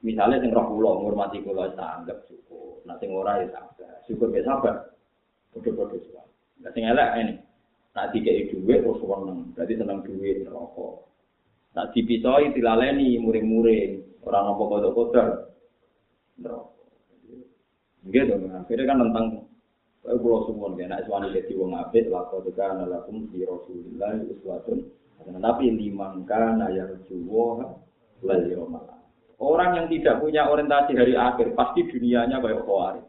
misalnya 0.02 0.42
sing 0.42 0.50
roh 0.50 0.66
kula 0.74 0.92
ngurmati 1.02 1.42
kula 1.46 1.74
anggap 1.78 2.26
syukur. 2.30 2.82
Nah 2.86 2.98
sing 3.02 3.10
ora 3.14 3.42
ya 3.42 3.48
sabar. 3.54 3.94
Syukur 4.06 4.30
ya 4.34 4.46
sabar. 4.46 4.94
Padha-padha 5.54 5.98
suwan. 6.06 6.28
Nah 6.62 6.72
sing 6.74 6.84
elek 6.86 7.10
ini. 7.22 7.36
Nak 7.94 8.10
dikei 8.10 8.50
dhuwit 8.50 8.82
terus 8.82 8.98
seneng. 9.06 9.54
Berarti 9.54 9.74
seneng 9.78 9.98
dhuwit 10.02 10.50
rokok. 10.50 11.06
Nak 11.78 11.94
dipisoi 11.94 12.50
dilaleni 12.58 13.22
muring-muring. 13.22 14.13
Orang 14.24 14.56
apa 14.56 14.64
kodok 14.64 14.94
kodok. 14.96 15.28
Gitu, 18.04 18.36
akhirnya 18.36 18.90
kan 18.90 19.00
tentang 19.00 19.28
Saya 20.04 20.20
pulau 20.20 20.44
semua 20.44 20.68
nih, 20.76 20.84
nak 20.84 21.08
suami 21.08 21.32
jadi 21.32 21.56
wong 21.56 21.80
apik, 21.80 22.12
laku 22.12 22.44
juga 22.44 22.76
nalakum 22.76 23.24
di 23.32 23.48
Rasulullah 23.48 24.20
uswatun. 24.20 24.84
Tapi 25.24 25.72
liman 25.72 26.28
kana 26.28 26.68
yarjuwa 26.76 27.72
lal 28.20 28.44
yawmal 28.52 28.84
Orang 29.40 29.80
yang 29.80 29.88
tidak 29.88 30.20
punya 30.20 30.52
orientasi 30.52 30.92
hari 31.00 31.16
akhir, 31.16 31.56
pasti 31.56 31.88
dunianya 31.88 32.44
kayak 32.44 32.68
kawari. 32.68 33.00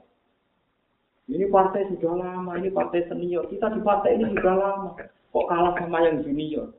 Ini 1.27 1.51
partai 1.51 1.89
sudah 1.91 2.15
lama, 2.15 2.53
ini 2.63 2.71
partai 2.71 3.11
senior. 3.11 3.51
Kita 3.51 3.75
di 3.75 3.83
partai 3.83 4.15
ini 4.15 4.31
sudah 4.31 4.55
lama. 4.55 4.91
Kok 5.35 5.47
kalah 5.51 5.75
sama 5.75 5.99
yang 6.07 6.23
junior? 6.23 6.71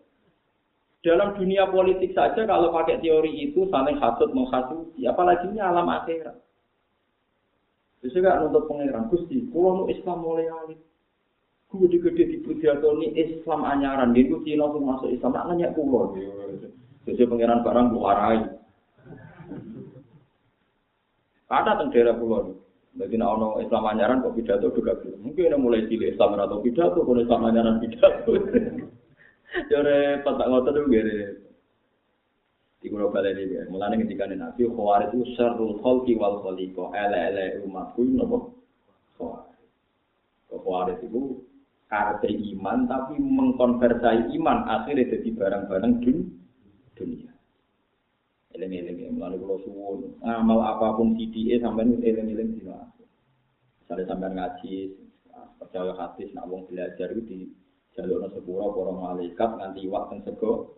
Dalam 1.06 1.38
dunia 1.38 1.70
politik 1.70 2.18
saja 2.18 2.50
kalau 2.50 2.74
pakai 2.74 2.98
teori 2.98 3.30
itu 3.30 3.70
saling 3.70 4.02
hasut 4.02 4.34
menghasuti, 4.34 5.06
apalagi 5.06 5.54
ini 5.54 5.62
alam 5.62 5.86
akhirat. 5.86 6.34
Bisa 8.02 8.26
gak 8.26 8.42
nuntut 8.42 8.66
pengiran, 8.66 9.06
Gusti, 9.14 9.46
kalau 9.54 9.86
Islam 9.86 10.26
mulai 10.26 10.50
alit. 10.50 10.82
Gede-gede 11.70 12.24
di 12.26 12.38
ini 12.42 13.08
Islam 13.22 13.68
anyaran, 13.68 14.18
dia 14.18 14.26
itu 14.26 14.42
Cina 14.48 14.66
masuk 14.66 15.12
Islam, 15.14 15.36
nak 15.38 15.46
nanya 15.54 15.76
kulo. 15.78 16.18
Jadi 17.06 17.22
pengiran 17.22 17.62
barang 17.62 17.94
buarai. 17.94 18.40
Kata 21.46 21.72
teng 21.78 21.94
daerah 21.94 22.18
pulau. 22.18 22.58
Jadi 22.98 23.14
nak 23.20 23.30
ono 23.38 23.62
Islam 23.62 23.86
anyaran 23.86 24.26
kok 24.26 24.34
pidato 24.34 24.74
juga. 24.74 24.98
Mungkin 25.22 25.52
ada 25.52 25.58
mulai 25.62 25.86
cilik 25.86 26.18
Islam 26.18 26.34
atau 26.40 26.64
pidato, 26.66 27.06
kalau 27.06 27.22
Islam 27.22 27.46
anyaran 27.46 27.78
pidato. 27.78 28.34
Jore 29.72 30.20
tak 30.20 30.48
ngotot 30.52 30.74
tuh 30.76 30.86
gere. 30.92 31.20
Di 32.84 32.92
kulo 32.94 33.10
balik 33.10 33.40
ini, 33.40 33.66
mulanya 33.72 33.98
ketika 33.98 34.30
nabi 34.30 34.70
khawarij 34.70 35.10
itu 35.10 35.34
syarrul 35.34 35.82
khalqi 35.82 36.14
wal 36.20 36.44
khaliqa, 36.46 36.94
ele-ele 36.94 37.66
umatku 37.66 38.04
nopo 38.04 38.38
khawarij. 40.52 41.02
Itu 41.02 41.42
karpe 41.90 42.30
iman 42.30 42.86
tapi 42.86 43.18
mengkonversai 43.18 44.30
iman 44.38 44.70
akhirnya 44.70 45.18
jadi 45.18 45.30
barang-barang 45.34 45.94
dunia. 46.94 47.32
Eling-eling 48.54 49.18
mulane 49.18 49.36
kula 49.42 49.56
suwun, 49.66 50.16
amal 50.24 50.64
apa 50.64 50.96
pun 50.96 51.18
CDE 51.18 51.60
sampean 51.60 52.00
eling-eling 52.00 52.56
dina. 52.60 52.88
Misalnya 53.82 54.04
sampean 54.08 54.34
ngaji, 54.38 54.96
percaya 55.60 55.92
hadis 55.98 56.30
nak 56.32 56.48
belajar 56.48 57.10
itu 57.18 57.50
jalur 57.96 58.28
sepuro 58.28 58.76
para 58.76 58.92
malaikat 58.92 59.50
nganti 59.56 59.88
waktu 59.88 60.20
sego. 60.28 60.76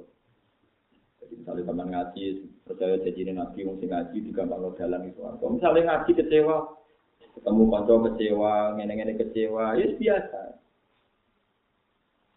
Jadi 1.18 1.34
misalnya 1.44 1.64
sampean 1.66 1.90
ngaji, 1.92 2.26
percaya 2.64 2.96
janjine 3.04 3.32
nabi 3.34 3.66
wong 3.66 3.82
sing 3.82 3.90
ngaji 3.90 4.18
digampang 4.22 4.62
lo 4.62 4.72
dalan 4.78 5.10
itu. 5.10 5.20
Kalau 5.20 5.54
misalnya 5.58 5.82
ngaji 5.90 6.12
kecewa, 6.14 6.58
ketemu 7.36 7.64
kanca 7.74 7.94
kecewa, 8.06 8.54
ngene-ngene 8.78 9.14
kecewa, 9.18 9.76
ya 9.76 9.88
biasa. 9.98 10.42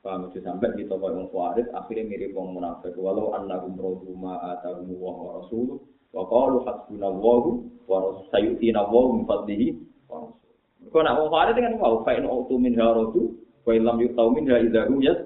Paham 0.00 0.32
itu 0.32 0.40
sampai 0.40 0.72
kita 0.80 0.96
kau 0.96 1.12
yang 1.12 1.28
kuarit 1.28 1.68
akhirnya 1.76 2.08
mirip 2.08 2.32
orang 2.32 2.56
munafik. 2.56 2.96
Walau 2.96 3.36
annahum 3.36 3.76
rodu 3.76 4.08
ma 4.16 4.40
atahum 4.56 4.88
wa 4.96 5.44
rasuluh 5.44 5.76
wa 6.16 6.24
qalu 6.24 6.64
hasbuna 6.64 7.12
wa 7.12 7.52
wa 7.84 8.24
sayutina 8.32 8.88
min 8.88 9.28
fadlihi 9.28 9.76
wa 10.08 10.24
rasul. 10.24 10.56
Kau 10.88 11.04
nak 11.04 11.20
kuarit 11.20 11.52
dengan 11.52 11.76
wow 11.76 12.00
fa 12.00 12.16
in 12.16 12.24
autu 12.24 12.56
min 12.56 12.80
harodu 12.80 13.39
wa 13.64 13.72
ilam 13.76 13.96
yutau 14.00 14.32
min 14.32 14.48
ha 14.50 14.58
idzahu 14.61 15.00
yas. 15.02 15.20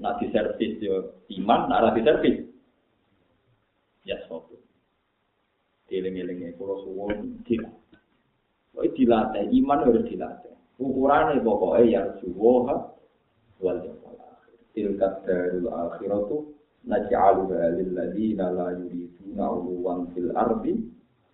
Nak 0.00 0.20
di 0.20 0.28
servis 0.28 0.76
yo 0.84 1.24
iman, 1.40 1.72
nak 1.72 1.96
di 1.96 2.04
servis. 2.04 2.36
Ya 4.04 4.20
sopo. 4.28 4.60
Eling-elingnya 5.88 6.52
kalau 6.60 6.84
suwon 6.84 7.40
tidak. 7.48 7.72
Kau 8.74 8.84
dilatih 8.84 9.48
iman 9.62 9.86
harus 9.86 10.04
dilatih. 10.04 10.52
Ukurannya 10.76 11.38
pokoknya 11.40 11.82
ya 11.86 12.02
suwoha 12.18 12.76
wal 13.62 13.78
yaumil 13.80 14.18
akhir. 14.18 14.58
Tilka 14.74 15.22
darul 15.22 15.70
akhiratu 15.70 16.36
naj'aluha 16.84 17.78
lil 17.78 17.94
ladzina 17.94 18.50
la 18.50 18.74
yuriduna 18.74 19.46
uluwan 19.54 20.10
fil 20.12 20.34
ardi 20.34 20.74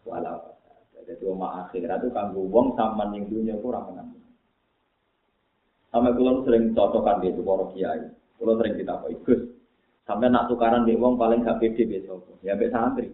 wala. 0.04 0.36
Jadi 1.00 1.24
oma 1.26 1.66
akhirat 1.66 2.06
itu 2.06 2.14
kanggo 2.14 2.44
wong 2.46 2.76
sampean 2.76 3.10
ning 3.10 3.26
dunya 3.26 3.56
kurang 3.58 3.90
menang. 3.90 4.19
Sampai 5.90 6.14
kulon 6.14 6.46
sering 6.46 6.70
cocokan 6.70 7.18
di 7.18 7.34
itu 7.34 7.42
para 7.42 7.66
kiai. 7.74 8.02
Kulon 8.38 8.56
sering 8.62 8.74
kita 8.78 8.94
apa 8.94 9.10
Gus. 9.26 9.42
Sampai 10.06 10.30
nak 10.30 10.46
tukaran 10.46 10.86
di 10.86 10.94
wong 10.94 11.18
paling 11.18 11.42
gak 11.42 11.58
pede 11.58 11.86
besok. 11.86 12.38
Ya 12.46 12.54
mbek 12.54 12.70
santri. 12.70 13.10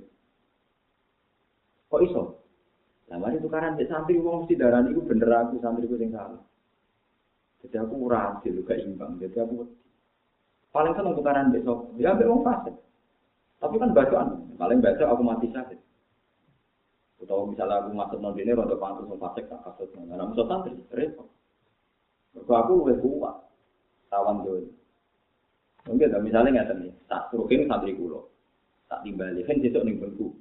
Kok 1.89 2.03
iso? 2.05 2.23
Lah 3.09 3.17
mari 3.17 3.41
tukaran 3.41 3.77
mbek 3.77 3.89
santri 3.89 4.21
wong 4.21 4.45
mesti 4.45 4.61
darani 4.61 4.93
iku 4.93 5.05
bener 5.09 5.29
aku 5.29 5.57
santri 5.61 5.89
ku 5.89 5.97
sing 5.97 6.13
salah. 6.13 6.41
Jadi 7.65 7.77
aku 7.81 7.95
ora 8.05 8.37
adil, 8.37 8.61
gak 8.65 8.81
imbang. 8.81 9.17
Jadi 9.21 9.37
aku 9.41 9.65
paling 10.73 10.93
seneng 10.93 11.17
tukaran 11.17 11.53
besok. 11.53 11.97
Ya 11.97 12.13
ambil 12.13 12.33
wong 12.33 12.43
fasik. 12.45 12.77
Tapi 13.57 13.75
kan 13.81 13.97
bacaan. 13.97 14.29
Paling 14.57 14.79
baca 14.85 15.05
aku 15.05 15.23
mati 15.25 15.49
sakit. 15.49 15.81
Atau 17.25 17.49
misalnya 17.49 17.81
aku 17.81 17.97
masuk 17.97 18.21
non 18.21 18.37
ini, 18.37 18.53
roda 18.53 18.77
pantas 18.77 19.09
wong 19.09 19.17
fasik 19.17 19.49
tak 19.49 19.65
kasut. 19.65 19.89
Nah, 19.97 20.29
musuh 20.29 20.45
santri, 20.45 20.77
repot. 20.93 21.36
Mergo 22.37 22.53
aku 22.53 22.73
lebih 22.85 23.01
kuat. 23.01 23.37
Tawan 24.13 24.45
dulu. 24.45 24.69
Mungkin 25.89 26.13
misalnya 26.21 26.67
nggak 26.67 26.83
nih, 26.83 26.93
tak 27.07 27.31
rukin 27.31 27.71
santri 27.71 27.95
kulo, 27.95 28.27
tak 28.91 29.07
timbali, 29.07 29.47
kan 29.47 29.63
sesuk 29.63 29.87
ning 29.87 30.03
bengku. 30.03 30.35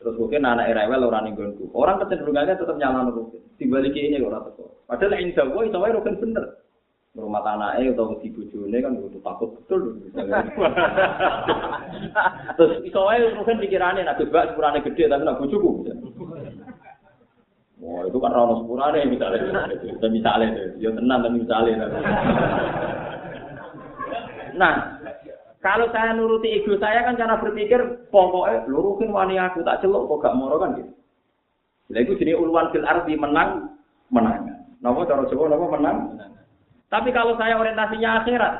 Terus 0.00 0.20
mungkin 0.20 0.44
anak 0.44 0.72
rewel 0.72 1.08
orang 1.08 1.24
ning 1.28 1.34
gonku. 1.36 1.68
Orang 1.72 2.00
kecenderungannya 2.00 2.60
tetap 2.60 2.76
nyala 2.76 3.08
rukin. 3.08 3.40
Dibalik 3.56 3.96
ini 3.96 4.20
ora 4.20 4.44
teko. 4.44 4.84
Padahal 4.84 5.16
ing 5.16 5.32
Jawa 5.32 5.64
iso 5.64 5.80
wae 5.80 5.96
rukin 5.96 6.20
bener. 6.20 6.60
Rumah 7.14 7.46
anake 7.46 7.94
utawa 7.94 8.18
di 8.18 8.28
bojone 8.28 8.74
kan 8.74 8.98
kudu 8.98 9.22
takut 9.22 9.54
betul. 9.54 9.96
Terus 12.58 12.72
iso 12.84 13.00
wae 13.06 13.32
rukin 13.32 13.62
pikirane 13.64 14.04
nek 14.04 14.20
gebak 14.20 14.52
sepurane 14.52 14.84
gede 14.84 15.08
tapi 15.08 15.24
nek 15.24 15.40
bojoku. 15.40 15.88
Wah, 17.84 18.08
itu 18.08 18.16
kan 18.16 18.32
rono 18.32 18.64
sepurane 18.64 19.04
misalnya. 19.04 19.68
Itu 19.76 20.06
misalnya, 20.08 20.72
ya 20.80 20.88
tenang 20.88 21.20
kan 21.20 21.32
misalnya. 21.36 21.84
Nah, 24.56 24.74
Kalau 25.64 25.88
saya 25.96 26.12
nuruti 26.12 26.60
ego 26.60 26.76
saya 26.76 27.08
kan 27.08 27.16
cara 27.16 27.40
berpikir 27.40 27.80
pokoknya 28.12 28.68
luruhin 28.68 29.08
wani 29.08 29.40
aku 29.40 29.64
tak 29.64 29.80
celok 29.80 30.12
kok 30.12 30.20
gak 30.28 30.36
moro 30.36 30.60
kan 30.60 30.76
gitu. 30.76 30.92
Jadi 31.88 32.04
itu 32.04 32.12
jenis 32.20 32.36
uluan 32.36 32.68
fil 32.68 32.84
arti 32.84 33.16
menang 33.16 33.72
menang. 34.12 34.44
Nama 34.84 35.08
cara 35.08 35.24
Jawa 35.24 35.48
nama 35.48 35.66
menang. 35.72 35.96
Tapi 36.92 37.16
kalau 37.16 37.40
saya 37.40 37.56
orientasinya 37.56 38.20
akhirat 38.20 38.54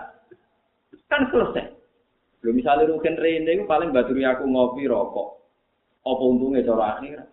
kan 1.12 1.28
selesai. 1.28 1.76
Belum 2.40 2.56
misalnya 2.56 2.88
rukin 2.88 3.20
rene 3.20 3.52
itu 3.52 3.68
paling 3.68 3.92
baturi 3.92 4.24
aku 4.24 4.48
ngopi 4.48 4.88
rokok. 4.88 5.44
Apa 6.08 6.24
untungnya 6.24 6.64
cara 6.64 6.96
akhirat? 6.96 7.28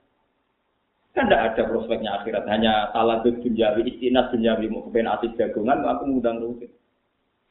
Kan 1.12 1.28
tidak 1.28 1.60
ada 1.60 1.64
prospeknya 1.68 2.24
akhirat. 2.24 2.48
Hanya 2.48 2.88
salah 2.96 3.20
dunjawi, 3.20 3.84
istinas 3.84 4.32
dunjawi, 4.32 4.72
mau 4.72 4.88
kepen 4.88 5.12
asik 5.12 5.36
jagungan, 5.36 5.84
aku 5.84 6.08
ngundang 6.08 6.40
rukin. 6.40 6.72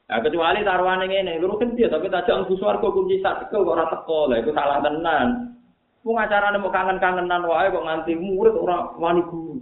Nah, 0.09 0.19
kecuali 0.19 0.65
taruhan 0.65 1.05
yang 1.07 1.29
ini, 1.29 1.39
lu 1.39 1.55
kan 1.55 1.77
dia, 1.77 1.87
tapi 1.87 2.09
tak 2.09 2.25
jangan 2.27 2.49
buswar 2.49 2.81
kok 2.81 2.91
kunci 2.91 3.21
sak 3.21 3.47
kok 3.47 3.63
ora 3.63 3.85
teko 3.87 4.27
lah, 4.27 4.41
itu 4.41 4.51
salah 4.51 4.81
tenan. 4.81 5.55
Mau 6.01 6.17
ngacarane 6.17 6.57
mau 6.57 6.73
kangen-kangenan 6.73 7.45
wae 7.45 7.69
kok 7.69 7.85
nganti 7.85 8.17
murid 8.17 8.57
ora 8.57 8.89
wani 8.97 9.21
guru. 9.29 9.61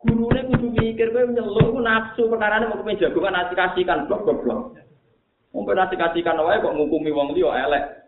Gurune 0.00 0.40
kudu 0.48 0.72
mikir 0.72 1.12
kowe 1.12 1.28
nyeluk 1.28 1.68
ku 1.68 1.80
nafsu 1.84 2.32
perkarane 2.32 2.64
mau 2.64 2.80
kepen 2.80 2.96
jagongan 2.96 3.36
nasi 3.36 3.52
kasihkan 3.52 4.08
blok 4.08 4.24
blok. 4.24 4.72
Mau 5.52 5.68
nasi 5.68 6.00
kasihkan 6.00 6.40
wae 6.40 6.64
kok 6.64 6.72
ngukumi 6.72 7.12
wong 7.12 7.36
liya 7.36 7.68
elek. 7.68 8.07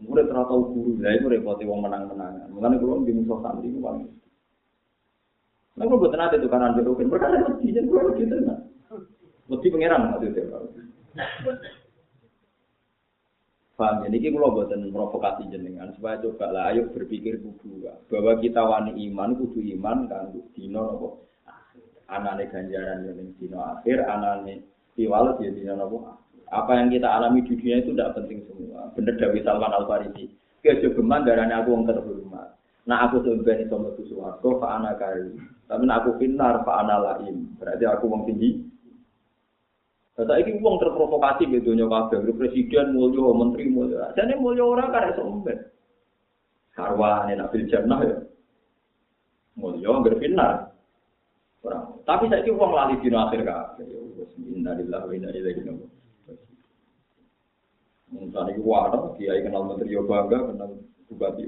Murid 0.00 0.32
tau 0.32 0.72
guru, 0.72 0.96
lha 0.96 1.12
iku 1.16 1.28
repote 1.28 1.64
wong 1.68 1.84
menang-menangan. 1.84 2.48
Mulane 2.48 2.80
kula 2.80 3.04
ndi 3.04 3.12
musuh 3.12 3.38
santri 3.44 3.68
ku 3.68 3.84
paling. 3.84 4.08
Nek 5.76 5.84
kok 5.86 6.00
boten 6.00 6.24
ate 6.24 6.36
tukaran 6.40 6.76
jodohin, 6.76 7.12
perkara 7.12 7.36
mesti 7.44 7.72
jen 7.72 7.88
kula 7.88 8.16
gitu. 8.16 8.36
Mesti 9.52 9.66
pangeran 9.68 10.00
maksudnya. 10.08 10.44
Paham 13.80 14.04
ya, 14.04 14.12
ini 14.12 14.28
kalau 14.28 14.52
buatan 14.52 14.92
provokasi 14.92 15.48
jenengan 15.48 15.88
supaya 15.96 16.20
coba 16.20 16.52
lah, 16.52 16.64
ayo 16.68 16.92
berpikir 16.92 17.40
kudu 17.40 17.88
bahwa 18.12 18.36
kita 18.36 18.60
wani 18.60 18.92
iman 19.08 19.40
kudu 19.40 19.64
iman 19.80 20.04
kan 20.04 20.36
dino 20.52 20.84
nopo 20.84 21.08
anane 22.04 22.44
ganjaran 22.52 23.08
yang 23.08 23.32
dino 23.40 23.56
akhir 23.56 24.04
anane 24.04 24.68
piwalet 24.92 25.40
ya 25.40 25.50
dino 25.56 25.72
nopo 25.80 25.96
apa 26.50 26.72
yang 26.74 26.90
kita 26.90 27.06
alami 27.06 27.46
di 27.46 27.54
dunia 27.54 27.78
itu 27.78 27.94
tidak 27.94 28.18
penting 28.18 28.42
semua 28.50 28.90
bener 28.98 29.14
Dawi 29.16 29.40
Salman 29.46 29.70
Al 29.70 29.86
Farisi 29.86 30.30
kejogeman 30.66 31.22
darahnya 31.22 31.62
aku 31.62 31.74
yang 31.74 31.84
terhormat 31.86 32.48
nah 32.84 33.06
aku 33.06 33.22
sebenarnya 33.22 33.70
sama 33.70 33.94
tuh 33.94 34.06
suwargo 34.10 34.58
fa 34.58 34.82
anak 34.82 34.98
kari 34.98 35.30
tapi 35.70 35.82
nah 35.86 36.02
aku 36.02 36.18
finar 36.18 36.66
fa 36.66 36.82
anak 36.82 36.98
lain 37.22 37.54
berarti 37.56 37.84
aku 37.86 38.04
wong 38.10 38.26
tinggi 38.26 38.70
Kata 40.20 40.36
ini 40.36 40.60
uang 40.60 40.76
terprovokasi 40.84 41.48
gitu 41.48 41.72
nyoba 41.72 42.12
kabeh, 42.12 42.36
presiden 42.36 42.92
mulio, 42.92 43.32
menteri 43.32 43.72
mulio. 43.72 44.04
Jadi 44.12 44.36
mulio 44.36 44.68
orang 44.76 45.16
iso 45.16 45.24
umben. 45.24 45.64
Karwane 46.76 47.40
nak 47.40 47.48
bil 47.48 47.64
jannah 47.64 48.04
ya. 48.04 48.20
Mulio 49.56 50.04
berfinar. 50.04 50.76
Orang. 51.64 52.04
Tapi 52.04 52.28
saya 52.28 52.44
ini 52.44 52.52
uang 52.52 52.68
lali 52.68 53.00
dino 53.00 53.16
akhir 53.16 53.48
kabeh. 53.48 53.84
Ya 53.88 53.96
wis 54.20 54.32
innalillahi 54.36 55.08
wa 55.08 55.12
inna 55.16 55.32
ilaihi. 55.32 55.60
Mungkin 58.10 58.34
ini 58.34 58.60
wadah, 58.66 59.14
dia 59.14 59.38
kenal 59.38 59.70
menteri 59.70 59.94
yo 59.94 60.02
bangga, 60.02 60.50
kenal 60.50 60.82
bupati. 61.06 61.46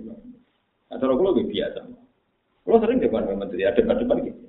Cara 0.92 1.12
kalau 1.18 1.34
lebih 1.34 1.50
biasa. 1.50 1.80
Kalau 2.62 2.78
sering 2.78 3.02
depan 3.02 3.26
menteri, 3.26 3.66
ada 3.66 3.74
depan-depan 3.74 4.22
gitu. 4.22 4.46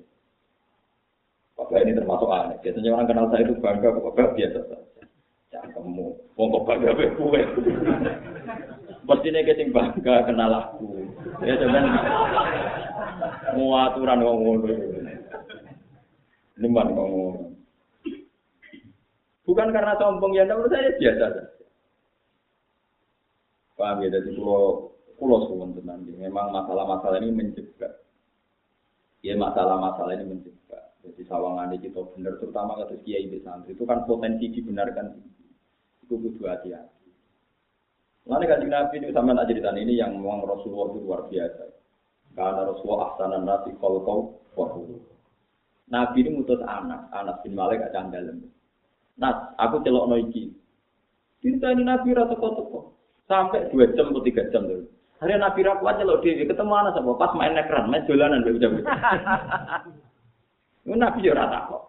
Bapak 1.58 1.82
ini 1.82 1.98
termasuk 1.98 2.30
aneh. 2.30 2.58
Biasanya 2.62 2.94
orang 2.94 3.10
kenal 3.10 3.26
saya 3.34 3.42
itu 3.50 3.58
bangga, 3.58 3.90
bapak 3.98 4.38
biasa 4.38 4.60
saja. 4.70 5.04
Jangan 5.50 5.70
kamu, 5.74 6.08
mau 6.38 6.46
kok 6.54 6.66
bangga 6.70 6.92
be. 6.94 7.06
Pasti 9.10 9.28
nih 9.34 9.74
bangga 9.74 10.16
kenal 10.30 10.52
aku. 10.54 11.10
Ya 11.42 11.58
cuman 11.58 11.86
mau 13.58 13.74
aturan 13.90 14.22
ngomong 14.22 14.58
Liman 16.62 16.88
ngomong. 16.94 17.58
Bukan 19.44 19.74
karena 19.74 19.98
sombong 19.98 20.38
ya, 20.38 20.46
menurut 20.46 20.70
saya 20.70 20.94
biasa 21.02 21.26
saja. 21.34 21.53
Paham 23.84 24.00
ya, 24.00 24.16
jadi 24.16 24.32
kalau 24.40 24.96
pulau 25.20 25.44
suwon 25.44 25.76
tenan 25.76 26.08
memang 26.08 26.56
masalah-masalah 26.56 27.20
ini 27.20 27.36
menjebak. 27.36 28.00
Ya 29.20 29.36
masalah-masalah 29.36 30.16
ini 30.16 30.32
menjebak. 30.32 30.96
Jadi 31.04 31.28
sawangan 31.28 31.76
kita 31.76 32.00
benar 32.16 32.40
terutama 32.40 32.80
kata 32.80 32.96
kiai 33.04 33.28
santri 33.44 33.76
itu 33.76 33.84
kan 33.84 34.08
potensi 34.08 34.48
dibenarkan. 34.56 35.20
Itu 36.00 36.16
kudu 36.16 36.48
hati-hati. 36.48 37.12
Lalu 38.24 38.48
kan 38.48 38.64
Nabi 38.64 39.04
itu 39.04 39.12
sama 39.12 39.36
nak 39.36 39.52
cerita 39.52 39.76
ini 39.76 40.00
yang 40.00 40.16
memang 40.16 40.48
Rasulullah 40.48 40.96
itu 40.96 41.00
luar 41.04 41.28
biasa. 41.28 41.64
Karena 42.40 42.64
Rasulullah 42.64 43.12
ahsanan 43.12 43.44
nasi 43.44 43.76
kau 43.84 44.00
kau 44.00 44.80
Nabi 45.92 46.24
ini 46.24 46.40
mutus 46.40 46.64
anak, 46.64 47.12
anak 47.12 47.44
bin 47.44 47.60
Malik 47.60 47.84
aja 47.84 48.08
dalam. 48.08 48.48
Nas, 49.20 49.52
aku 49.60 49.84
celok 49.84 50.08
no 50.08 50.16
iki. 50.16 50.56
Cerita 51.44 51.76
ini 51.76 51.84
Nabi 51.84 52.16
rata 52.16 52.40
toko 52.40 52.93
sampai 53.28 53.70
dua 53.72 53.88
jam 53.96 54.12
atau 54.12 54.24
tiga 54.24 54.44
jam 54.52 54.68
dulu. 54.68 54.86
Hari 55.24 55.40
Nabi 55.40 55.64
raku 55.64 55.88
aja 55.88 56.04
lo 56.04 56.20
dia 56.20 56.44
ketemu 56.44 56.74
anak 56.76 57.00
sama 57.00 57.16
pas 57.16 57.32
main 57.32 57.56
ekran, 57.56 57.88
main 57.88 58.04
jalanan 58.04 58.44
begitu 58.44 58.68
begitu. 58.68 58.92
Nabi 60.84 61.24
juga 61.24 61.40
rata 61.40 61.60
kok. 61.72 61.84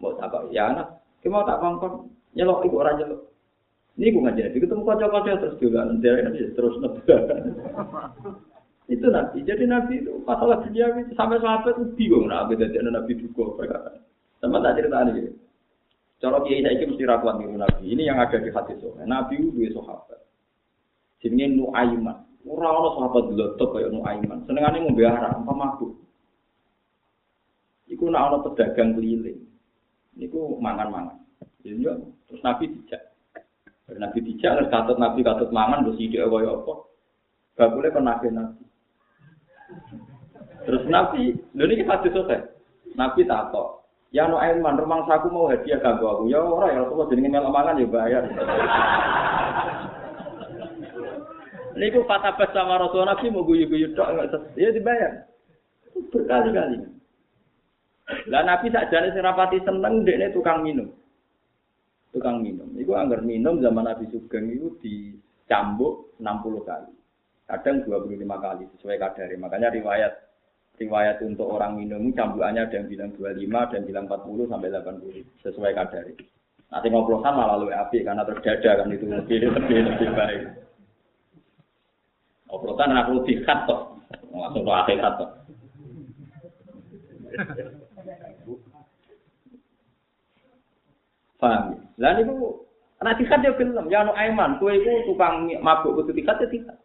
Mau 0.00 0.16
tak 0.16 0.32
kok 0.32 0.48
ya 0.48 0.72
anak, 0.72 0.88
mau 1.28 1.44
tak 1.44 1.60
bangkong 1.60 2.08
nyelok 2.32 2.64
ibu 2.64 2.80
orang 2.80 2.96
nyelok. 3.04 3.20
Ini 3.94 4.10
gue 4.10 4.24
ngajar, 4.26 4.50
ketemu 4.50 4.82
kocok-kocok 4.82 5.38
terus 5.38 5.60
juga 5.62 5.86
nanti 5.86 6.10
terus 6.58 6.74
nebak. 6.82 7.30
itu 8.90 9.06
nabi. 9.06 9.38
Jadi 9.46 9.64
nabi 9.70 10.02
itu 10.02 10.18
masalah 10.26 10.60
dunia 10.66 10.92
itu 10.98 11.14
sampai 11.14 11.38
sahabat 11.38 11.78
itu 11.78 11.94
bingung 11.94 12.26
nabi 12.26 12.58
jadi 12.58 12.80
nabi 12.80 13.14
juga 13.16 13.54
perkara. 13.54 14.02
Sama 14.42 14.58
tak 14.60 14.82
cerita 14.82 14.98
ini. 15.08 15.30
Cara 16.18 16.42
kiai 16.42 16.64
saya 16.64 16.84
mesti 16.84 17.04
rakuan 17.06 17.38
niru 17.38 17.54
nabi. 17.54 17.86
Ini 17.86 18.02
yang 18.08 18.18
ada 18.18 18.40
di 18.40 18.50
hati 18.50 18.74
soalnya. 18.82 19.04
Nabi 19.06 19.40
itu 19.40 19.52
dua 19.54 19.68
sahabat. 19.78 20.23
Jenenge 21.24 21.56
Nuaiman. 21.56 22.20
Ora 22.44 22.68
ana 22.76 22.92
sahabat 22.92 23.32
lotok 23.32 23.80
kaya 23.80 23.88
Nuaiman. 23.88 24.44
Senengane 24.44 24.84
ngombe 24.84 25.08
arak, 25.08 25.40
apa 25.40 25.52
mabuk. 25.56 25.96
Iku 27.88 28.12
nak 28.12 28.28
ana 28.28 28.36
pedagang 28.44 28.92
keliling. 28.92 29.40
Niku 30.20 30.60
mangan-mangan. 30.60 31.16
Ya 31.64 31.96
terus 32.28 32.44
Nabi 32.44 32.68
dijak. 32.68 33.16
Nabi 33.88 34.18
dijak 34.20 34.52
harus 34.52 34.68
katut 34.68 35.00
Nabi 35.00 35.24
katut 35.24 35.48
mangan 35.48 35.88
terus 35.88 35.96
ide 35.96 36.20
kaya 36.20 36.52
apa. 36.52 36.74
Gak 37.56 37.72
boleh 37.72 37.88
kon 37.88 38.04
nabi 38.04 38.28
Nabi. 38.28 38.64
Terus 40.64 40.84
Nabi, 40.90 41.32
lho 41.56 41.64
niki 41.64 41.86
hadis 41.86 42.12
selesai. 42.12 42.40
Nabi 42.98 43.24
takok, 43.28 43.84
Ya 44.14 44.30
no 44.30 44.38
Aiman, 44.38 44.78
rumang 44.78 45.04
saku 45.10 45.26
mau 45.26 45.50
hadiah 45.50 45.82
kanggo 45.82 46.06
aku. 46.06 46.24
Ya 46.30 46.38
ora 46.38 46.70
ya 46.70 46.86
Rasulullah 46.86 47.10
jenenge 47.10 47.34
melok 47.34 47.50
mangan 47.50 47.82
ya 47.82 47.86
bayar. 47.90 48.22
Niku 51.74 52.06
bas 52.06 52.22
sama 52.54 52.78
Rasul 52.78 53.06
Nabi 53.06 53.30
mau 53.34 53.46
guyu-guyu 53.46 53.94
tok 53.98 54.30
ya 54.54 54.70
dibayar. 54.70 55.26
Berkali-kali. 56.10 56.78
Lah 58.30 58.42
Nabi 58.46 58.70
sakjane 58.70 59.10
sing 59.10 59.22
rapati 59.24 59.58
seneng 59.62 60.06
dekne 60.06 60.30
tukang 60.30 60.62
minum 60.62 60.90
tukang 62.14 62.46
minum. 62.46 62.70
Iku 62.78 62.94
anggar 62.94 63.26
minum 63.26 63.58
zaman 63.58 63.90
Nabi 63.90 64.06
Sugeng 64.14 64.46
itu 64.54 64.78
dicambuk 64.78 66.14
60 66.22 66.62
kali. 66.62 66.94
Kadang 67.50 67.82
25 67.82 68.22
kali 68.22 68.64
sesuai 68.78 68.96
kadar. 69.02 69.28
Makanya 69.34 69.74
riwayat 69.74 70.14
riwayat 70.78 71.18
untuk 71.26 71.50
orang 71.50 71.74
minum 71.74 72.14
cambukannya 72.14 72.70
ada 72.70 72.78
yang 72.78 72.86
bilang 72.86 73.10
25, 73.18 73.50
ada 73.50 73.74
yang 73.78 73.86
bilang 73.90 74.04
40 74.06 74.50
sampai 74.50 74.68
80 74.70 75.42
sesuai 75.42 75.72
kadar. 75.74 76.04
Nanti 76.70 76.86
ngoplosan 76.88 77.34
malah 77.34 77.58
lebih 77.60 77.76
api 77.76 77.98
karena 78.06 78.22
terdada 78.24 78.70
kan 78.82 78.88
itu 78.94 79.06
lebih 79.06 79.38
lebih 79.50 80.10
baik. 80.14 80.42
Ngoplosan 82.54 82.94
aku 82.94 83.26
dikat 83.26 83.66
toh, 83.66 83.98
langsung 84.30 84.62
ke 84.62 84.70
akhirat 84.70 85.12
toh. 85.18 85.30
Paham? 91.42 91.82
Lah 91.98 92.14
niku 92.14 92.62
ana 93.02 93.18
tikat 93.18 93.42
ya 93.42 93.58
film, 93.58 93.90
ya 93.90 94.06
anu 94.06 94.14
Aiman, 94.14 94.62
kowe 94.62 94.70
iku 94.70 95.02
tukang 95.02 95.50
mabuk 95.66 95.98
kudu 95.98 96.14
tikat 96.14 96.46
ya 96.46 96.46
tikat. 96.46 96.78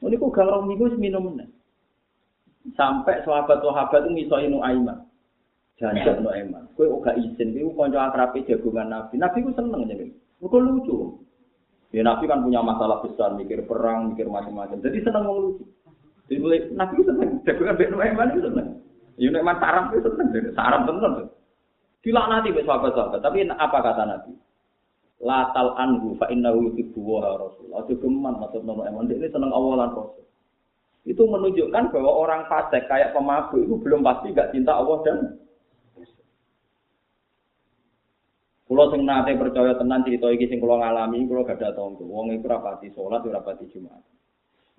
Niku 0.00 0.32
gang 0.32 0.48
rong 0.48 0.64
minggu 0.72 0.96
minum. 0.96 1.36
Sampai 2.72 3.20
sahabat-sahabat 3.28 4.08
itu 4.08 4.24
ngisoi 4.24 4.48
nu 4.48 4.64
Aiman. 4.64 5.04
Janjak 5.76 6.24
nu 6.24 6.32
Aiman. 6.32 6.64
Kowe 6.80 6.88
ora 6.88 7.12
izin, 7.12 7.52
kowe 7.52 7.84
kanca 7.84 8.08
akrabe 8.08 8.40
jagungan 8.48 8.88
Nabi. 8.88 9.20
Nabi 9.20 9.44
ku 9.44 9.52
seneng 9.52 9.84
jadi. 9.84 10.08
Kok 10.40 10.64
lucu. 10.64 11.27
Ya 11.88 12.04
Nabi 12.04 12.28
kan 12.28 12.44
punya 12.44 12.60
masalah 12.60 13.00
besar, 13.00 13.32
mikir 13.32 13.64
perang, 13.64 14.12
mikir 14.12 14.28
macam-macam. 14.28 14.76
Jadi 14.84 15.00
seneng 15.00 15.24
ngomong 15.24 15.42
lucu. 15.48 15.64
Jadi 16.28 16.38
mulai 16.44 16.60
Nabi 16.76 16.92
ku 17.00 17.04
seneng, 17.08 17.40
jagungan 17.48 17.78
Bek 17.80 17.92
Aiman 17.96 18.28
itu 18.36 18.42
seneng. 18.44 18.68
Ya 19.16 19.28
Aiman 19.32 19.56
sarap 19.56 19.88
itu 19.96 20.10
seneng, 20.12 20.52
sarap 20.52 20.84
seneng. 20.84 21.32
Dilaknati 22.04 22.54
be 22.54 22.62
sahabat-sahabat. 22.62 23.20
Tapi 23.24 23.48
apa 23.48 23.78
kata 23.80 24.02
Nabi? 24.04 24.32
Latal 25.18 25.74
anhu 25.74 26.14
fa 26.14 26.30
innahu 26.30 26.70
yuhibbu 26.70 27.00
wa 27.02 27.34
rasul. 27.34 27.74
Aja 27.74 27.90
geman 27.98 28.38
maksud 28.38 28.62
nono 28.62 28.86
emang 28.86 29.10
ini 29.10 29.26
seneng 29.26 29.50
Allah 29.50 29.82
lan 29.82 29.90
Rasul. 29.90 30.22
Itu 31.08 31.26
menunjukkan 31.26 31.90
bahwa 31.90 32.10
orang 32.22 32.46
fasik 32.46 32.86
kayak 32.86 33.16
pemabuk 33.16 33.58
itu 33.58 33.74
belum 33.82 34.06
pasti 34.06 34.30
gak 34.30 34.54
cinta 34.54 34.76
Allah 34.76 35.02
dan 35.02 35.16
Kulo 38.68 38.92
sing 38.92 39.08
nate 39.08 39.32
percaya 39.32 39.80
tenan 39.80 40.04
cerita 40.04 40.28
iki 40.28 40.44
sing 40.52 40.60
kulo 40.60 40.76
ngalami, 40.76 41.24
kulo 41.24 41.40
gak 41.48 41.56
ada 41.56 41.72
tonggo. 41.72 42.04
Wong 42.04 42.36
iku 42.36 42.52
rapati 42.52 42.92
salat, 42.92 43.24
ora 43.24 43.40
rapati 43.40 43.64
Jumat. 43.72 44.04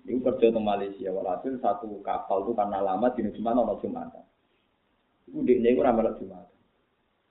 Iku 0.06 0.22
kerja 0.22 0.54
di 0.54 0.60
Malaysia, 0.62 1.10
walhasil 1.10 1.58
satu 1.58 1.98
kapal 2.06 2.46
itu 2.46 2.54
karena 2.54 2.78
lama 2.78 3.10
di 3.18 3.26
Jumat 3.34 3.58
ono 3.58 3.74
Jumat. 3.82 4.14
Iku 5.26 5.42
dekne 5.42 5.74
iku 5.74 5.82
ora 5.82 5.90
melok 5.90 6.22
Jumat. 6.22 6.46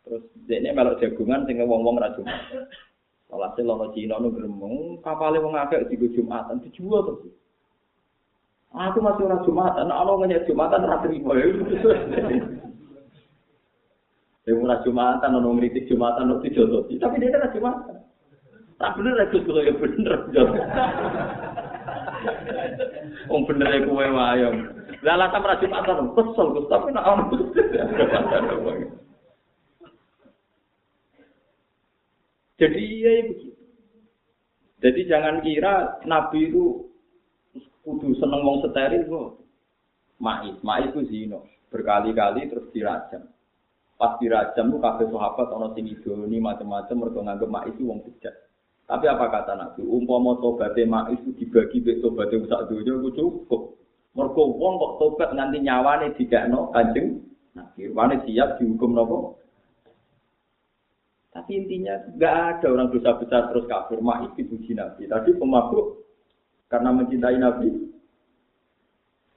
Terus 0.03 0.23
dekne 0.51 0.75
melok 0.75 0.99
jagungan 0.99 1.47
sing 1.47 1.63
wong-wong 1.63 1.95
ra 1.95 2.11
Jumat. 2.19 2.43
Walhasil 3.31 3.63
lono 3.63 3.95
Cina 3.95 4.19
nu 4.19 4.27
gremeng, 4.35 4.99
kapale 4.99 5.39
wong 5.39 5.55
akeh 5.55 5.87
digo 5.87 6.11
Jumatan 6.11 6.59
dijual 6.59 7.07
terus. 7.07 7.39
Aku 8.75 8.99
masih 8.99 9.31
orang 9.31 9.47
Jumatan, 9.47 9.87
Allah 9.95 10.15
ngenyek 10.19 10.43
Jumatan 10.43 10.83
ora 10.83 10.99
terima. 11.07 11.39
Saya 14.49 14.57
ora 14.65 14.81
Jumatan, 14.81 15.37
ono 15.37 15.61
ngritik 15.61 15.85
Jumatan, 15.85 16.25
ono 16.25 16.41
dijodohi. 16.41 16.97
Tapi 16.97 17.21
dia 17.21 17.37
kan 17.37 17.53
Jumatan. 17.53 18.01
Tak 18.81 18.97
bener 18.97 19.29
Gus 19.29 19.45
ya 19.45 19.73
bener. 19.77 20.13
Wong 23.29 23.45
bener 23.45 23.69
ya 23.69 23.85
kowe 23.85 24.01
wae. 24.09 24.49
Lah 25.05 25.13
alasan 25.21 25.45
ora 25.45 25.61
Jumatan, 25.61 26.17
kesel 26.17 26.65
tapi 26.65 26.89
nek 26.89 27.05
ono 27.05 27.23
Jadi 32.57 32.81
iya 32.81 33.29
begitu. 33.29 33.53
Jadi 34.81 35.01
jangan 35.05 35.45
kira 35.45 36.01
Nabi 36.09 36.49
itu 36.49 36.89
kudu 37.85 38.17
seneng 38.17 38.41
wong 38.41 38.65
steril 38.65 39.05
kok. 39.05 39.45
Ma'is, 40.17 40.57
ma'is 40.65 40.89
ku 40.89 41.05
zino. 41.05 41.45
Berkali-kali 41.69 42.49
terus 42.49 42.65
dirajam. 42.73 43.29
Pas 43.99 44.15
dirajam 44.15 44.71
tuh 44.71 44.79
kabeh 44.79 45.11
sahabat 45.11 45.51
ana 45.51 45.75
sing 45.75 45.83
idoni 45.91 46.39
macam-macam 46.39 46.95
mergo 46.95 47.19
nganggep 47.19 47.51
ma'is 47.51 47.75
itu 47.75 47.83
wong 47.83 47.99
bejat. 48.07 48.31
Tapi 48.87 49.11
apa 49.11 49.27
kata 49.27 49.59
Nabi? 49.59 49.83
Umpama 49.83 50.39
tobaté 50.39 50.87
ma'is 50.87 51.19
itu 51.19 51.35
dibagi 51.35 51.83
mek 51.83 51.99
tobaté 51.99 52.39
sak 52.47 52.71
donya 52.71 52.95
iku 52.95 53.11
cukup. 53.11 53.61
Mergo 54.15 54.55
wong 54.55 54.79
kok 54.79 54.93
tobat 55.03 55.35
nganti 55.35 55.67
nyawane 55.67 56.15
dikakno 56.15 56.71
Kanjeng 56.71 57.27
Nabi. 57.59 57.91
Wane 57.91 58.23
siap 58.23 58.55
dihukum 58.55 58.95
napa? 58.95 59.35
Tapi 61.35 61.51
intinya 61.59 61.99
nggak 62.15 62.35
ada 62.55 62.67
orang 62.71 62.95
dosa 62.95 63.19
besar 63.19 63.51
terus 63.51 63.67
kafir. 63.67 63.99
Ma'is 63.99 64.31
dipuji 64.39 64.79
Nabi. 64.79 65.11
Tadi 65.11 65.35
pemabuk 65.35 66.07
karena 66.71 66.95
mencintai 66.95 67.35
Nabi. 67.35 67.67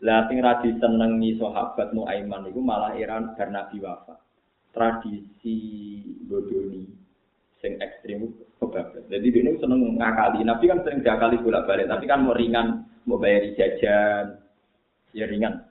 Lah 0.06 0.30
sing 0.30 0.38
ra 0.38 0.62
disenengi 0.62 1.34
sahabat 1.34 1.90
Nuaiman 1.90 2.46
iku 2.46 2.62
malah 2.62 2.94
iran 2.94 3.34
karena 3.34 3.66
Nabi. 3.66 3.82
Tradisi 4.72 5.56
bodoni 6.24 6.88
sing 7.60 7.78
ekstrim 7.78 8.32
kebablas. 8.58 9.06
Jadi 9.06 9.26
dia 9.28 9.52
seneng 9.60 10.00
ngakali. 10.00 10.42
Nabi 10.42 10.64
kan 10.66 10.80
sering 10.82 11.04
diakali 11.04 11.38
bolak-balik, 11.38 11.86
tapi 11.86 12.04
kan 12.08 12.24
mau 12.24 12.34
ringan, 12.34 12.88
mau 13.04 13.20
bayar 13.20 13.52
jajan, 13.54 14.40
ya 15.12 15.28
ringan. 15.28 15.62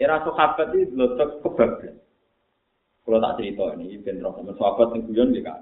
Era 0.00 0.24
sahabat 0.26 0.74
itu 0.74 0.96
letak 0.96 1.44
kebablas. 1.44 1.94
Kalau 3.04 3.20
tak 3.20 3.36
cerita 3.36 3.76
ini, 3.76 4.00
ben 4.00 4.24
roh 4.24 4.32
sama 4.32 4.56
sahabat 4.56 4.96
yang 4.96 5.00
guyon 5.06 5.36
dia 5.36 5.44
kan. 5.44 5.60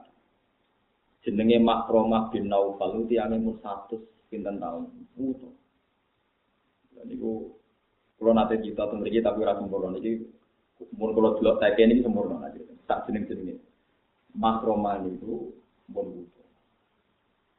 Jenenge 1.26 1.58
Makromah 1.58 2.30
bin 2.30 2.46
Naufal 2.46 3.02
itu 3.02 3.18
yang 3.18 3.34
satu 3.62 3.98
pinten 4.30 4.62
tahun. 4.62 4.86
Dan 6.94 7.06
itu 7.10 7.50
kalau 8.22 8.32
nanti 8.38 8.62
kita 8.62 8.86
tunggu 8.86 9.10
tapi 9.10 9.42
rasa 9.42 9.58
sempurna 9.58 9.98
ini 9.98 10.22
umur 10.94 11.14
kalau 11.14 11.30
dulu 11.38 11.52
tak 11.62 11.78
ini 11.78 12.02
sempurna 12.02 12.48
aja. 12.48 12.60
Tak 12.90 13.06
jeneng 13.06 13.30
jeneng 13.30 13.58
Makroman 14.32 15.12
itu 15.12 15.52
pun 15.92 16.06
mutu. 16.08 16.42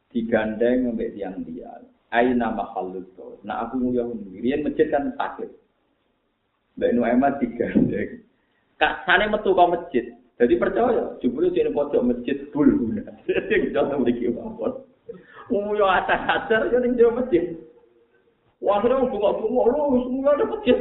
Digandeng 0.10 0.90
sampai 0.90 1.14
tiang 1.14 1.42
dia. 1.46 1.70
aina 2.14 2.54
mahallul 2.54 3.10
qaul. 3.18 3.42
Nah 3.42 3.66
aku 3.66 3.82
nguyu 3.82 4.14
ngirian 4.30 4.62
masjid 4.62 4.86
kan 4.94 5.14
takut. 5.18 5.50
Mbak 6.78 6.94
Nuaiman 6.94 7.38
digandeng. 7.42 8.22
Kak 8.78 9.06
sane 9.06 9.30
metu 9.30 9.54
kok 9.58 9.72
masjid. 9.74 10.06
Jadi 10.38 10.58
percaya, 10.58 11.14
jebule 11.22 11.54
sing 11.54 11.70
pojok 11.74 12.06
masjid 12.06 12.38
bul 12.50 12.66
guna. 12.66 13.06
Sing 13.26 13.70
jono 13.70 14.02
mriki 14.02 14.34
mawon. 14.34 14.82
Nguyu 15.50 15.86
atas-atas 15.86 16.74
yo 16.74 16.78
ning 16.82 16.98
jero 16.98 17.14
masjid. 17.14 17.54
Wah, 18.64 18.80
akhirnya 18.80 19.12
bunga-bunga, 19.12 19.76
lu 19.76 20.08
semua 20.08 20.40
ada 20.40 20.48
masjid. 20.48 20.78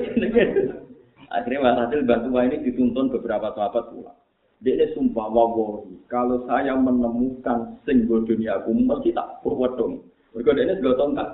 Akhirnya 1.33 1.73
Hasil 1.81 2.05
bantu 2.05 2.37
ini 2.37 2.61
dituntun 2.61 3.09
beberapa 3.09 3.57
sahabat 3.57 3.89
pulang. 3.89 4.19
Dia 4.63 4.79
ini 4.79 4.95
sumpah 4.95 5.27
wawahi, 5.27 6.07
kalau 6.07 6.47
saya 6.47 6.79
menemukan 6.79 7.83
singgul 7.83 8.23
dunia 8.23 8.63
aku, 8.63 8.71
mesti 8.71 9.11
tak 9.11 9.43
dong. 9.43 10.07
Mereka 10.37 10.55
dia 10.55 10.65
ini 10.71 10.75
segala 10.79 10.97
tongkat. 11.03 11.29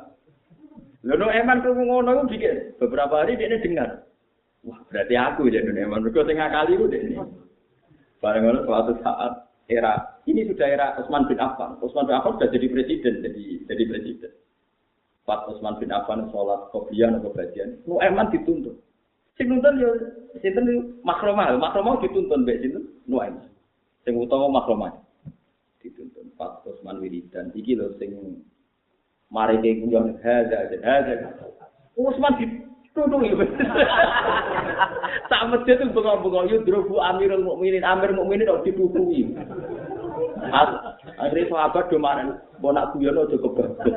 Lalu 1.04 1.26
eman 1.30 1.60
kamu 1.60 1.82
ngono 1.86 2.10
itu 2.10 2.24
bikin. 2.34 2.56
Beberapa 2.80 3.22
hari 3.22 3.36
dia 3.36 3.52
ini 3.52 3.62
dengar. 3.62 4.08
Wah 4.66 4.80
berarti 4.90 5.14
aku 5.14 5.46
ya 5.52 5.62
dunia 5.62 5.86
eman. 5.86 6.02
Mereka 6.02 6.26
tengah 6.26 6.48
kali 6.50 6.72
itu 6.74 6.86
dia 6.90 7.00
ini. 7.04 7.16
Barang 8.18 8.42
ngono 8.42 8.60
suatu 8.66 8.92
saat 9.04 9.46
era 9.70 10.18
ini 10.26 10.48
sudah 10.48 10.66
era 10.66 10.86
Utsman 10.98 11.28
bin 11.30 11.38
Affan. 11.38 11.78
Utsman 11.78 12.08
bin 12.08 12.16
Affan 12.16 12.34
sudah 12.40 12.50
jadi 12.50 12.66
presiden, 12.66 13.14
jadi 13.22 13.44
jadi 13.68 13.84
presiden. 13.86 14.32
Pak 15.28 15.52
Utsman 15.52 15.76
bin 15.78 15.92
Affan 15.92 16.26
sholat 16.32 16.72
kopian 16.72 17.20
atau 17.20 17.30
bagian, 17.30 17.76
nu 17.84 18.00
eman 18.00 18.32
dituntut. 18.32 18.87
Sing 19.38 19.46
nuntun 19.46 19.78
yo 19.78 19.94
sinten 20.42 20.98
makromah, 21.06 21.54
makromah 21.54 22.02
dituntun 22.02 22.42
mbek 22.42 22.58
sinten 22.58 22.90
Nuaim. 23.06 23.38
Sing 24.02 24.18
utawa 24.18 24.50
makromah 24.50 24.98
dituntun 25.78 26.34
Pak 26.34 26.66
Usman 26.66 26.98
Wiridan 26.98 27.54
iki 27.54 27.78
lho 27.78 27.94
sing 28.02 28.18
mari 29.30 29.62
ke 29.62 29.78
kunjung 29.78 30.18
hadza 30.26 30.74
hadza. 30.82 31.38
Usman 31.94 32.34
dituntun 32.34 33.30
yo. 33.30 33.38
Sak 35.30 35.54
masjid 35.54 35.78
itu 35.78 35.94
bengok-bengok 35.94 36.50
yo 36.50 36.56
drobu 36.66 36.98
Amirul 36.98 37.46
Mukminin, 37.46 37.86
Amir 37.86 38.10
Mukminin 38.10 38.48
kok 38.48 38.66
ditutui. 38.66 39.38
Akhirnya 41.14 41.46
sahabat 41.46 41.94
do 41.94 41.98
maren, 42.02 42.42
mau 42.58 42.74
nak 42.74 42.96
guyon 42.96 43.22
aja 43.22 43.38
kebablas. 43.38 43.94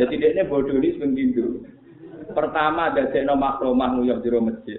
Jadi 0.00 0.14
dia 0.16 0.32
ini 0.32 0.48
bodoh 0.48 0.80
ini 0.80 0.96
sing 0.96 1.12
Pertama 2.36 2.92
dadekno 2.92 3.32
makromah 3.32 3.96
nguyuh 3.96 4.20
jero 4.20 4.44
masjid. 4.44 4.76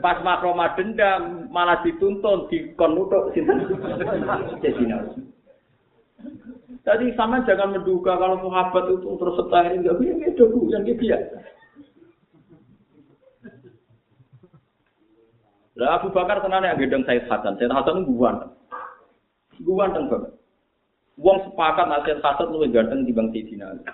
Pas 0.00 0.24
makromah 0.24 0.72
dendam 0.72 1.52
malah 1.52 1.84
dituntun 1.84 2.48
di 2.48 2.72
nutuk 2.72 3.36
sinten. 3.36 3.68
Tadi 6.80 7.12
sama 7.12 7.44
jangan 7.44 7.76
menduga 7.76 8.16
kalau 8.16 8.40
sahabat 8.40 8.88
itu 8.88 9.10
terus 9.20 9.36
setahir 9.36 9.72
enggak 9.84 9.98
bisa 10.00 10.32
itu 10.32 10.46
yang 10.72 10.82
dia. 10.86 11.18
Lah 15.76 16.00
Abu 16.00 16.08
Bakar 16.08 16.40
tenan 16.40 16.64
yang 16.64 16.80
gedeng 16.80 17.04
Said 17.04 17.28
Hasan. 17.28 17.60
Said 17.60 17.68
Hasan 17.68 18.08
guwan. 18.08 18.48
Guwan 19.60 19.92
banget. 19.92 20.32
Wong 21.20 21.38
sepakat 21.44 21.84
nasihat 21.84 22.24
Hasan 22.24 22.48
luwih 22.48 22.72
ganteng 22.72 23.04
dibanding 23.04 23.44
Sayyidina 23.44 23.76
Ali. 23.76 23.84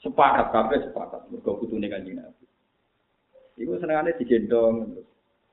Sepakat 0.00 0.48
kabeh 0.48 0.80
sepakat. 0.88 1.28
Mergo 1.28 1.60
putune 1.60 1.84
Kanjeng 1.92 2.16
Nabi. 2.16 2.44
Iku 3.60 3.76
senengane 3.76 4.16
digendong 4.16 5.04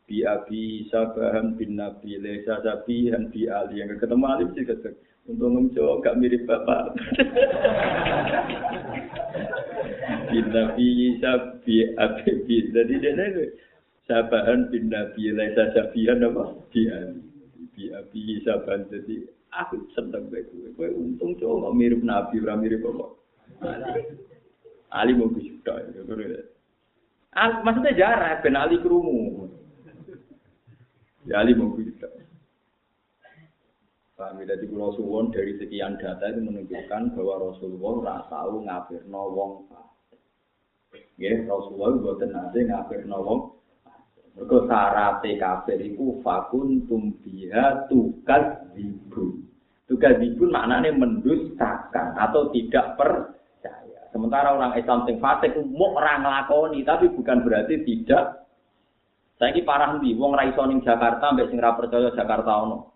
bi 0.07 0.23
abi 0.23 0.87
sabahan 0.87 1.59
bin 1.59 1.75
nabi 1.75 2.15
lesa 2.15 2.63
sabihan 2.63 3.27
bi 3.27 3.51
ali. 3.51 3.83
Yang 3.83 4.07
ketemu 4.07 4.23
ali 4.23 4.43
sih 4.55 4.63
ketemu. 4.63 4.95
Untuk 5.27 5.51
ngomong 5.51 5.99
gak 5.99 6.15
mirip 6.15 6.47
bapak. 6.47 6.95
Bin 10.27 10.47
nabi 10.55 11.19
sabi 11.19 11.91
abi 11.99 12.31
bi 12.47 12.71
jadi 12.71 12.93
dia 12.99 13.43
sabahan 14.07 14.71
bin 14.71 14.87
nabi 14.87 15.35
lesa 15.35 15.75
sabihan 15.75 16.23
apa? 16.23 16.55
Bi 16.71 16.87
ali. 16.87 17.19
Bi 17.75 17.91
abi 17.91 18.39
sabahan. 18.47 18.87
Jadi 18.87 19.27
aku 19.51 19.83
seneng 19.91 20.31
bae 20.31 20.47
kowe 20.75 20.87
untung 20.95 21.35
cowok 21.35 21.75
mirip 21.75 21.99
nabi 22.03 22.39
ora 22.39 22.55
mirip 22.55 22.87
bapak 22.87 23.17
Ali 24.93 25.11
mau 25.15 25.27
bisa 25.31 25.73
Ah, 27.37 27.61
maksudnya 27.61 27.93
jarak, 27.93 28.41
ben 28.41 28.57
Ali 28.57 28.81
kerumu. 28.81 29.45
Ya 31.27 31.43
Ali 31.43 31.53
mau 31.53 31.75
bisa. 31.75 32.07
Paham 34.17 34.41
ya, 34.41 34.57
jadi 34.57 34.65
Pulau 34.65 34.97
Suwon 34.97 35.29
dari 35.29 35.53
sekian 35.61 36.01
data 36.01 36.25
itu 36.33 36.41
menunjukkan 36.41 37.13
bahwa 37.13 37.53
Rasulullah 37.53 37.93
ora 38.01 38.17
tahu 38.25 38.65
ngafirno 38.65 39.23
wong 39.29 39.51
Ya, 41.21 41.37
Rasulullah 41.45 42.01
buatan 42.01 42.33
nate 42.33 42.65
ngafirno 42.65 43.17
wong 43.21 43.39
Mergo 44.37 44.69
sarate 44.69 45.33
kafir 45.41 45.81
iku 45.81 46.21
fakun 46.21 46.85
tumbiha 46.85 47.89
tukas 47.89 48.69
dibu. 48.77 49.41
Tukas 49.89 50.21
dibu 50.21 50.45
maknanya 50.45 50.93
mendustakan 50.93 52.13
atau 52.13 52.53
tidak 52.53 53.01
per 53.01 53.33
Sementara 54.17 54.49
orang 54.49 54.73
Islam 54.73 55.05
sing 55.05 55.21
fasik 55.21 55.53
mau 55.77 55.93
orang 55.93 56.25
nglakoni, 56.25 56.81
tapi 56.81 57.05
bukan 57.13 57.45
berarti 57.45 57.85
tidak. 57.85 58.49
Saya 59.37 59.53
ini 59.53 59.61
parah 59.61 59.93
nih, 60.01 60.17
wong 60.17 60.33
ra 60.33 60.49
iso 60.49 60.65
ning 60.65 60.81
Jakarta 60.81 61.37
mbek 61.37 61.53
sing 61.53 61.61
percaya 61.61 62.09
Jakarta 62.17 62.65
ono. 62.65 62.89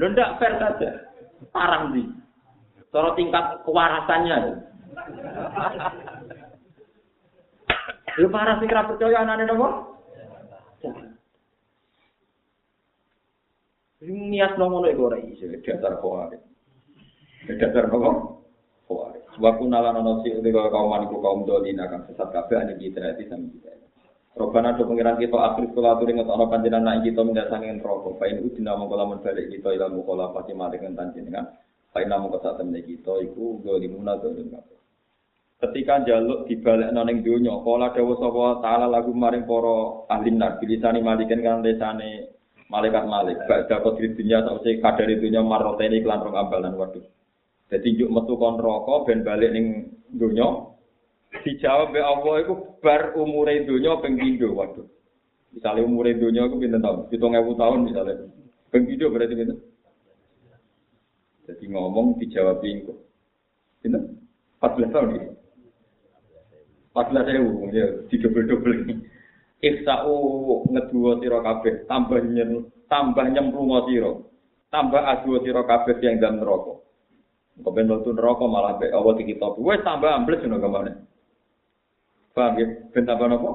Lho 0.00 0.06
ndak 0.16 0.40
fair 0.40 0.56
saja. 0.56 1.12
Parah 1.52 1.92
nih. 1.92 2.08
Cara 2.88 3.12
tingkat 3.12 3.60
kewarasannya. 3.68 4.36
Lho 8.16 8.26
parah 8.32 8.56
sing 8.64 8.72
percaya 8.72 9.20
anane 9.20 9.44
napa? 9.44 9.68
Niat 14.08 14.56
ngono 14.56 14.88
iku 14.88 15.12
ora 15.12 15.20
iso 15.20 15.44
dasar 15.60 16.00
kok. 16.00 16.40
Dasar 17.60 17.84
kok. 18.84 19.16
Wa 19.40 19.50
kunna 19.58 19.82
lana 19.82 20.00
nasi 20.00 20.30
utika 20.34 20.70
kaum 20.70 20.92
maniku 20.92 21.18
kaum 21.18 21.42
dolin 21.48 21.80
akan 21.80 22.06
sesat 22.06 22.28
kabeh 22.30 22.56
ane 22.60 22.72
kita 22.78 23.02
hati 23.02 23.26
sami 23.26 23.50
kita. 23.50 23.74
Robana 24.34 24.74
do 24.74 24.82
pengiran 24.90 25.14
kita 25.14 25.38
akhir 25.38 25.70
sekolah 25.70 25.94
turi 26.02 26.18
ngetokno 26.18 26.50
panjenengan 26.50 26.82
nak 26.82 27.06
kita 27.06 27.22
mendasangin 27.22 27.78
rokok. 27.78 28.18
Fain 28.18 28.42
udina 28.42 28.74
mongko 28.74 28.94
lamun 28.98 29.22
balik 29.22 29.46
kita 29.46 29.70
ila 29.78 29.86
mukola 29.94 30.34
pati 30.34 30.50
mari 30.58 30.82
kan 30.82 30.98
panjenengan. 30.98 31.54
Fain 31.94 32.10
namun 32.10 32.34
kata 32.34 32.58
temen 32.58 32.82
kita 32.82 33.14
iku 33.22 33.62
dolimuna 33.62 34.18
dolim 34.18 34.50
kabeh. 34.50 34.74
Ketika 35.62 36.02
jaluk 36.02 36.50
dibalik 36.50 36.90
noning 36.90 37.22
dunya, 37.22 37.54
kala 37.62 37.94
dawa 37.94 38.14
sapa 38.18 38.44
taala 38.58 38.86
lagu 38.90 39.14
maring 39.14 39.46
para 39.46 40.02
ahli 40.10 40.34
nar 40.34 40.58
bilisani 40.58 40.98
malikan 40.98 41.38
kan 41.38 41.62
lesane 41.62 42.34
malaikat 42.66 43.06
malik. 43.06 43.38
Badha 43.46 43.86
kodri 43.86 44.18
dunya 44.18 44.42
sausé 44.42 44.82
kadari 44.82 45.22
dunya 45.22 45.46
maroteni 45.46 46.02
kelan 46.02 46.26
rong 46.26 46.34
ambalan 46.34 46.74
waduh. 46.74 47.06
Jadi 47.72 47.96
juk 47.96 48.12
metu 48.12 48.36
kon 48.36 48.60
rokok 48.60 49.08
ben 49.08 49.24
balik 49.24 49.50
ning 49.56 49.88
donya. 50.12 50.68
Dijawab 51.42 51.90
be 51.90 52.00
Allah 52.00 52.34
iku 52.44 52.78
bar 52.84 53.16
umure 53.16 53.64
donya 53.64 53.98
ping 54.04 54.20
pindho 54.20 54.52
waduh. 54.54 54.86
Misale 55.50 55.80
umure 55.82 56.14
donya 56.14 56.44
iku 56.44 56.60
pinten 56.60 56.84
tahun? 56.84 57.08
7000 57.08 57.60
tahun 57.60 57.78
misale. 57.88 58.12
Ping 58.68 58.84
pindho 58.84 59.10
berarti 59.10 59.34
pinten? 59.34 59.58
Jadi 61.48 61.64
ngomong 61.72 62.20
dijawab 62.20 62.60
iku. 62.62 62.94
Pinten? 63.80 64.22
14 64.60 64.94
tahun 64.94 65.08
iki. 65.18 65.28
14 66.94 67.36
ewu 67.42 67.50
ya 67.74 67.86
didobel-dobel 68.06 68.72
ini. 68.86 68.94
Iksa'u 69.64 70.14
ngeduwa 70.68 71.18
sira 71.18 71.40
kabeh 71.40 71.88
tambah 71.88 72.20
nyen 72.22 72.68
tambah 72.86 73.24
nyemplung 73.32 73.72
sira. 73.88 74.20
Tambah 74.70 75.02
adu 75.02 75.40
sira 75.42 75.64
kabeh 75.64 75.98
yang 76.04 76.22
dalam 76.22 76.44
neraka. 76.44 76.83
Kok 77.54 77.70
ben 77.70 77.86
mlebu 77.86 78.10
neraka 78.18 78.44
malah 78.50 78.74
be 78.82 78.90
Allah 78.90 79.14
kita. 79.14 79.54
Wes 79.62 79.86
tambah 79.86 80.10
ambles 80.10 80.42
ngono 80.42 80.58
kemana. 80.58 80.92
Paham 82.34 82.58
ya? 82.58 82.66
Ben 82.90 83.06
tambah 83.06 83.30
napa? 83.30 83.50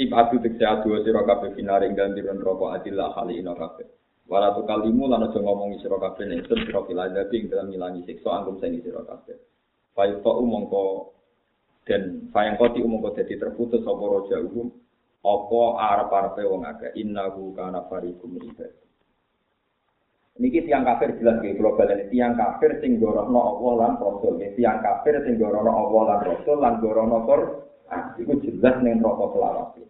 Ibadu 0.00 0.40
tekse 0.40 0.64
adu 0.64 0.96
sira 1.04 1.28
kabeh 1.28 1.52
finare 1.52 1.92
ganti 1.92 2.24
neraka 2.24 2.80
adillah 2.80 3.12
kali 3.12 3.44
ina 3.44 3.52
kabeh. 3.52 3.84
Wala 4.28 4.56
tu 4.56 4.64
kalimu 4.64 5.12
lan 5.12 5.28
aja 5.28 5.36
ngomongi 5.36 5.84
sira 5.84 6.00
kabeh 6.00 6.24
nek 6.24 6.48
sun 6.48 6.64
sira 6.64 6.80
kilada 6.88 7.28
ing 7.28 7.52
dalam 7.52 7.68
ngilangi 7.68 8.08
siksa 8.08 8.32
anggum 8.32 8.56
sing 8.64 8.80
sira 8.80 9.04
kabeh. 9.04 9.36
Fayu 9.92 10.24
fa 10.24 10.32
umangka 10.32 11.12
dan 11.84 12.32
fayang 12.32 12.56
koti 12.56 12.80
umangka 12.80 13.20
dadi 13.20 13.36
terputus 13.36 13.84
apa 13.84 14.04
raja 14.08 14.40
umum 14.40 14.72
apa 15.20 15.60
arep-arepe 15.76 16.42
wong 16.48 16.64
akeh 16.64 16.96
innahu 16.96 17.52
kana 17.52 17.84
fariqum 17.92 18.40
ibadah. 18.40 18.87
Niki 20.38 20.62
tiang 20.70 20.86
kafir 20.86 21.18
jelas 21.18 21.42
gitu 21.42 21.58
global 21.58 21.90
ini 21.90 22.06
tiang 22.14 22.38
kafir 22.38 22.78
sing 22.78 23.02
gorono 23.02 23.58
Allah 23.58 23.72
lan 23.74 23.92
Rasul 23.98 24.38
ini 24.38 24.54
tiang 24.54 24.78
kafir 24.78 25.18
sing 25.26 25.34
gorono 25.34 25.66
Allah 25.66 26.02
lan 26.14 26.20
Rasul 26.30 26.56
lan 26.62 26.78
gorono 26.78 27.26
Quran 27.26 28.02
itu 28.22 28.34
jelas 28.46 28.78
neng 28.78 29.02
rokok 29.02 29.34
selawat. 29.34 29.82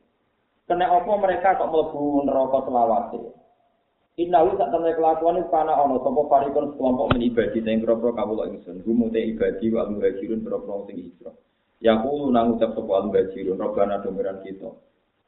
Kena 0.64 0.88
apa 0.88 1.12
mereka 1.20 1.61
kok 1.61 1.68
mlebu 1.68 2.24
neraka 2.24 2.59
selawat? 2.64 3.12
Innahu 4.18 4.59
sak 4.59 4.74
temne 4.74 4.90
kelakuan 4.99 5.38
iku 5.38 5.49
kana 5.55 5.78
ana 5.78 5.94
sapa 6.03 6.20
farikon 6.26 6.74
kelompok 6.74 7.14
men 7.14 7.22
ibadi 7.22 7.62
sing 7.62 7.78
kira-kira 7.78 8.18
kawula 8.18 8.51
ingsun. 8.51 8.82
Gumu 8.82 9.14
te 9.14 9.22
ibadi 9.22 9.70
wa 9.70 9.86
muhajirun 9.86 10.42
kira-kira 10.42 10.76
sing 10.90 10.96
hijrah. 10.99 11.34
Ya 11.78 12.03
kulo 12.03 12.26
nang 12.34 12.59
ucap 12.59 12.74
sapa 12.74 12.92
al-muhajirun 12.99 13.62
robbana 13.62 14.03
domiran 14.03 14.42
kita. 14.42 14.74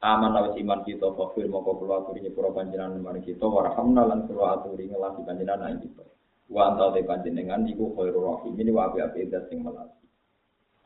Aman 0.01 0.33
awis 0.33 0.57
iman 0.57 0.81
kita 0.81 1.13
fakir 1.13 1.45
moko 1.45 1.77
kula 1.77 2.01
aturi 2.01 2.25
nyepura 2.25 2.57
panjenengan 2.57 3.05
mari 3.05 3.21
kita 3.21 3.45
warhamna 3.45 4.09
lan 4.09 4.25
kula 4.25 4.57
aturi 4.57 4.89
ngelasi 4.89 5.21
panjenengan 5.29 5.77
ing 5.77 5.85
kita. 5.85 6.09
Wa 6.49 6.73
anta 6.73 6.97
te 6.97 7.05
panjenengan 7.05 7.69
iku 7.69 7.93
khairur 7.93 8.25
rahim 8.33 8.57
ini 8.57 8.73
wa 8.73 8.89
api-api 8.89 9.29
zat 9.29 9.53
sing 9.53 9.61
melasi. 9.61 10.01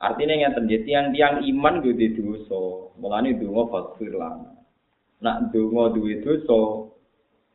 Artinya 0.03 0.35
ngeten 0.35 0.67
nggih 0.67 0.83
tiang-tiang 0.83 1.47
iman 1.47 1.75
kuwi 1.79 1.95
di 1.95 2.09
dosa. 2.19 2.91
Mulane 2.99 3.39
donga 3.39 3.63
fakir 3.71 4.19
lana. 4.19 4.51
Nak 5.23 5.55
donga 5.55 5.95
duwe 5.95 6.19
dosa 6.19 6.91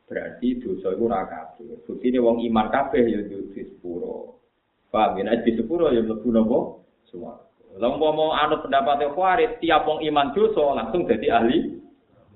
berarti 0.08 0.64
dosa 0.64 0.96
iku 0.96 1.12
ora 1.12 1.28
kabeh. 1.28 1.84
Buktine 1.84 2.24
wong 2.24 2.40
iman 2.40 2.72
kabeh 2.72 3.04
ya 3.04 3.20
di 3.20 3.36
sepuro. 3.52 4.40
Paham 4.88 5.20
ya? 5.20 5.36
Di 5.44 5.60
sepuro 5.60 5.92
ya 5.92 6.00
mlebu 6.00 6.28
napa? 6.32 6.58
Suwarga. 7.12 7.49
Lah 7.78 7.86
umpama 7.86 8.34
anut 8.34 8.66
pendapat 8.66 9.14
Khawarij, 9.14 9.62
tiap 9.62 9.86
wong 9.86 10.02
iman 10.02 10.34
dosa 10.34 10.74
langsung 10.74 11.06
jadi 11.06 11.38
ahli 11.38 11.78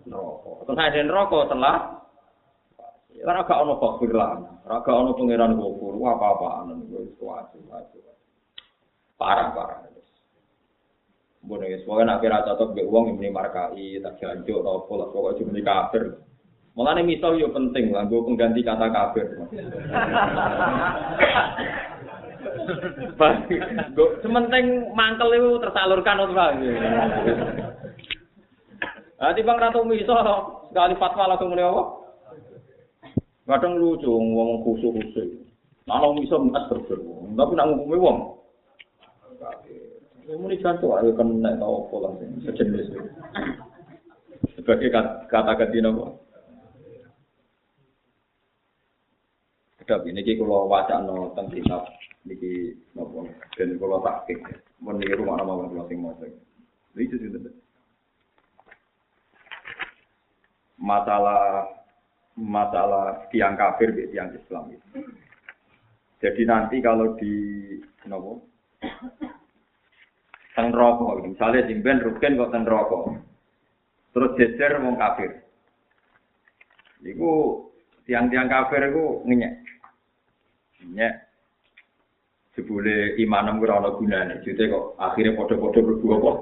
neraka. 0.06 0.62
Terus 0.68 0.78
ada 0.78 1.00
neraka 1.02 1.38
setelah 1.48 1.76
Ora 3.24 3.40
gak 3.40 3.56
ono 3.56 3.80
fakir 3.80 4.12
lah, 4.12 4.36
ora 4.68 4.84
gak 4.84 5.00
ono 5.00 5.16
pangeran 5.16 5.56
gofur, 5.56 5.96
apa-apaan 5.96 6.76
wis 6.92 7.08
kuwat 7.16 7.56
Parah 9.16 9.48
parah. 9.56 9.88
Bodoh 11.44 11.64
ya, 11.64 11.80
semoga 11.80 12.04
akhirnya 12.08 12.44
cocok 12.44 12.72
be 12.72 12.82
uang 12.84 13.20
yang 13.20 13.32
markai, 13.32 14.00
tak 14.00 14.16
jancuk, 14.16 14.64
atau 14.64 14.88
pola, 14.88 15.12
pokoknya 15.12 15.44
cuma 15.44 15.56
di 15.56 15.64
kafir. 15.64 16.04
Malah 16.72 16.96
nih 16.96 17.04
misal 17.04 17.36
yo 17.36 17.52
penting 17.52 17.92
lah, 17.92 18.08
gue 18.08 18.16
pengganti 18.16 18.64
kata 18.64 18.88
kafir. 18.88 19.28
Sementing 24.24 24.92
mangkel 24.92 25.30
itu 25.34 25.50
tersalurkan 25.62 26.24
untuk 26.24 26.38
lagi. 26.38 26.70
Nanti 29.20 29.40
bang 29.40 29.58
ratu 29.60 29.80
miso 29.86 30.14
sekali 30.68 30.94
fatwa 31.00 31.32
langsung 31.32 31.54
mulai 31.54 31.64
apa? 31.64 31.82
Kadang 33.44 33.76
lucu, 33.76 34.08
ngomong 34.08 34.64
khusus 34.64 34.88
khusus. 34.88 35.28
Kalau 35.84 36.16
miso 36.16 36.40
mas 36.40 36.64
berber, 36.72 36.96
tapi 37.36 37.52
nak 37.54 37.68
ngomongin 37.68 38.00
wong. 38.00 38.18
Ini 40.24 40.40
ini 40.40 40.56
jantung, 40.64 40.96
ayo 40.96 41.12
kan 41.12 41.28
naik 41.44 41.60
tahu 41.60 41.84
pola 41.92 42.16
sejenis. 42.40 42.96
Sebagai 44.56 44.88
kata 45.28 45.52
ganti 45.60 45.84
nama. 45.84 46.23
Kedap 49.84 50.08
ini 50.08 50.24
kalau 50.24 50.64
wacana 50.64 51.28
tentang 51.36 51.52
kitab 51.52 51.84
niki 52.24 52.72
nopo 52.96 53.28
dan 53.52 53.76
kalau 53.76 54.00
tak 54.00 54.24
mun 54.80 54.96
niki 54.96 55.12
rumah 55.12 55.36
nama 55.36 55.68
kula 55.68 55.84
sing 55.92 56.00
maca 56.00 56.24
itu 56.96 57.20
sih 57.20 57.28
masalah 60.80 61.68
masalah 62.32 63.28
tiang 63.28 63.60
kafir 63.60 63.92
di 63.92 64.08
tiang 64.08 64.32
Islam 64.32 64.72
itu. 64.72 64.88
Jadi 66.24 66.42
nanti 66.48 66.80
kalau 66.80 67.12
di 67.20 67.34
nopo 68.08 68.40
teng 70.56 70.72
rokok 70.72 71.28
misalnya 71.28 71.68
jimben 71.68 72.00
rugen 72.00 72.40
kok 72.40 72.52
teng 72.56 72.64
rokok 72.64 73.20
terus 74.16 74.32
jejer 74.40 74.80
wong 74.80 74.96
kafir. 74.96 75.44
Iku 77.04 77.32
tiang-tiang 78.08 78.48
kafir 78.48 78.80
iku 78.88 79.20
ngenyek. 79.28 79.63
Ngenyek 80.84 81.14
jebule 82.54 83.16
imanem 83.18 83.58
ora 83.64 83.80
ana 83.80 83.90
gunane. 83.96 84.44
Jute 84.44 84.68
kok 84.68 85.00
akhirnya 85.00 85.34
padha-padha 85.34 85.80
mlebu 85.80 86.06
apa? 86.20 86.32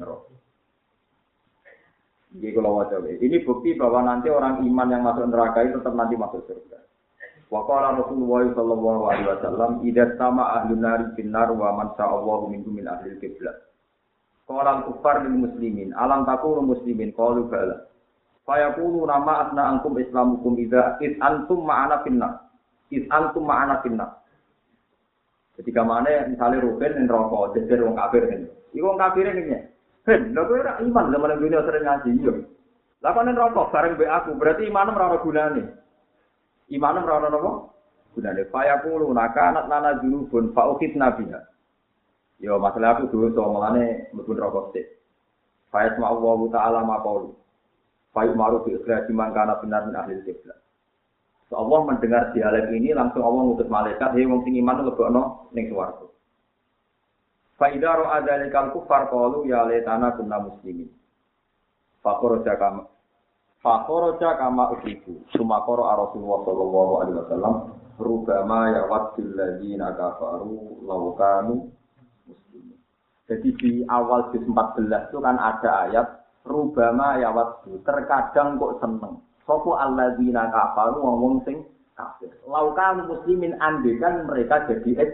Neraka. 0.00 0.30
Kalau 2.30 2.78
wajah 2.78 3.02
ini 3.18 3.42
bukti 3.42 3.74
bahwa 3.74 4.06
nanti 4.06 4.30
orang 4.30 4.62
iman 4.62 4.88
yang 4.94 5.02
masuk 5.02 5.26
neraka 5.26 5.66
itu 5.66 5.82
tetap 5.82 5.98
nanti 5.98 6.14
masuk 6.14 6.46
surga. 6.46 6.78
Wa 7.50 7.66
qala 7.66 7.98
Rasulullah 7.98 8.46
sallallahu 8.54 9.02
alaihi 9.10 9.26
wasallam, 9.26 9.70
"Idza 9.82 10.14
sama 10.14 10.62
ahli 10.62 10.78
nari 10.78 11.10
binar 11.18 11.50
wa 11.50 11.74
man 11.74 11.90
sa'allahu 11.98 12.46
minkum 12.46 12.78
min 12.78 12.86
ahli 12.86 13.18
kiblat." 13.18 13.66
Qala 14.46 14.86
kufar 14.86 15.26
lil 15.26 15.42
muslimin, 15.42 15.90
alam 15.98 16.22
takunu 16.22 16.62
muslimin 16.62 17.10
qalu 17.18 17.50
bala. 17.50 17.90
Fayaqulu 18.46 19.02
nama 19.10 19.50
asna 19.50 19.62
ankum 19.66 19.98
islamukum 19.98 20.54
idza 20.62 21.02
id 21.02 21.18
antum 21.18 21.66
ma'ana 21.66 22.06
finnar. 22.06 22.49
Id 22.90 23.06
antum 23.10 23.46
ma'ana 23.46 23.82
finnar. 23.86 24.20
Ketika 25.54 25.84
mana 25.84 26.26
misalnya 26.26 26.64
Ruben 26.64 26.96
yang 26.96 27.06
rokok, 27.06 27.52
jejer 27.52 27.84
wong 27.84 27.92
kafir 27.92 28.24
ini. 28.26 28.48
Iku 28.74 28.86
wong 28.86 28.98
kafir 28.98 29.28
ini. 29.28 29.60
Ben, 30.02 30.32
lho 30.32 30.42
kowe 30.48 30.56
ora 30.56 30.80
iman 30.80 31.12
zaman 31.12 31.36
dunia 31.36 31.60
sering 31.68 31.84
ngaji 31.84 32.10
yo. 32.24 32.32
Lah 33.04 33.12
kok 33.12 33.28
rokok 33.28 33.68
bareng 33.68 33.94
be 34.00 34.08
aku, 34.08 34.32
berarti 34.40 34.64
imanem 34.64 34.96
ora 34.96 35.20
gunane. 35.20 35.62
Imanem 36.72 37.04
ora 37.04 37.20
ono 37.20 37.28
apa? 37.36 37.52
Gunane 38.16 38.42
faya 38.48 38.80
kulo 38.80 39.12
naka 39.12 39.52
anak 39.52 39.68
nana 39.68 40.00
junubun 40.00 40.56
fa 40.56 40.72
ukit 40.72 40.96
nabiha. 40.96 41.40
Yo 42.40 42.56
masalah 42.56 42.96
aku 42.96 43.12
dulu 43.12 43.36
so 43.36 43.44
mulane 43.44 44.08
mlebu 44.16 44.32
rokok 44.32 44.72
sik. 44.72 44.88
Faya 45.68 45.92
sama 45.92 46.08
Allah 46.08 46.38
taala 46.48 46.80
ma 46.88 47.04
qaulu. 47.04 47.36
Faya 48.16 48.32
maru 48.32 48.64
bi 48.64 48.80
ikhraj 48.80 49.12
man 49.12 49.36
kana 49.36 49.60
benar 49.60 49.86
ahli 49.92 50.24
kiblat. 50.24 50.56
Allah 51.50 51.80
mendengar 51.82 52.30
dialek 52.30 52.70
ini 52.70 52.94
langsung 52.94 53.26
Allah 53.26 53.42
ngutus 53.42 53.66
malaikat, 53.66 54.14
hei 54.14 54.22
wong 54.22 54.46
sing 54.46 54.54
iman 54.62 54.86
lebokno 54.86 55.50
ning 55.50 55.66
swarga. 55.66 56.06
Fa 57.58 57.66
idza 57.74 57.90
ra'a 57.90 58.22
dzalikal 58.22 58.70
kufar 58.70 59.10
qalu 59.10 59.50
ya 59.50 59.66
laitana 59.66 60.14
kunna 60.14 60.38
muslimin. 60.38 60.86
Fakoroja 62.00 62.54
kama 62.54 62.86
Fakoroja 63.60 64.40
kama 64.40 64.72
usiku. 64.72 65.20
Sumakoro 65.36 65.84
Rasulullah 65.84 66.40
sallallahu 66.48 66.92
alaihi 67.04 67.18
wasallam 67.20 67.54
rubama 68.00 68.72
ya 68.72 68.88
wadil 68.88 69.36
ladzina 69.36 69.92
kafaru 69.92 70.80
law 70.88 71.12
kanu 71.12 71.68
muslimin. 72.24 72.80
Jadi 73.28 73.48
di 73.60 73.70
awal 73.84 74.32
juz 74.32 74.40
14 74.48 75.12
itu 75.12 75.18
kan 75.20 75.36
ada 75.36 75.70
ayat 75.84 76.06
rubama 76.48 77.20
ya 77.20 77.28
wadil. 77.36 77.84
Terkadang 77.84 78.56
kok 78.56 78.80
seneng. 78.80 79.20
Sopo 79.50 79.74
alladzina 79.74 80.46
kafaru 80.46 81.02
ngomong 81.02 81.42
sing 81.42 81.66
kafir. 81.98 82.30
Laukan 82.46 83.02
muslimin 83.10 83.58
andekan 83.58 84.22
mereka 84.30 84.62
jadi 84.70 85.02
es. 85.02 85.10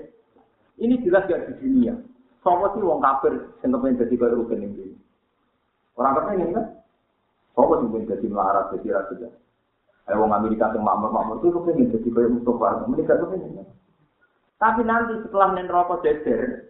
Ini 0.76 1.01
jelas 1.09 1.24
gak 1.24 1.49
di 1.49 1.53
dunia. 1.57 1.97
Sopo 2.45 2.68
sih 2.76 2.84
wong 2.84 3.01
kafir 3.01 3.32
sing 3.64 3.72
kepen 3.72 3.97
jadi 3.97 4.12
kaya 4.12 4.37
rugen 4.37 4.61
ini. 4.61 4.93
Orang 5.97 6.20
kepengen 6.20 6.53
kan? 6.53 6.66
Sopo 7.57 7.80
sih 7.80 7.89
pengen 7.89 8.12
jadi 8.12 8.26
melarat 8.28 8.76
jadi 8.76 9.01
raja. 9.01 9.28
Ayo 10.05 10.20
wong 10.20 10.37
Amerika 10.37 10.68
sing 10.68 10.84
makmur-makmur 10.84 11.41
itu 11.41 11.57
kepengen 11.57 11.97
jadi 11.97 12.09
kaya 12.12 12.28
Mustafa. 12.28 12.68
Mereka 12.93 13.16
kepengen 13.16 13.57
kan? 13.57 13.68
Tapi 14.61 14.80
nanti 14.84 15.16
setelah 15.24 15.57
nen 15.57 15.64
rokok 15.64 16.05
jejer, 16.05 16.68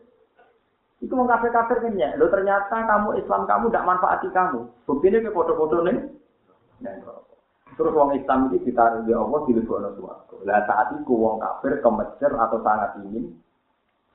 itu 1.03 1.11
wong 1.11 1.27
kafir-kafir 1.27 1.83
kan 1.83 1.99
ya. 1.99 2.15
Lo 2.15 2.31
ternyata 2.31 2.79
kamu 2.79 3.19
Islam 3.19 3.43
kamu 3.51 3.75
tidak 3.75 3.87
manfaati 3.91 4.31
kamu. 4.31 4.71
Bukti 4.87 5.11
ini 5.11 5.19
ke 5.19 5.35
foto-foto 5.35 5.83
nih. 5.83 5.99
Rokok. 7.03 7.36
Terus 7.75 7.93
wong 7.93 8.15
Islam 8.15 8.49
ini 8.49 8.63
ditaruh 8.63 9.03
di 9.03 9.13
Allah 9.13 9.41
di 9.45 9.53
lebokno 9.59 9.91
suwarga. 9.99 10.37
Lah 10.47 10.63
saat 10.71 10.95
itu 10.97 11.13
wong 11.13 11.43
kafir 11.43 11.83
kemecer 11.83 12.33
atau 12.33 12.63
sangat 12.63 13.03
ingin 13.03 13.35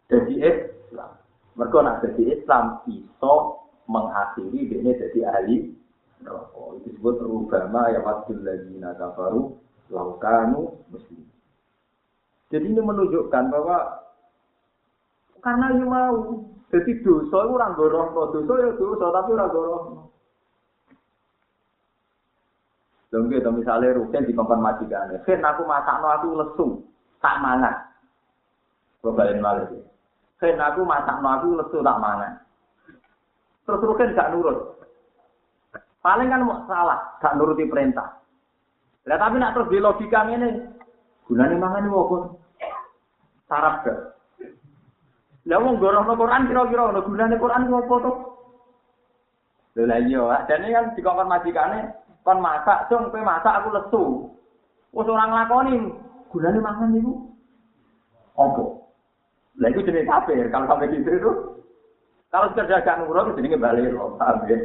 jadi 0.08 0.34
Islam. 0.40 1.12
Mereka 1.60 1.78
nak 1.84 2.00
jadi 2.02 2.24
Islam 2.40 2.80
iso 2.88 3.36
mengakhiri 3.92 4.72
dia 4.72 4.96
jadi 4.96 5.20
ahli 5.28 5.76
neraka. 6.24 6.80
Itu 6.80 6.96
disebut 6.96 7.22
rubama 7.22 7.92
ya 7.92 8.00
wadul 8.02 8.40
ladzina 8.40 8.96
kafaru 8.96 9.60
laukanu 9.92 10.80
muslim. 10.88 11.28
Jadi 12.50 12.66
ini 12.66 12.82
menunjukkan 12.82 13.44
bahwa 13.52 13.78
karena 15.44 15.68
yang 15.76 15.90
mau 15.92 16.16
jadi 16.72 16.92
dosa 17.04 17.38
itu 17.46 17.54
orang 17.56 17.76
dorong 17.76 18.10
dosa 18.16 18.54
ya 18.58 18.72
dosa 18.80 19.06
tapi 19.12 19.30
orang 19.36 19.52
dorong 19.52 19.86
Lho 23.12 23.28
nggih 23.28 23.44
to 23.44 23.52
misale 23.52 23.92
rugen 23.92 24.24
di 24.24 24.32
kompon 24.32 24.64
majikane. 24.64 25.20
Aku 25.20 25.62
masakno 25.68 26.08
aku 26.08 26.28
lesu, 26.40 26.68
tak 27.20 27.44
mangan. 27.44 27.76
Kok 29.04 29.12
balen 29.12 29.44
malih. 29.44 29.84
Fen 30.40 30.56
aku 30.56 30.88
masakno 30.88 31.28
aku 31.28 31.48
lesu 31.60 31.84
tak 31.84 32.00
mangan. 32.00 32.40
Terus 33.68 33.84
rugen 33.84 34.16
gak 34.16 34.32
nurut. 34.32 34.80
Paling 36.02 36.34
kan 36.34 36.42
mau 36.42 36.66
salah, 36.66 37.20
gak 37.22 37.36
nuruti 37.38 37.68
perintah. 37.70 38.24
Lah 39.06 39.18
tapi 39.22 39.38
nak 39.38 39.54
terus 39.54 39.70
di 39.70 39.78
logika 39.78 40.26
ngene, 40.26 40.50
gunane 41.30 41.56
mangan 41.60 41.92
opo? 41.92 42.42
Sarap 43.46 43.86
gak? 43.86 44.00
Lah 45.46 45.58
wong 45.62 45.78
gorono 45.78 46.14
Quran 46.18 46.50
kira-kira 46.50 46.90
ono 46.90 47.06
gunane 47.06 47.36
Quran 47.38 47.70
opo 47.70 47.96
to? 48.02 48.12
Lha 49.78 49.98
iya, 50.04 50.46
jane 50.50 50.68
kan 50.74 50.86
dikongkon 50.98 51.32
majikane, 51.32 51.80
kon 52.22 52.38
masak, 52.38 52.86
cung 52.90 53.10
kowe 53.10 53.22
masak 53.22 53.58
aku 53.58 53.70
lesu. 53.74 54.04
Wes 54.94 55.08
ora 55.08 55.26
nglakoni 55.26 55.90
gunane 56.30 56.60
mangan 56.60 56.92
niku 56.92 57.14
apa? 58.36 58.64
Lah 59.60 59.68
iku 59.72 59.84
jenenge 59.84 60.08
kafir, 60.08 60.48
kalau 60.52 60.68
sampai 60.68 60.92
gitu 60.92 61.10
itu. 61.12 61.32
Kalau 62.32 62.48
sekedar 62.52 62.84
gak 62.84 63.00
nurut 63.04 63.36
jenenge 63.36 63.58
paham 63.60 64.48
ya? 64.48 64.58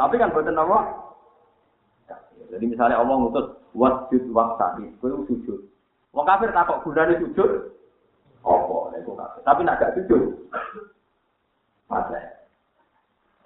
Tapi 0.00 0.14
kan 0.16 0.32
boten 0.32 0.56
apa? 0.56 0.78
Jadi 2.50 2.64
misalnya 2.66 2.98
Allah 2.98 3.14
ngutus 3.14 3.46
wasjud 3.76 4.22
waktari, 4.34 4.90
kowe 4.98 5.24
sujud. 5.26 5.60
Wong 6.10 6.26
kafir 6.26 6.50
takok 6.50 6.82
gunane 6.86 7.18
sujud, 7.18 7.50
apa? 8.46 8.76
Lah 8.94 8.98
iku 8.98 9.12
kafir. 9.18 9.40
Tapi 9.42 9.60
nak 9.66 9.78
gak 9.82 9.94
sujud. 9.98 10.22
Masa. 11.90 12.18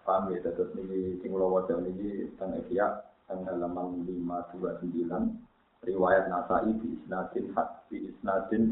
Paham 0.04 0.28
ya, 0.36 0.44
terus 0.44 0.68
ini 0.76 1.16
kula 1.24 1.48
waca 1.48 1.80
niki 1.80 2.28
teng 2.36 2.52
Ihya 2.68 2.92
teng 3.28 3.40
halaman 3.48 4.04
529 4.06 5.84
riwayat 5.84 6.24
Nasai 6.32 6.72
di 6.80 6.88
isnadin 6.96 7.46
di 7.92 7.96
isnadin 8.08 8.62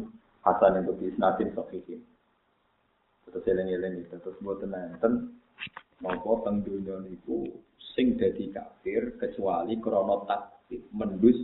hasan 0.44 0.82
itu 0.82 0.92
di 0.96 1.04
isnadin 1.12 1.48
sahihin. 1.52 2.00
Terus 3.28 3.44
eling-eling 3.48 4.04
itu 4.04 4.16
terus 4.20 4.36
mboten 4.42 4.74
enten 4.74 5.36
napa 6.02 6.32
teng 6.44 6.66
donya 6.66 7.00
niku 7.06 7.46
sing 7.94 8.16
dadi 8.18 8.50
kafir 8.50 9.16
kecuali 9.20 9.78
krana 9.78 10.26
takdir 10.26 10.82
mendus 10.92 11.38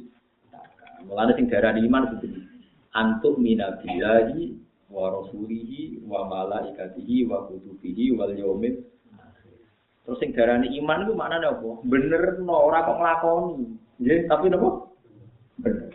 Mulane 0.98 1.38
sing 1.38 1.46
darani 1.46 1.86
iman 1.86 2.11
seperti 2.11 2.42
antuk 2.90 3.38
minabilahi 3.38 4.59
wa 4.90 5.14
rasulihi 5.14 6.02
wa 6.02 6.26
malaikatihi 6.26 7.22
wa 7.30 7.46
kutubihi 7.46 8.18
wal 8.18 8.34
yaumil 8.34 8.82
Terus 10.09 10.24
sing 10.24 10.32
darani 10.32 10.72
iman 10.80 11.04
iku 11.04 11.12
maknane 11.12 11.52
apa? 11.52 11.84
Bener 11.84 12.40
no 12.40 12.56
ora 12.56 12.80
kok 12.80 12.96
nglakoni. 12.96 13.76
Nggih, 14.00 14.24
tapi 14.24 14.48
napa? 14.48 14.88
Bener. 15.61 15.92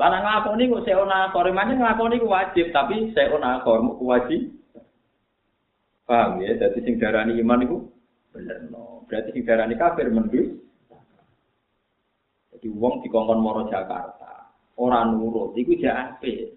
Lah 0.00 0.08
nek 0.08 0.22
nglakoni 0.24 0.72
kok 0.72 0.84
seona 0.88 1.28
akor 1.28 1.52
manjen 1.52 1.76
nglakoni 1.76 2.24
ku 2.24 2.32
wajib, 2.32 2.72
tapi 2.72 3.12
seona 3.12 3.60
akor 3.60 3.84
ku 4.00 4.04
wajib. 4.08 4.48
Paham 6.08 6.40
ya? 6.40 6.56
Dadi 6.56 6.88
sing 6.88 6.96
darani 6.96 7.36
iman 7.36 7.68
iku 7.68 7.84
bener 8.32 8.64
no. 8.72 9.04
Berarti 9.12 9.36
sing 9.36 9.44
darani 9.44 9.76
kafir 9.76 10.08
mendus. 10.08 10.48
Jadi 12.56 12.66
wong 12.72 13.04
dikongkon 13.04 13.44
moro 13.44 13.68
Jakarta, 13.68 14.56
ora 14.80 15.04
nurut, 15.04 15.52
iku 15.52 15.76
jak 15.76 16.16
apik. 16.16 16.56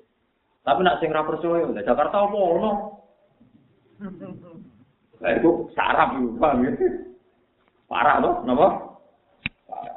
Tapi 0.63 0.79
nak 0.88 1.03
sing 1.03 1.11
ra 1.11 1.27
percaya, 1.27 1.67
Jakarta 1.83 2.31
apa 2.31 2.38
ono? 2.39 2.71
Lah 5.18 5.32
itu 5.34 5.70
sarap 5.74 6.18
itu, 6.18 6.38
paham 6.38 6.65
ya? 6.68 6.72
Parah 7.88 8.18
loh, 8.22 8.34
kenapa? 8.43 8.68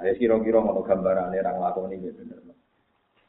Ya 0.01 0.12
kira-kira 0.16 0.64
ngono 0.64 0.81
gambarane 0.81 1.37
ra 1.45 1.53
nglakoni 1.53 2.01
ya 2.01 2.12
bener. 2.16 2.41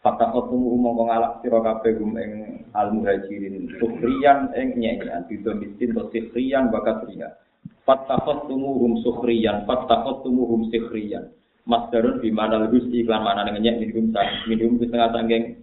Fakta 0.01 0.33
ketemu 0.33 0.65
umum 0.81 0.97
kong 0.97 1.09
alak 1.13 1.45
sira 1.45 1.61
kabeh 1.61 1.93
gum 2.01 2.17
ing 2.17 2.65
al 2.73 2.89
muhajirin 2.89 3.69
sukriyan 3.77 4.49
ing 4.57 4.73
nyanyian 4.81 5.29
bidon 5.29 5.61
miskin 5.61 5.93
to 5.93 6.09
sikriyan 6.09 6.73
bakat 6.73 7.05
ria. 7.05 7.37
Fakta 7.85 8.17
ketemu 8.25 8.69
hum 8.81 8.93
sukriyan, 9.05 9.69
fakta 9.69 10.01
ketemu 10.01 10.41
hum 10.49 10.61
sikriyan. 10.73 11.29
Masdarun 11.69 12.17
di 12.17 12.33
mana 12.33 12.65
lebih 12.65 12.89
iklan 12.89 13.21
mana 13.21 13.45
ngenyek 13.45 13.77
minum 13.77 14.09
minum 14.49 14.81
setengah 14.81 15.13
sanggeng. 15.13 15.61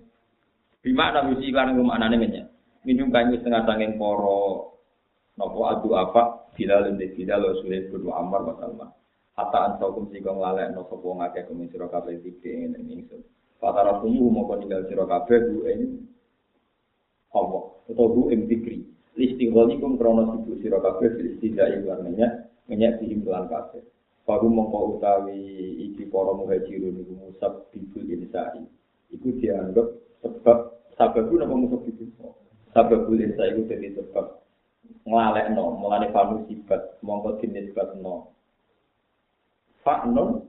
Di 0.86 0.92
mana 0.94 1.26
lebih 1.26 1.42
iklan 1.42 1.74
mana 1.74 2.06
ngenyek 2.06 2.46
minum 2.86 3.10
kayu 3.10 3.42
setengah 3.42 3.66
sanggeng 3.66 3.98
poro 3.98 4.77
nopo 5.38 5.70
adu 5.70 5.94
apa 5.94 6.50
bilal 6.58 6.90
ini 6.90 7.14
bilal 7.14 7.54
sulit 7.62 7.86
kudu 7.94 8.10
amar 8.10 8.42
wa 8.42 8.54
salma 8.58 8.86
hatta 9.38 9.58
ansaukum 9.70 10.10
sika 10.10 10.34
nglalek 10.34 10.74
no 10.74 10.82
sapa 10.90 11.06
ngakeh 11.06 11.46
kumi 11.46 11.70
sira 11.70 11.86
kabeh 11.86 12.18
iki 12.18 12.50
ing 12.50 12.74
ingsun. 12.74 13.22
Fatara 13.62 14.02
tumu 14.02 14.26
mau 14.34 14.50
ninggal 14.58 14.82
sira 14.90 15.06
kabeh 15.06 15.38
bu 15.46 15.58
ing 15.70 15.80
apa 17.30 17.58
utawa 17.86 18.08
bu 18.10 18.34
ing 18.34 18.50
dikri 18.50 18.82
istigholikum 19.14 19.94
krono 19.94 20.34
sibuk 20.34 20.58
sira 20.58 20.82
kabeh 20.82 21.38
istidai 21.38 21.86
warnanya 21.86 22.50
ngenyak 22.66 22.98
di 22.98 23.14
kelan 23.22 23.46
kabeh. 23.46 23.86
Baru 24.26 24.50
mongko 24.50 24.98
utawi 24.98 25.38
iki 25.86 26.10
para 26.10 26.34
muhajirun 26.34 26.98
iku 26.98 27.14
musab 27.14 27.70
bibul 27.70 28.04
insai. 28.10 28.66
Iku 29.14 29.38
dianggap 29.38 29.86
sebab 30.20 30.58
sabab 30.98 31.30
napa 31.30 31.54
musab 31.54 31.80
bibul. 31.86 32.10
Sabab 32.74 33.06
insai 33.14 33.54
iku 33.54 33.70
dadi 33.70 33.94
sebab 33.94 34.26
nglalekno 35.08 35.64
mulane 35.80 36.12
fanu 36.12 36.44
sifat 36.46 37.00
mongko 37.00 37.40
dinisbatno 37.40 38.32
fa 39.82 40.04
nun 40.04 40.48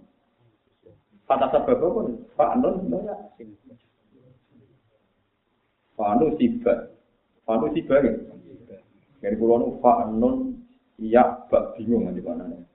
Fata 1.29 1.45
sebab 1.53 1.77
pun 1.77 2.25
fa 2.33 2.57
nun 2.57 2.89
ya. 2.89 3.13
Fanu 5.93 6.33
sifat 6.41 6.89
fanu 7.45 7.69
sifat 7.69 8.01
ya? 8.01 8.13
Dari 9.21 9.37
pulau 9.37 9.61
nu 9.61 9.77
fa 9.77 10.09
nun 10.09 10.57
ya 10.97 11.45
bak 11.53 11.77
bingung 11.77 12.09
nanti 12.09 12.25
mana 12.25 12.49
nih 12.49 12.65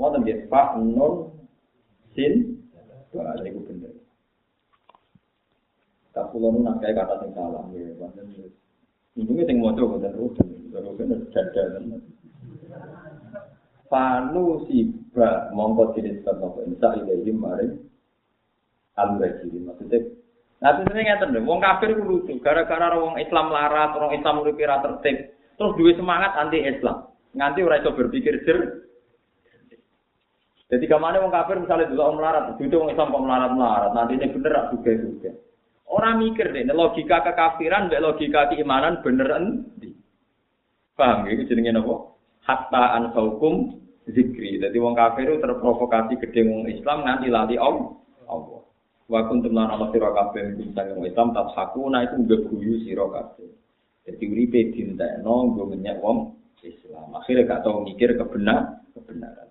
Wonten 0.00 0.24
nggih 0.24 0.48
fa 0.48 0.80
nun 0.80 1.36
sin. 2.16 2.64
Ba 3.12 3.36
niku 3.44 3.60
bener. 3.68 3.92
Tak 6.16 6.32
pulau 6.32 6.48
nu 6.48 6.64
nak 6.64 6.80
kata 6.80 7.20
sing 7.20 7.36
salah 7.36 7.60
nggih 7.68 7.92
wonten 8.00 8.24
Untungnya 9.18 9.50
sing 9.50 9.58
maca 9.58 9.82
boten 9.82 10.14
rugen, 10.14 10.46
rugen 10.70 11.26
dadalan. 11.34 11.98
Panu 13.90 14.62
siba 14.70 15.50
mongko 15.50 15.98
jenis 15.98 16.22
nopo 16.22 16.62
insa 16.62 16.94
ilahi 17.02 17.32
maring 17.34 17.72
al-wajiri 18.94 19.58
maksudnya 19.64 20.00
Nah, 20.58 20.74
itu 20.74 20.90
sering 20.90 21.06
ngeten 21.06 21.38
wong 21.46 21.62
kafir 21.62 21.94
ku 21.94 22.02
lucu, 22.02 22.34
gara-gara 22.42 22.98
wong 22.98 23.14
Islam 23.22 23.54
larat, 23.54 23.94
orang 23.94 24.18
Islam 24.18 24.42
uripe 24.42 24.66
ra 24.66 24.82
tertib, 24.82 25.30
terus 25.54 25.74
duwe 25.78 25.94
semangat 25.94 26.34
anti 26.34 26.58
Islam. 26.66 27.14
Nganti 27.30 27.62
ora 27.62 27.78
iso 27.78 27.94
berpikir 27.94 28.42
jer. 28.42 28.58
Jadi 30.66 30.84
ke 30.90 30.98
mana 30.98 31.22
wong 31.22 31.30
kafir 31.30 31.62
misalnya 31.62 31.94
dulu 31.94 32.02
om 32.02 32.16
melarat, 32.18 32.58
itu 32.58 32.74
wong 32.74 32.90
Islam 32.90 33.14
kok 33.14 33.22
melarat-melarat, 33.22 33.90
nanti 33.94 34.12
ini 34.18 34.34
bener 34.34 34.50
rak 34.50 34.66
juga-juga. 34.74 35.30
Orang 35.88 36.20
mikir 36.20 36.52
deh, 36.52 36.68
logika 36.68 37.24
kekafiran, 37.24 37.88
mbak 37.88 38.04
logika 38.04 38.52
keimanan 38.52 39.00
bener 39.00 39.28
endi. 39.40 39.96
Paham 40.92 41.24
ya, 41.24 41.32
itu 41.32 41.48
jenenge 41.48 41.80
apa? 41.80 41.94
Hatta 42.44 42.84
ansaukum 43.00 43.80
zikri. 44.04 44.60
Jadi 44.60 44.76
wong 44.76 44.92
kafir 44.92 45.40
terprovokasi 45.40 46.20
gede 46.20 46.44
wong 46.44 46.68
Islam 46.68 47.08
nanti 47.08 47.32
lali 47.32 47.56
Allah. 47.56 47.96
Allah. 48.28 48.60
Wa 49.08 49.24
kuntum 49.24 49.56
lan 49.56 49.72
ana 49.72 49.88
sira 49.88 50.12
kabeh 50.12 50.60
bisa 50.60 50.84
wong 50.92 51.08
Islam 51.08 51.32
sakuna 51.56 52.04
itu 52.04 52.20
guyu 52.52 52.84
sira 52.84 53.08
kabeh. 53.08 53.48
Jadi 54.04 54.24
uripe 54.28 54.60
dintekno 54.72 55.52
nggo 55.52 55.72
menyek 55.72 56.00
wong 56.04 56.36
Islam. 56.64 57.16
Akhirnya 57.16 57.48
gak 57.48 57.62
tau 57.64 57.80
mikir 57.84 58.16
kebenar, 58.16 58.84
kebenaran. 58.96 59.48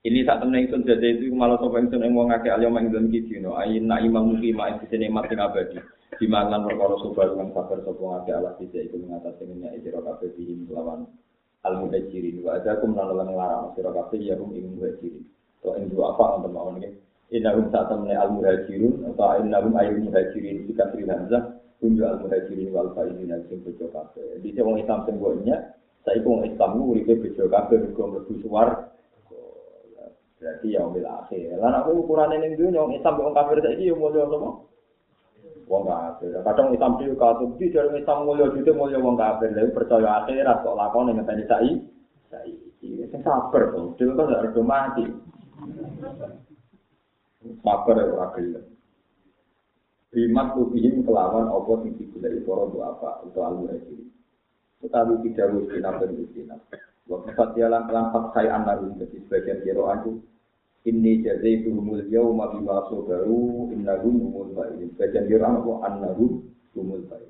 Ini 0.00 0.24
saat 0.24 0.40
temen 0.40 0.64
itu 0.64 0.80
jadi 0.80 1.12
itu 1.12 1.28
malah 1.28 1.60
sopo 1.60 1.76
itu 1.76 2.00
yang 2.00 2.16
mau 2.16 2.24
ngake 2.24 2.48
alim 2.48 2.72
yang 2.72 2.88
dalam 2.88 3.12
gitu, 3.12 3.36
no. 3.36 3.52
Ayin 3.60 3.84
na 3.84 4.00
imam 4.00 4.32
muki 4.32 4.48
ma 4.48 4.72
itu 4.72 4.88
sini 4.88 5.12
mati 5.12 5.36
abadi. 5.36 5.76
Di 6.16 6.24
mana 6.24 6.56
perkara 6.64 6.96
sobar 7.04 7.36
yang 7.36 7.52
sabar 7.52 7.84
sopo 7.84 8.08
ngake 8.08 8.32
Allah 8.32 8.56
bisa 8.56 8.80
itu 8.80 8.96
mengatasi 8.96 9.44
minyak 9.44 9.76
ijro 9.76 10.00
kafe 10.00 10.32
bihim 10.40 10.64
melawan 10.64 11.04
al 11.68 11.84
muhajirin. 11.84 12.40
Wa 12.40 12.56
ada 12.56 12.80
kum 12.80 12.96
nang 12.96 13.12
lang 13.12 13.28
larang 13.36 13.76
sira 13.76 13.92
kafe 13.92 14.24
ya 14.24 14.40
rum 14.40 14.56
ing 14.56 14.72
muhajirin. 14.72 15.20
To 15.60 15.76
ing 15.76 15.92
dua 15.92 16.16
apa 16.16 16.40
untuk 16.40 16.52
mau 16.56 16.72
ini? 16.80 16.96
Inna 17.36 17.60
rum 17.60 17.68
saat 17.68 17.92
temen 17.92 18.16
al 18.16 18.32
muhajirun 18.32 19.04
atau 19.04 19.36
inna 19.36 19.60
rum 19.60 19.76
ayu 19.76 20.00
muhajirin 20.00 20.64
jika 20.64 20.88
sri 20.96 21.04
hamzah 21.04 21.60
kunju 21.76 22.08
al 22.08 22.24
muhajirin 22.24 22.72
wal 22.72 22.88
faizin 22.96 23.36
sing 23.52 23.60
bejo 23.60 23.92
kafe. 23.92 24.40
Di 24.40 24.48
sini 24.56 24.80
Islam 24.80 25.04
sembunyinya, 25.04 25.56
saya 26.08 26.24
pun 26.24 26.40
Islam 26.48 26.80
uripe 26.88 27.20
bejo 27.20 27.52
kafe 27.52 27.76
mergo 27.76 28.16
mlebu 28.16 28.32
suar 28.40 28.89
Berarti 30.40 30.72
ya 30.72 30.88
umil 30.88 31.04
akhir. 31.04 31.60
Lan 31.60 31.84
aku 31.84 32.00
ukuran 32.00 32.32
ini 32.32 32.56
dunia, 32.56 32.88
Islam 32.96 33.20
wong 33.20 33.36
kafir 33.36 33.60
saiki 33.60 33.92
yo 33.92 34.00
mulya 34.00 34.24
apa? 34.24 34.64
Wong 35.68 35.82
kafir. 35.84 36.32
Kadang 36.40 36.72
Islam 36.72 36.96
iki 36.96 37.12
katu 37.12 37.44
di 37.60 37.68
dari 37.68 38.00
Islam 38.00 38.24
mulya 38.24 38.48
jute 38.56 38.72
mulya 38.72 38.96
wong 39.04 39.20
kafir. 39.20 39.52
Lha 39.52 39.68
percaya 39.68 40.24
akhirat 40.24 40.64
kok 40.64 40.78
lakon 40.80 41.12
ning 41.12 41.20
ngenteni 41.20 41.44
saiki. 41.44 41.72
Saiki 42.32 43.04
sing 43.12 43.20
sabar 43.20 43.68
to. 43.68 43.92
Dhewe 44.00 44.16
kok 44.16 44.28
gak 44.32 44.42
rego 44.48 44.62
mati. 44.64 45.04
Sabar 47.60 47.96
ora 48.00 48.26
gelem. 48.32 48.64
Bimat 50.10 50.56
kubihim 50.56 51.04
kelawan 51.04 51.52
apa 51.52 51.72
sing 51.84 52.00
digulai 52.00 52.40
para 52.48 52.64
doa 52.64 52.96
apa 52.96 53.10
untuk 53.28 53.44
al-muhajir. 53.44 54.08
Tetapi 54.80 55.20
tidak 55.20 55.52
harus 55.52 55.68
dinam 55.68 56.00
dan 56.00 56.16
Waktu 57.10 57.58
dia 57.58 57.66
lampat 57.66 58.30
saya 58.30 58.54
anak 58.54 58.86
jadi 59.02 59.18
sebagian 59.26 59.58
kiro 59.66 59.90
aku 59.90 60.22
ini 60.86 61.26
jadi 61.26 61.66
humul 61.66 62.06
yauma 62.06 62.54
bima 62.54 62.86
sabaru 62.86 63.68
innahum 63.74 64.30
humul 64.30 64.54
baik. 64.54 64.94
Sebagian 64.94 65.26
kiro 65.26 65.44
aku 65.44 65.70
annahum 65.82 66.46
humul 66.72 67.02
baik. 67.10 67.28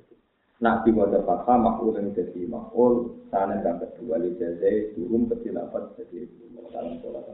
Nah, 0.61 0.85
di 0.85 0.93
wajah 0.93 1.25
fatha 1.25 1.57
makul 1.57 1.97
yang 1.97 2.13
jadi 2.13 2.45
makul, 2.45 3.25
sana 3.33 3.65
yang 3.65 3.81
kedua, 3.81 4.21
jadi 4.21 4.93
turun 4.93 5.25
kecil 5.25 5.57
apa 5.57 5.97
jadi 5.97 6.29
dalam 6.69 7.01
sholat. 7.01 7.25